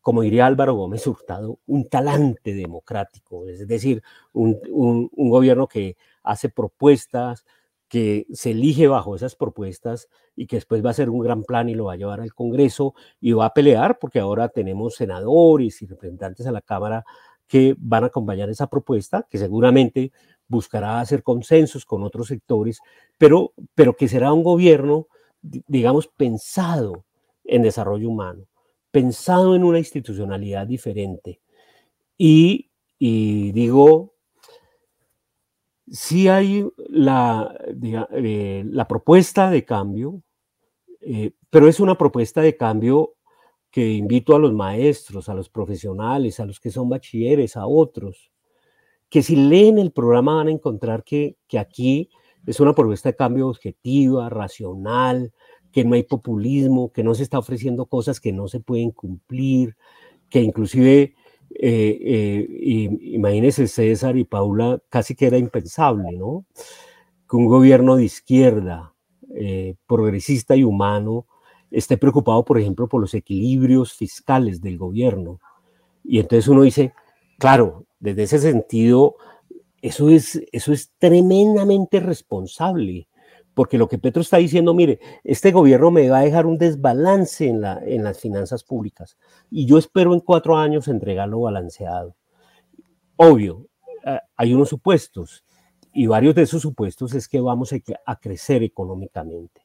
como 0.00 0.22
diría 0.22 0.46
Álvaro 0.46 0.74
Gómez 0.74 1.06
Hurtado, 1.06 1.58
un 1.66 1.88
talante 1.88 2.54
democrático, 2.54 3.48
es 3.48 3.66
decir, 3.66 4.02
un, 4.32 4.58
un, 4.70 5.10
un 5.12 5.30
gobierno 5.30 5.66
que 5.66 5.96
hace 6.22 6.48
propuestas, 6.50 7.44
que 7.88 8.26
se 8.32 8.50
elige 8.50 8.88
bajo 8.88 9.14
esas 9.14 9.36
propuestas 9.36 10.08
y 10.34 10.46
que 10.46 10.56
después 10.56 10.84
va 10.84 10.90
a 10.90 10.94
ser 10.94 11.08
un 11.08 11.20
gran 11.20 11.44
plan 11.44 11.68
y 11.68 11.74
lo 11.74 11.86
va 11.86 11.94
a 11.94 11.96
llevar 11.96 12.20
al 12.20 12.34
Congreso 12.34 12.94
y 13.20 13.32
va 13.32 13.46
a 13.46 13.54
pelear 13.54 13.98
porque 13.98 14.18
ahora 14.18 14.48
tenemos 14.48 14.96
senadores 14.96 15.80
y 15.82 15.86
representantes 15.86 16.46
a 16.46 16.52
la 16.52 16.60
Cámara 16.60 17.04
que 17.46 17.76
van 17.78 18.04
a 18.04 18.08
acompañar 18.08 18.50
esa 18.50 18.66
propuesta, 18.66 19.26
que 19.30 19.38
seguramente 19.38 20.12
buscará 20.48 21.00
hacer 21.00 21.22
consensos 21.22 21.84
con 21.84 22.02
otros 22.02 22.28
sectores, 22.28 22.80
pero, 23.18 23.52
pero 23.74 23.94
que 23.96 24.08
será 24.08 24.32
un 24.32 24.42
gobierno, 24.42 25.06
digamos, 25.40 26.08
pensado 26.08 27.04
en 27.44 27.62
desarrollo 27.62 28.08
humano, 28.08 28.46
pensado 28.90 29.54
en 29.54 29.62
una 29.62 29.78
institucionalidad 29.78 30.66
diferente. 30.66 31.40
Y, 32.18 32.70
y 32.98 33.52
digo 33.52 34.15
sí 35.90 36.28
hay 36.28 36.66
la, 36.88 37.56
eh, 38.12 38.64
la 38.66 38.88
propuesta 38.88 39.50
de 39.50 39.64
cambio, 39.64 40.22
eh, 41.00 41.32
pero 41.50 41.68
es 41.68 41.80
una 41.80 41.96
propuesta 41.96 42.40
de 42.40 42.56
cambio 42.56 43.14
que 43.70 43.92
invito 43.92 44.34
a 44.34 44.38
los 44.38 44.52
maestros, 44.52 45.28
a 45.28 45.34
los 45.34 45.48
profesionales, 45.48 46.40
a 46.40 46.46
los 46.46 46.60
que 46.60 46.70
son 46.70 46.88
bachilleres, 46.88 47.56
a 47.56 47.66
otros, 47.66 48.30
que 49.08 49.22
si 49.22 49.36
leen 49.36 49.78
el 49.78 49.92
programa 49.92 50.36
van 50.36 50.48
a 50.48 50.52
encontrar 50.52 51.04
que, 51.04 51.36
que 51.46 51.58
aquí 51.58 52.10
es 52.46 52.60
una 52.60 52.74
propuesta 52.74 53.10
de 53.10 53.16
cambio 53.16 53.48
objetiva, 53.48 54.28
racional, 54.30 55.32
que 55.72 55.84
no 55.84 55.94
hay 55.94 56.04
populismo, 56.04 56.90
que 56.92 57.02
no 57.02 57.14
se 57.14 57.24
está 57.24 57.38
ofreciendo 57.38 57.86
cosas 57.86 58.20
que 58.20 58.32
no 58.32 58.48
se 58.48 58.60
pueden 58.60 58.92
cumplir, 58.92 59.76
que 60.30 60.40
inclusive 60.40 61.15
eh, 61.50 61.98
eh, 62.02 62.98
imagínense 63.00 63.66
César 63.66 64.16
y 64.16 64.24
Paula, 64.24 64.80
casi 64.88 65.14
que 65.14 65.26
era 65.26 65.38
impensable, 65.38 66.12
¿no? 66.12 66.44
Que 67.28 67.36
un 67.36 67.46
gobierno 67.46 67.96
de 67.96 68.04
izquierda, 68.04 68.94
eh, 69.34 69.76
progresista 69.86 70.56
y 70.56 70.64
humano, 70.64 71.26
esté 71.70 71.96
preocupado, 71.96 72.44
por 72.44 72.58
ejemplo, 72.58 72.88
por 72.88 73.00
los 73.00 73.14
equilibrios 73.14 73.92
fiscales 73.94 74.60
del 74.60 74.78
gobierno. 74.78 75.40
Y 76.04 76.20
entonces 76.20 76.48
uno 76.48 76.62
dice, 76.62 76.92
claro, 77.38 77.86
desde 77.98 78.24
ese 78.24 78.38
sentido, 78.38 79.16
eso 79.82 80.10
es, 80.10 80.42
eso 80.52 80.72
es 80.72 80.92
tremendamente 80.98 82.00
responsable 82.00 83.08
porque 83.56 83.78
lo 83.78 83.88
que 83.88 83.96
Petro 83.96 84.20
está 84.20 84.36
diciendo, 84.36 84.74
mire, 84.74 85.00
este 85.24 85.50
gobierno 85.50 85.90
me 85.90 86.10
va 86.10 86.18
a 86.18 86.24
dejar 86.24 86.44
un 86.44 86.58
desbalance 86.58 87.48
en, 87.48 87.62
la, 87.62 87.80
en 87.82 88.04
las 88.04 88.20
finanzas 88.20 88.62
públicas 88.62 89.16
y 89.50 89.64
yo 89.64 89.78
espero 89.78 90.12
en 90.12 90.20
cuatro 90.20 90.58
años 90.58 90.88
entregarlo 90.88 91.40
balanceado. 91.40 92.14
Obvio, 93.16 93.66
eh, 94.04 94.20
hay 94.36 94.52
unos 94.52 94.68
supuestos 94.68 95.42
y 95.94 96.06
varios 96.06 96.34
de 96.34 96.42
esos 96.42 96.60
supuestos 96.60 97.14
es 97.14 97.28
que 97.28 97.40
vamos 97.40 97.72
a, 98.04 98.16
crecer 98.16 98.62
económicamente, 98.62 99.62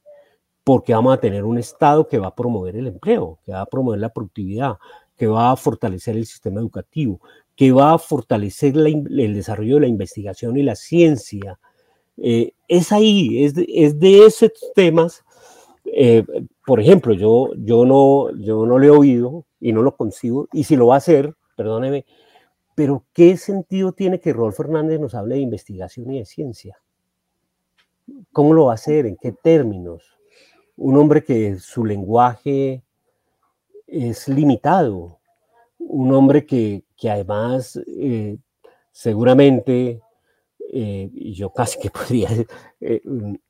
porque 0.64 0.94
vamos 0.94 1.14
a 1.14 1.20
tener 1.20 1.44
un 1.44 1.58
Estado 1.58 2.08
que 2.08 2.18
va 2.18 2.28
a 2.28 2.36
promover 2.36 2.78
el 2.78 2.88
empleo, 2.88 3.40
que 3.44 3.52
va 3.52 3.60
a 3.60 3.66
promover 3.66 4.00
la 4.00 4.14
productividad, 4.14 4.78
que 5.18 5.28
va 5.28 5.52
a 5.52 5.58
fortalecer 5.58 6.16
el 6.16 6.26
sistema 6.26 6.62
educativo, 6.62 7.20
que 7.58 7.74
va 7.74 7.92
a 7.92 8.00
fortalecer 8.00 8.74
el 8.78 9.34
desarrollo 9.34 9.76
de 9.76 9.82
la 9.82 9.88
investigación 9.88 10.56
y 10.56 10.64
la 10.64 10.76
ciencia, 10.76 11.60
eh, 12.18 12.54
es 12.68 12.92
ahí, 12.92 13.44
es 13.44 13.56
de, 13.56 13.66
es 13.68 14.00
de 14.00 14.26
esos 14.26 14.52
temas. 14.76 15.24
Eh, 15.86 16.24
por 16.66 16.80
ejemplo, 16.80 17.14
yo, 17.14 17.50
yo, 17.58 17.86
no, 17.86 18.30
yo 18.38 18.66
no 18.66 18.80
le 18.80 18.88
he 18.88 18.92
oído 18.92 19.46
y 19.60 19.74
no 19.74 19.82
lo 19.82 19.96
consigo, 19.96 20.48
y 20.54 20.64
si 20.64 20.76
lo 20.76 20.88
va 20.88 20.96
a 20.96 20.98
hacer, 20.98 21.36
perdóneme, 21.56 22.06
pero 22.76 23.04
¿qué 23.14 23.38
sentido 23.38 23.92
tiene 23.92 24.20
que 24.20 24.34
Rolf 24.34 24.58
Fernández 24.58 25.00
nos 25.00 25.14
hable 25.14 25.36
de 25.36 25.42
investigación 25.42 26.12
y 26.12 26.20
de 26.20 26.26
ciencia? 26.26 26.80
¿Cómo 28.32 28.54
lo 28.54 28.66
va 28.66 28.72
a 28.72 28.76
hacer? 28.76 29.06
¿En 29.06 29.18
qué 29.18 29.32
términos? 29.32 30.18
Un 30.78 30.98
hombre 30.98 31.24
que 31.24 31.60
su 31.60 31.86
lenguaje 31.86 32.84
es 33.88 34.28
limitado, 34.28 35.20
un 35.78 36.14
hombre 36.14 36.46
que, 36.46 36.84
que 36.96 37.10
además 37.10 37.80
eh, 37.88 38.38
seguramente 38.92 40.02
eh, 40.74 41.12
yo 41.36 41.52
casi 41.52 41.80
que 41.80 41.90
podría, 41.92 42.30
eh, 42.80 43.02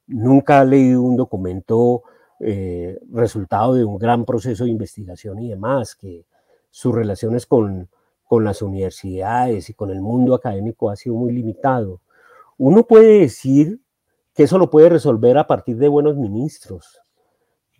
nunca 0.08 0.62
he 0.62 0.66
leído 0.66 1.04
un 1.04 1.16
documento 1.16 2.02
eh, 2.40 3.00
resultado 3.12 3.76
de 3.76 3.86
un 3.86 4.00
gran 4.00 4.26
proceso 4.26 4.64
de 4.64 4.72
investigación 4.72 5.40
y 5.40 5.50
demás, 5.50 5.96
que, 5.96 6.26
sus 6.72 6.96
relaciones 6.96 7.46
con, 7.46 7.90
con 8.24 8.46
las 8.46 8.62
universidades 8.62 9.70
y 9.70 9.74
con 9.74 9.92
el 9.92 10.02
mundo 10.02 10.34
académico 10.34 10.90
ha 10.90 10.96
sido 10.96 11.16
muy 11.16 11.34
limitado. 11.34 12.00
Uno 12.58 12.88
puede 12.88 13.20
decir 13.20 13.82
que 14.34 14.44
eso 14.44 14.58
lo 14.58 14.70
puede 14.70 14.88
resolver 14.88 15.38
a 15.38 15.48
partir 15.48 15.78
de 15.78 15.90
buenos 15.90 16.16
ministros, 16.16 17.02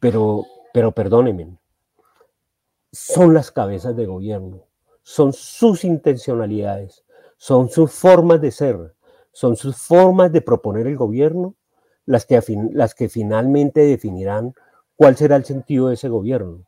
pero, 0.02 0.44
pero 0.74 0.92
perdónenme, 0.92 1.58
son 2.92 3.34
las 3.34 3.50
cabezas 3.50 3.96
de 3.96 4.06
gobierno, 4.06 4.66
son 5.02 5.32
sus 5.32 5.86
intencionalidades, 5.86 7.06
son 7.38 7.70
sus 7.70 7.92
formas 7.92 8.42
de 8.42 8.52
ser, 8.52 8.94
son 9.32 9.56
sus 9.56 9.78
formas 9.78 10.32
de 10.32 10.42
proponer 10.42 10.88
el 10.88 10.98
gobierno 10.98 11.56
las 12.06 12.26
que, 12.26 12.42
las 12.74 12.96
que 12.96 13.10
finalmente 13.10 13.82
definirán 13.82 14.54
cuál 14.96 15.16
será 15.16 15.36
el 15.36 15.46
sentido 15.46 15.88
de 15.88 15.96
ese 15.96 16.10
gobierno. 16.10 16.66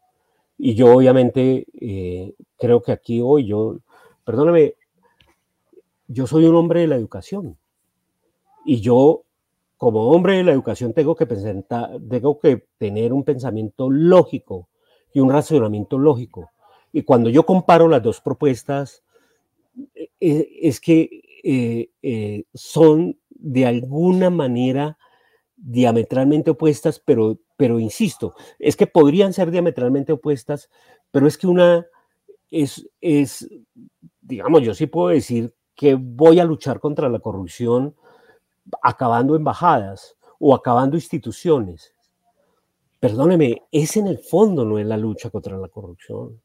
Y 0.58 0.76
yo 0.76 0.96
obviamente 0.96 1.66
eh, 1.80 2.34
creo 2.58 2.82
que 2.82 2.92
aquí 2.92 3.22
hoy 3.22 3.46
yo, 3.48 3.78
perdóname, 4.24 4.76
yo 6.08 6.28
soy 6.28 6.46
un 6.46 6.56
hombre 6.56 6.82
de 6.82 6.88
la 6.88 6.96
educación 6.96 7.58
y 8.66 8.80
yo 8.80 9.24
como 9.78 10.12
hombre 10.12 10.38
de 10.38 10.44
la 10.44 10.52
educación 10.52 10.94
tengo 10.94 11.16
que, 11.16 11.26
presentar, 11.26 12.00
tengo 12.10 12.40
que 12.40 12.66
tener 12.78 13.12
un 13.12 13.24
pensamiento 13.24 13.90
lógico 13.90 14.70
y 15.14 15.20
un 15.20 15.30
razonamiento 15.30 15.98
lógico. 15.98 16.52
Y 16.94 17.04
cuando 17.04 17.30
yo 17.30 17.46
comparo 17.46 17.88
las 17.88 18.02
dos 18.02 18.22
propuestas, 18.22 19.04
eh, 20.20 20.48
es 20.62 20.80
que 20.80 21.23
son 22.54 23.20
de 23.30 23.66
alguna 23.66 24.30
manera 24.30 24.98
diametralmente 25.56 26.52
opuestas, 26.52 27.00
pero, 27.00 27.38
pero 27.58 27.80
insisto, 27.80 28.36
es 28.60 28.76
que 28.76 28.88
podrían 28.88 29.34
ser 29.34 29.52
diametralmente 29.52 30.14
opuestas, 30.14 30.70
pero 31.12 31.28
es 31.28 31.38
que 31.38 31.48
una 31.48 31.86
es, 32.52 32.88
es, 33.02 33.50
digamos, 34.22 34.62
yo 34.62 34.74
sí 34.74 34.88
puedo 34.88 35.10
decir 35.10 35.54
que 35.76 35.96
voy 35.96 36.40
a 36.40 36.46
luchar 36.46 36.80
contra 36.80 37.10
la 37.10 37.20
corrupción 37.20 37.96
acabando 38.82 39.36
embajadas 39.36 40.16
o 40.40 40.54
acabando 40.54 40.96
instituciones. 40.96 41.94
Perdóneme, 43.00 43.64
es 43.72 43.98
en 43.98 44.08
el 44.08 44.20
fondo 44.20 44.66
no 44.66 44.78
es 44.80 44.86
la 44.86 44.98
lucha 44.98 45.30
contra 45.30 45.58
la 45.58 45.68
corrupción. 45.68 46.42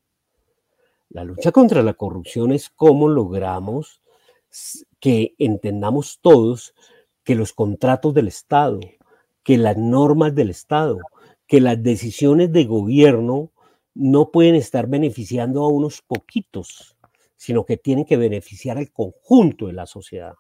La 1.11 1.25
lucha 1.25 1.53
contra 1.53 1.83
la 1.83 1.95
corrupción 1.95 2.53
es 2.53 2.71
cómo 2.71 3.09
logramos 3.09 4.03
que 5.01 5.35
entendamos 5.39 6.19
todos 6.21 6.75
que 7.25 7.35
los 7.35 7.53
contratos 7.53 8.15
del 8.15 8.29
Estado, 8.29 8.81
que 9.43 9.59
las 9.59 9.77
normas 9.77 10.35
del 10.35 10.51
Estado, 10.51 10.99
que 11.47 11.61
las 11.61 11.83
decisiones 11.83 12.53
de 12.53 12.65
gobierno 12.65 13.53
no 13.95 14.31
pueden 14.31 14.55
estar 14.55 14.87
beneficiando 14.87 15.65
a 15.65 15.69
unos 15.69 16.03
poquitos, 16.03 16.97
sino 17.37 17.65
que 17.65 17.77
tienen 17.77 18.05
que 18.05 18.17
beneficiar 18.17 18.79
al 18.79 18.93
conjunto 18.93 19.67
de 19.67 19.73
la 19.73 19.87
sociedad. 19.87 20.35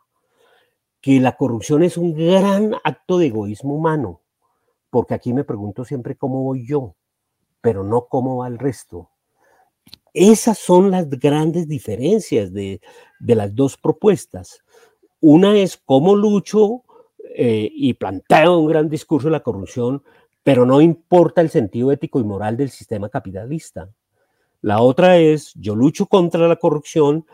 Que 1.00 1.20
la 1.20 1.36
corrupción 1.36 1.82
es 1.82 1.96
un 1.96 2.14
gran 2.14 2.74
acto 2.84 3.18
de 3.18 3.26
egoísmo 3.26 3.74
humano, 3.74 4.22
porque 4.90 5.14
aquí 5.14 5.32
me 5.32 5.44
pregunto 5.44 5.84
siempre 5.84 6.16
cómo 6.16 6.42
voy 6.42 6.66
yo, 6.66 6.96
pero 7.60 7.84
no 7.84 8.06
cómo 8.08 8.38
va 8.38 8.48
el 8.48 8.58
resto. 8.58 9.10
Esas 10.20 10.58
son 10.58 10.90
las 10.90 11.08
grandes 11.08 11.68
diferencias 11.68 12.52
de, 12.52 12.80
las 13.20 13.54
dos 13.54 13.76
propuestas. 13.76 14.64
Una 15.20 15.56
es 15.56 15.76
cómo 15.76 16.16
lucho 16.16 16.82
eh, 17.36 17.70
y 17.72 17.94
plantea 17.94 18.50
un 18.50 18.66
gran 18.66 18.88
discurso 18.88 19.28
de 19.28 19.32
la 19.32 19.44
corrupción, 19.44 20.02
pero 20.42 20.66
no 20.66 20.80
importa 20.80 21.40
el 21.40 21.50
sentido 21.50 21.92
ético 21.92 22.18
y 22.18 22.24
moral 22.24 22.56
del 22.56 22.70
sistema 22.70 23.08
capitalista. 23.08 23.90
La 24.60 24.82
otra 24.82 25.18
es, 25.18 25.54
yo 25.54 25.76
lucho 25.76 26.06
contra 26.06 26.48
la 26.48 26.56
corrupción, 26.56 27.24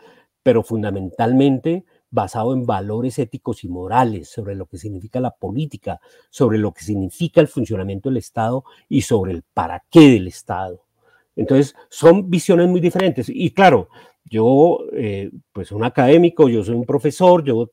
pero 0.43 0.61
fundamentalmente 0.61 1.85
basado 2.11 2.53
en 2.53 2.67
valores 2.67 3.17
éticos 3.17 3.63
y 3.63 3.67
morales, 3.67 4.29
sobre 4.29 4.53
lo 4.53 4.67
que 4.67 4.77
significa 4.77 5.19
la 5.19 5.31
política, 5.31 5.99
sobre 6.29 6.59
lo 6.59 6.71
que 6.71 6.83
significa 6.83 7.41
el 7.41 7.47
funcionamiento 7.47 8.09
del 8.09 8.17
Estado 8.17 8.63
y 8.87 9.01
sobre 9.01 9.31
el 9.31 9.41
para 9.41 9.83
qué 9.89 10.01
del 10.01 10.27
Estado. 10.27 10.84
Entonces, 11.35 11.75
son 11.89 12.29
visiones 12.29 12.67
muy 12.69 12.79
diferentes. 12.79 13.29
Y 13.29 13.51
claro, 13.51 13.89
yo, 14.25 14.79
eh, 14.93 15.31
pues 15.53 15.71
un 15.71 15.83
académico, 15.83 16.49
yo 16.49 16.63
soy 16.63 16.75
un 16.75 16.85
profesor, 16.85 17.43
yo 17.43 17.71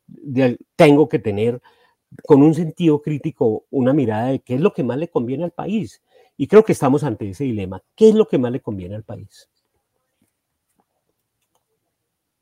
tengo 0.77 1.09
que 1.09 1.19
tener 1.19 1.61
con 2.27 2.43
un 2.43 2.55
sentido 2.55 3.01
crítico 3.01 3.65
una 3.71 3.93
mirada 3.93 4.29
de 4.29 4.41
qué 4.41 4.55
es 4.55 4.61
lo 4.61 4.73
que 4.73 4.85
más 4.85 4.99
le 4.99 5.09
conviene 5.09 5.45
al 5.45 5.53
país. 5.53 6.03
Y 6.37 6.47
creo 6.47 6.65
que 6.65 6.73
estamos 6.73 7.05
ante 7.05 7.31
ese 7.31 7.45
dilema. 7.45 7.83
¿Qué 7.95 8.09
es 8.09 8.15
lo 8.15 8.27
que 8.27 8.39
más 8.39 8.53
le 8.53 8.61
conviene 8.61 8.97
al 8.97 9.05
país? 9.05 9.49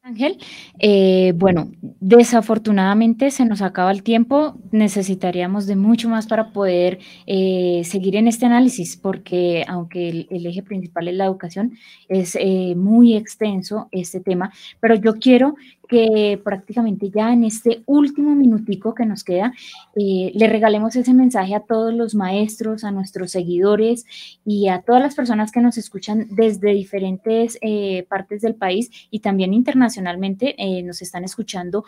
Ángel, 0.02 0.38
eh, 0.78 1.34
bueno, 1.36 1.70
desafortunadamente 1.82 3.30
se 3.30 3.44
nos 3.44 3.60
acaba 3.60 3.90
el 3.90 4.02
tiempo, 4.02 4.58
necesitaríamos 4.72 5.66
de 5.66 5.76
mucho 5.76 6.08
más 6.08 6.26
para 6.26 6.52
poder 6.52 7.00
eh, 7.26 7.82
seguir 7.84 8.16
en 8.16 8.26
este 8.26 8.46
análisis, 8.46 8.96
porque 8.96 9.62
aunque 9.68 10.26
el, 10.30 10.46
eje 10.46 10.62
principal 10.62 11.08
es 11.08 11.16
la 11.16 11.26
educación, 11.26 11.74
es 12.08 12.34
eh, 12.40 12.74
muy 12.76 13.14
extenso 13.14 13.88
este 13.92 14.20
tema, 14.20 14.50
pero 14.80 14.94
yo 14.94 15.16
quiero 15.16 15.54
que 15.90 16.40
prácticamente 16.42 17.10
ya 17.10 17.32
en 17.32 17.42
este 17.42 17.82
último 17.84 18.36
minutico 18.36 18.94
que 18.94 19.04
nos 19.04 19.24
queda, 19.24 19.52
eh, 19.96 20.30
le 20.34 20.46
regalemos 20.46 20.94
ese 20.94 21.12
mensaje 21.12 21.56
a 21.56 21.60
todos 21.60 21.92
los 21.92 22.14
maestros, 22.14 22.84
a 22.84 22.92
nuestros 22.92 23.32
seguidores 23.32 24.06
y 24.46 24.68
a 24.68 24.82
todas 24.82 25.02
las 25.02 25.16
personas 25.16 25.50
que 25.50 25.60
nos 25.60 25.76
escuchan 25.78 26.28
desde 26.30 26.72
diferentes 26.72 27.58
eh, 27.60 28.06
partes 28.08 28.40
del 28.40 28.54
país 28.54 28.90
y 29.10 29.18
también 29.18 29.52
internacionalmente 29.52 30.54
eh, 30.58 30.84
nos 30.84 31.02
están 31.02 31.24
escuchando. 31.24 31.84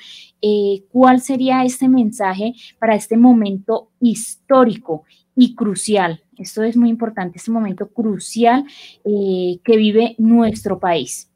¿Cuál 0.90 1.20
sería 1.20 1.64
este 1.64 1.88
mensaje 1.88 2.55
para 2.80 2.96
este 2.96 3.16
momento 3.16 3.90
histórico 4.00 5.05
y 5.36 5.55
crucial? 5.55 6.22
Esto 6.36 6.64
es 6.64 6.76
muy 6.76 6.88
importante, 6.88 7.38
este 7.38 7.53
momento 7.53 7.88
crucial 7.88 8.64
que 9.05 9.76
vive 9.76 10.16
nuestro 10.18 10.80
país. 10.80 11.31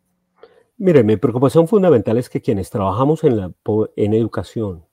Mire, 0.79 1.03
mi 1.05 1.17
preocupación 1.17 1.67
fundamental 1.69 2.19
es 2.19 2.29
que 2.29 2.43
quienes 2.43 2.69
trabajamos 2.69 3.25
en, 3.25 4.15
educación, 4.15 4.85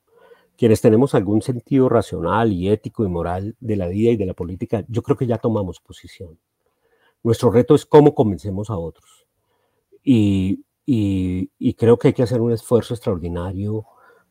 quienes 0.58 0.80
tenemos 0.80 1.14
algún 1.14 1.42
sentido 1.42 1.90
racional 1.90 2.54
y 2.54 2.70
ético 2.70 3.04
y 3.04 3.10
moral 3.10 3.58
de 3.60 3.76
la 3.76 3.88
vida 3.88 4.12
y 4.12 4.16
de 4.16 4.26
la 4.26 4.34
política, 4.34 4.86
yo 4.88 5.04
creo 5.04 5.18
que 5.18 5.28
ya 5.28 5.40
tomamos 5.40 5.82
posición. 5.82 6.40
Nuestro 7.22 7.52
reto 7.52 7.76
es 7.76 7.86
cómo 7.86 8.16
convencemos 8.16 8.70
a 8.70 8.78
otros. 8.78 9.28
Y, 10.06 10.64
creo 11.78 12.00
que 12.00 12.10
hay 12.10 12.14
que 12.14 12.24
hacer 12.24 12.40
un 12.40 12.54
esfuerzo 12.54 12.94
extraordinario 12.94 13.86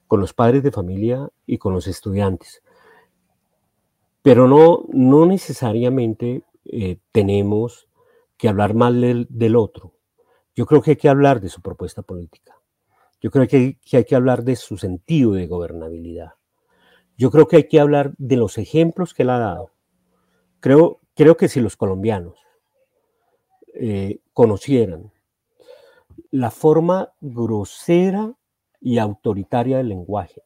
con 0.06 0.20
los 0.20 0.32
padres 0.32 0.62
de 0.62 0.72
familia 0.72 1.28
y 1.46 1.58
con 1.58 1.74
los 1.74 1.86
estudiantes. 1.86 2.62
Pero 4.22 4.48
no, 4.48 4.84
no 4.88 5.26
necesariamente 5.26 6.44
eh, 6.64 6.96
tenemos 7.12 7.88
que 8.38 8.48
hablar 8.48 8.72
mal 8.72 9.26
del 9.28 9.56
otro 9.56 9.92
yo 10.54 10.66
creo 10.66 10.82
que 10.82 10.92
hay 10.92 10.96
que 10.96 11.08
hablar 11.08 11.40
de 11.40 11.48
su 11.48 11.62
propuesta 11.62 12.02
política. 12.02 12.54
Yo 13.20 13.30
creo 13.30 13.46
que 13.46 13.78
hay, 13.92 14.04
que 14.04 14.16
hablar 14.16 14.42
de 14.42 14.56
su 14.56 14.76
sentido 14.76 15.32
de 15.32 15.46
gobernabilidad. 15.46 16.32
Yo 17.16 17.30
creo 17.30 17.46
que 17.46 17.56
hay 17.56 17.68
que 17.68 17.78
hablar 17.78 18.14
de 18.18 18.36
los 18.36 18.58
ejemplos 18.58 19.14
que 19.14 19.22
él 19.22 19.30
ha 19.30 19.38
dado. 19.38 19.70
Creo, 20.58 21.00
creo 21.14 21.36
que 21.36 21.48
si 21.48 21.60
los 21.60 21.76
colombianos 21.76 22.34
eh, 23.74 24.20
conocieran 24.32 25.12
la 26.30 26.50
forma 26.50 27.12
grosera 27.20 28.34
y 28.80 28.98
autoritaria 28.98 29.76
del 29.76 29.90
lenguaje, 29.90 30.42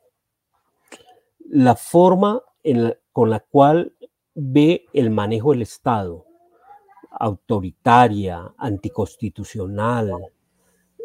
la 1.38 1.76
forma 1.76 2.42
con 3.12 3.30
la 3.30 3.40
cual 3.40 3.96
ve 4.34 4.84
el 4.92 5.10
manejo 5.10 5.52
del 5.52 5.62
Estado, 5.62 6.25
autoritaria, 7.18 8.52
anticonstitucional, 8.58 10.12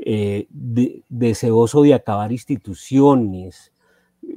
eh, 0.03 0.47
deseoso 0.49 1.83
de 1.83 1.93
acabar 1.93 2.31
instituciones, 2.31 3.71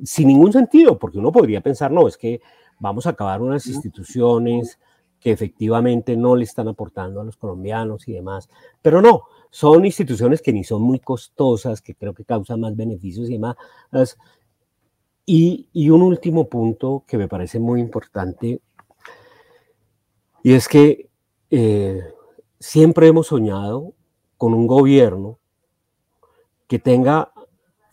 sin 0.05 0.29
ningún 0.29 0.53
sentido, 0.53 0.99
porque 0.99 1.19
uno 1.19 1.33
podría 1.33 1.61
pensar, 1.61 1.91
no, 1.91 2.07
es 2.07 2.17
que 2.17 2.41
vamos 2.79 3.07
a 3.07 3.11
acabar 3.11 3.43
unas 3.43 3.67
instituciones 3.67 4.79
que 5.19 5.31
efectivamente 5.31 6.17
no 6.17 6.37
le 6.37 6.45
están 6.45 6.69
aportando 6.69 7.21
a 7.21 7.25
los 7.25 7.37
colombianos 7.37 8.07
y 8.09 8.13
demás, 8.13 8.49
pero 8.83 9.01
no, 9.01 9.23
son 9.51 9.85
instituciones 9.85 10.43
que 10.43 10.53
ni 10.53 10.65
son 10.65 10.83
muy 10.83 11.01
costosas, 11.01 11.81
que 11.81 11.95
creo 11.95 12.13
que 12.13 12.25
causan 12.25 12.61
más 12.61 12.77
beneficios 12.77 13.29
y 13.31 13.35
demás. 13.35 13.57
Y, 15.25 15.69
y 15.73 15.89
un 15.89 16.03
último 16.03 16.49
punto 16.49 17.05
que 17.07 17.17
me 17.17 17.29
parece 17.29 17.59
muy 17.59 17.81
importante, 17.81 18.61
y 20.43 20.53
es 20.53 20.69
que 20.69 21.09
eh, 21.57 22.03
siempre 22.59 23.07
hemos 23.07 23.29
soñado 23.29 23.95
con 24.37 24.55
un 24.55 24.67
gobierno 24.67 25.39
que 26.67 26.81
tenga 26.81 27.33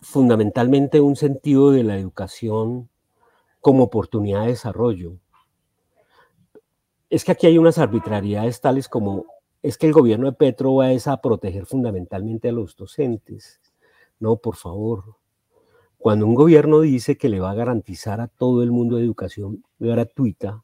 fundamentalmente 0.02 1.00
un 1.00 1.16
sentido 1.16 1.70
de 1.70 1.84
la 1.84 1.96
educación 2.00 2.90
como 3.60 3.84
oportunidad 3.84 4.42
de 4.42 4.48
desarrollo. 4.48 5.20
Es 7.12 7.24
que 7.24 7.34
aquí 7.34 7.46
hay 7.46 7.60
unas 7.60 7.78
arbitrariedades 7.78 8.62
tales 8.62 8.90
como 8.90 9.26
es 9.62 9.78
que 9.78 9.86
el 9.86 9.94
gobierno 9.94 10.26
de 10.26 10.36
Petro 10.36 10.74
va 10.74 10.88
a 10.90 11.22
proteger 11.22 11.68
fundamentalmente 11.68 12.50
a 12.50 12.54
los 12.54 12.76
docentes. 12.76 13.62
No, 14.20 14.38
por 14.38 14.56
favor. 14.56 15.18
Cuando 16.00 16.26
un 16.26 16.34
gobierno 16.34 16.80
dice 16.80 17.16
que 17.16 17.30
le 17.30 17.40
va 17.40 17.52
a 17.52 17.56
garantizar 17.56 18.22
a 18.22 18.28
todo 18.28 18.64
el 18.64 18.72
mundo 18.72 18.98
educación 18.98 19.64
gratuita 19.78 20.64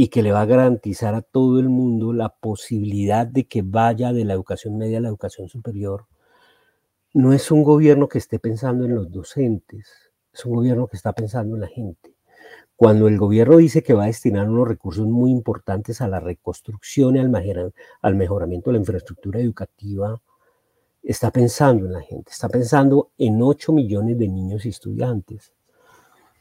y 0.00 0.10
que 0.10 0.22
le 0.22 0.30
va 0.30 0.42
a 0.42 0.46
garantizar 0.46 1.16
a 1.16 1.22
todo 1.22 1.58
el 1.58 1.68
mundo 1.68 2.12
la 2.12 2.28
posibilidad 2.28 3.26
de 3.26 3.48
que 3.48 3.62
vaya 3.62 4.12
de 4.12 4.24
la 4.24 4.34
educación 4.34 4.78
media 4.78 4.98
a 4.98 5.00
la 5.00 5.08
educación 5.08 5.48
superior, 5.48 6.06
no 7.14 7.32
es 7.32 7.50
un 7.50 7.64
gobierno 7.64 8.08
que 8.08 8.18
esté 8.18 8.38
pensando 8.38 8.84
en 8.84 8.94
los 8.94 9.10
docentes, 9.10 9.88
es 10.32 10.46
un 10.46 10.54
gobierno 10.54 10.86
que 10.86 10.96
está 10.96 11.12
pensando 11.12 11.56
en 11.56 11.62
la 11.62 11.66
gente. 11.66 12.14
Cuando 12.76 13.08
el 13.08 13.18
gobierno 13.18 13.56
dice 13.56 13.82
que 13.82 13.92
va 13.92 14.04
a 14.04 14.06
destinar 14.06 14.48
unos 14.48 14.68
recursos 14.68 15.04
muy 15.04 15.32
importantes 15.32 16.00
a 16.00 16.06
la 16.06 16.20
reconstrucción 16.20 17.16
y 17.16 17.18
al, 17.18 18.14
mejoramiento 18.14 18.70
de 18.70 18.74
la 18.74 18.78
infraestructura 18.78 19.40
educativa, 19.40 20.22
está 21.02 21.32
pensando 21.32 21.86
en 21.86 21.94
la 21.94 22.02
gente, 22.02 22.30
está 22.30 22.48
pensando 22.48 23.10
en 23.18 23.42
8 23.42 23.72
millones 23.72 24.16
de 24.16 24.28
niños 24.28 24.64
y 24.64 24.68
estudiantes. 24.68 25.52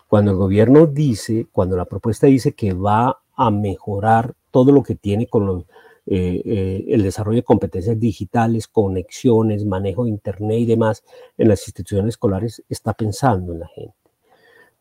Cuando 0.07 0.29
el 0.29 0.37
gobierno 0.37 0.85
dice, 0.85 1.47
cuando 1.51 1.75
la 1.75 1.85
propuesta 1.85 2.27
dice 2.27 2.53
que 2.53 2.73
va 2.73 3.19
a 3.37 3.49
mejorar 3.51 4.35
todo 4.51 4.73
lo 4.73 4.83
que 4.83 4.95
tiene 4.95 5.27
con 5.27 5.65
eh, 6.05 6.41
eh, 6.45 6.85
el 6.89 7.03
desarrollo 7.03 7.37
de 7.37 7.43
competencias 7.43 7.99
digitales, 7.99 8.67
conexiones, 8.67 9.65
manejo 9.65 10.03
de 10.03 10.09
Internet 10.09 10.59
y 10.59 10.65
demás 10.65 11.03
en 11.37 11.47
las 11.47 11.65
instituciones 11.67 12.09
escolares, 12.09 12.63
está 12.67 12.93
pensando 12.93 13.53
en 13.53 13.59
la 13.59 13.67
gente 13.67 13.95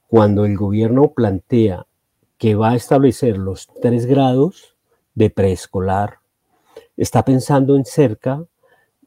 cuando 0.09 0.45
el 0.45 0.57
gobierno 0.57 1.13
plantea 1.13 1.87
que 2.39 2.55
va 2.55 2.71
a 2.71 2.77
establecer 2.77 3.39
los 3.39 3.69
tres 3.81 4.07
grados 4.07 4.77
de 5.15 5.31
preescolar, 5.31 6.19
está 6.97 7.25
pensando 7.25 7.77
en 7.77 7.85
cerca 7.85 8.45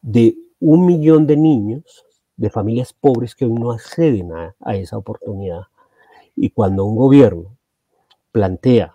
de 0.02 0.36
un 0.60 0.86
millón 0.86 1.28
de 1.28 1.38
niños 1.38 2.06
de 2.36 2.50
familias 2.50 2.93
pobres 2.93 3.36
que 3.36 3.45
hoy 3.45 3.54
no 3.54 3.72
acceden 3.72 4.32
a, 4.34 4.56
a 4.60 4.76
esa 4.76 4.97
oportunidad. 4.97 5.64
Y 6.36 6.50
cuando 6.52 6.86
un 6.86 6.95
gobierno 6.95 7.58
plantea 8.32 8.93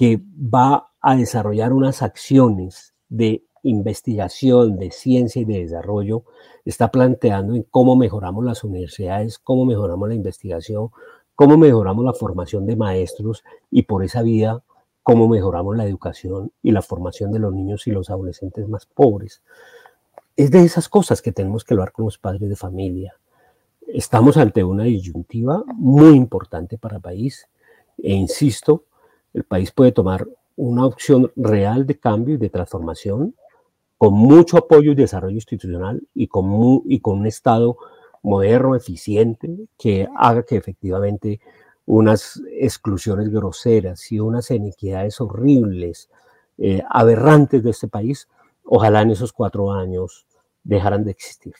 que 0.00 0.18
va 0.34 0.92
a 1.02 1.14
desarrollar 1.14 1.74
unas 1.74 2.00
acciones 2.00 2.94
de 3.10 3.44
investigación, 3.62 4.78
de 4.78 4.92
ciencia 4.92 5.42
y 5.42 5.44
de 5.44 5.60
desarrollo, 5.60 6.24
está 6.64 6.90
planteando 6.90 7.62
cómo 7.70 7.96
mejoramos 7.96 8.42
las 8.42 8.64
universidades, 8.64 9.38
cómo 9.38 9.66
mejoramos 9.66 10.08
la 10.08 10.14
investigación, 10.14 10.88
cómo 11.34 11.58
mejoramos 11.58 12.02
la 12.02 12.14
formación 12.14 12.64
de 12.64 12.76
maestros 12.76 13.44
y 13.70 13.82
por 13.82 14.02
esa 14.02 14.22
vía, 14.22 14.62
cómo 15.02 15.28
mejoramos 15.28 15.76
la 15.76 15.84
educación 15.84 16.50
y 16.62 16.70
la 16.70 16.80
formación 16.80 17.30
de 17.30 17.40
los 17.40 17.52
niños 17.52 17.86
y 17.86 17.90
los 17.90 18.08
adolescentes 18.08 18.66
más 18.70 18.86
pobres. 18.86 19.42
Es 20.34 20.50
de 20.50 20.62
esas 20.62 20.88
cosas 20.88 21.20
que 21.20 21.32
tenemos 21.32 21.62
que 21.62 21.74
hablar 21.74 21.92
con 21.92 22.06
los 22.06 22.16
padres 22.16 22.48
de 22.48 22.56
familia. 22.56 23.16
Estamos 23.86 24.38
ante 24.38 24.64
una 24.64 24.84
disyuntiva 24.84 25.62
muy 25.66 26.16
importante 26.16 26.78
para 26.78 26.96
el 26.96 27.02
país 27.02 27.50
e 27.98 28.14
insisto, 28.14 28.84
el 29.32 29.44
país 29.44 29.70
puede 29.70 29.92
tomar 29.92 30.26
una 30.56 30.84
opción 30.84 31.32
real 31.36 31.86
de 31.86 31.98
cambio 31.98 32.34
y 32.34 32.38
de 32.38 32.50
transformación 32.50 33.34
con 33.96 34.14
mucho 34.14 34.56
apoyo 34.56 34.92
y 34.92 34.94
desarrollo 34.94 35.34
institucional 35.34 36.02
y 36.14 36.26
con, 36.28 36.46
un 36.46 37.26
Estado 37.26 37.76
moderno, 38.22 38.74
eficiente, 38.74 39.68
que 39.78 40.08
haga 40.16 40.42
que 40.42 40.56
efectivamente 40.56 41.40
unas 41.84 42.40
exclusiones 42.52 43.28
groseras 43.28 44.10
y 44.10 44.20
unas 44.20 44.50
iniquidades 44.50 45.20
horribles, 45.20 46.08
eh, 46.56 46.82
aberrantes 46.88 47.62
de 47.62 47.70
este 47.70 47.88
país, 47.88 48.28
ojalá 48.64 49.02
en 49.02 49.10
esos 49.10 49.32
cuatro 49.32 49.72
años 49.72 50.26
dejaran 50.62 51.04
de 51.04 51.10
existir. 51.10 51.54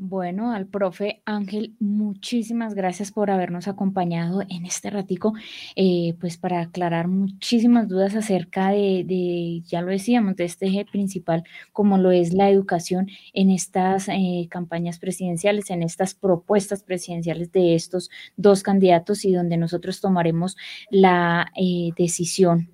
Bueno, 0.00 0.52
al 0.52 0.68
profe 0.68 1.22
Ángel, 1.24 1.74
muchísimas 1.80 2.74
gracias 2.74 3.10
por 3.10 3.32
habernos 3.32 3.66
acompañado 3.66 4.42
en 4.48 4.64
este 4.64 4.90
ratico, 4.90 5.32
eh, 5.74 6.14
pues 6.20 6.36
para 6.38 6.60
aclarar 6.60 7.08
muchísimas 7.08 7.88
dudas 7.88 8.14
acerca 8.14 8.70
de, 8.70 9.60
ya 9.66 9.82
lo 9.82 9.90
decíamos, 9.90 10.36
de 10.36 10.44
este 10.44 10.66
eje 10.66 10.84
principal, 10.84 11.42
como 11.72 11.98
lo 11.98 12.12
es 12.12 12.32
la 12.32 12.48
educación 12.48 13.08
en 13.32 13.50
estas 13.50 14.08
eh, 14.08 14.46
campañas 14.48 15.00
presidenciales, 15.00 15.68
en 15.70 15.82
estas 15.82 16.14
propuestas 16.14 16.84
presidenciales 16.84 17.50
de 17.50 17.74
estos 17.74 18.08
dos 18.36 18.62
candidatos 18.62 19.24
y 19.24 19.32
donde 19.32 19.56
nosotros 19.56 20.00
tomaremos 20.00 20.56
la 20.90 21.50
eh, 21.56 21.90
decisión 21.96 22.68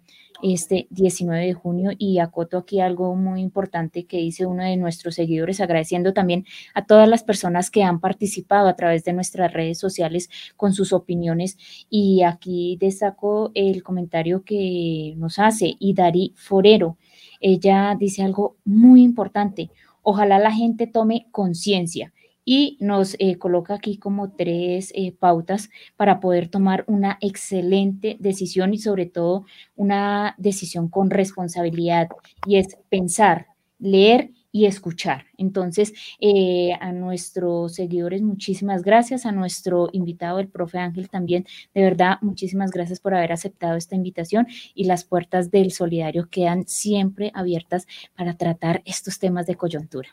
este 0.53 0.86
19 0.90 1.47
de 1.47 1.55
junio 1.55 1.92
y 1.97 2.18
acoto 2.18 2.59
aquí 2.59 2.80
algo 2.80 3.16
muy 3.16 3.40
importante 3.40 4.05
que 4.05 4.18
dice 4.18 4.45
uno 4.47 4.62
de 4.62 4.76
nuestros 4.76 5.14
seguidores, 5.14 5.61
agradeciendo 5.61 6.12
también 6.12 6.45
a 6.74 6.84
todas 6.84 7.09
las 7.09 7.22
personas 7.22 7.70
que 7.70 7.82
han 7.82 7.99
participado 8.01 8.68
a 8.68 8.76
través 8.76 9.05
de 9.05 9.14
nuestras 9.14 9.53
redes 9.53 9.78
sociales 9.78 10.28
con 10.57 10.74
sus 10.74 10.92
opiniones 10.92 11.57
y 11.88 12.22
aquí 12.22 12.76
destaco 12.78 13.51
el 13.55 13.82
comentario 13.82 14.45
que 14.45 15.14
nos 15.16 15.38
hace 15.38 15.76
Idari 15.78 16.34
Forero. 16.36 16.99
Ella 17.40 17.97
dice 17.99 18.22
algo 18.22 18.57
muy 18.64 19.03
importante. 19.03 19.70
Ojalá 20.03 20.38
la 20.38 20.53
gente 20.53 20.86
tome 20.86 21.26
conciencia 21.30 22.14
y 22.45 22.76
nos 22.80 23.16
eh, 23.18 23.36
coloca 23.38 23.74
aquí 23.74 23.97
como 23.99 24.32
tres 24.32 24.92
eh, 24.95 25.12
pautas 25.12 25.70
para 25.97 26.20
poder 26.20 26.49
tomar 26.49 26.84
una 26.86 27.18
excelente 27.20 28.16
decisión 28.20 28.74
y 28.74 28.78
sobre 28.78 29.07
todo 29.07 29.47
una 29.76 30.34
decisión 30.38 30.88
con 30.88 31.11
responsabilidad 31.11 32.09
y 32.47 32.57
es 32.57 32.76
pensar, 32.88 33.47
leer 33.78 34.30
y 34.55 34.66
escuchar. 34.66 35.24
Entonces, 35.36 35.92
eh, 36.20 36.74
a 36.80 36.92
nuestros 36.92 37.74
seguidores, 37.74 38.22
muchísimas 38.22 38.82
gracias, 38.82 39.26
a 39.26 39.32
nuestro 39.32 39.88
invitado, 39.90 40.38
el 40.38 40.47
profe 40.47 40.78
Ángel, 40.78 41.11
también, 41.11 41.45
de 41.74 41.82
verdad, 41.82 42.18
muchísimas 42.22 42.70
gracias 42.70 43.01
por 43.01 43.14
haber 43.14 43.32
aceptado 43.32 43.76
esta 43.76 43.97
invitación 43.97 44.47
y 44.72 44.84
las 44.84 45.05
puertas 45.05 45.51
del 45.51 45.72
solidario 45.72 46.28
quedan 46.30 46.68
siempre 46.68 47.32
abiertas 47.34 47.88
para 48.16 48.36
tratar 48.36 48.80
estos 48.84 49.18
temas 49.18 49.47
de 49.47 49.57
coyuntura. 49.57 50.11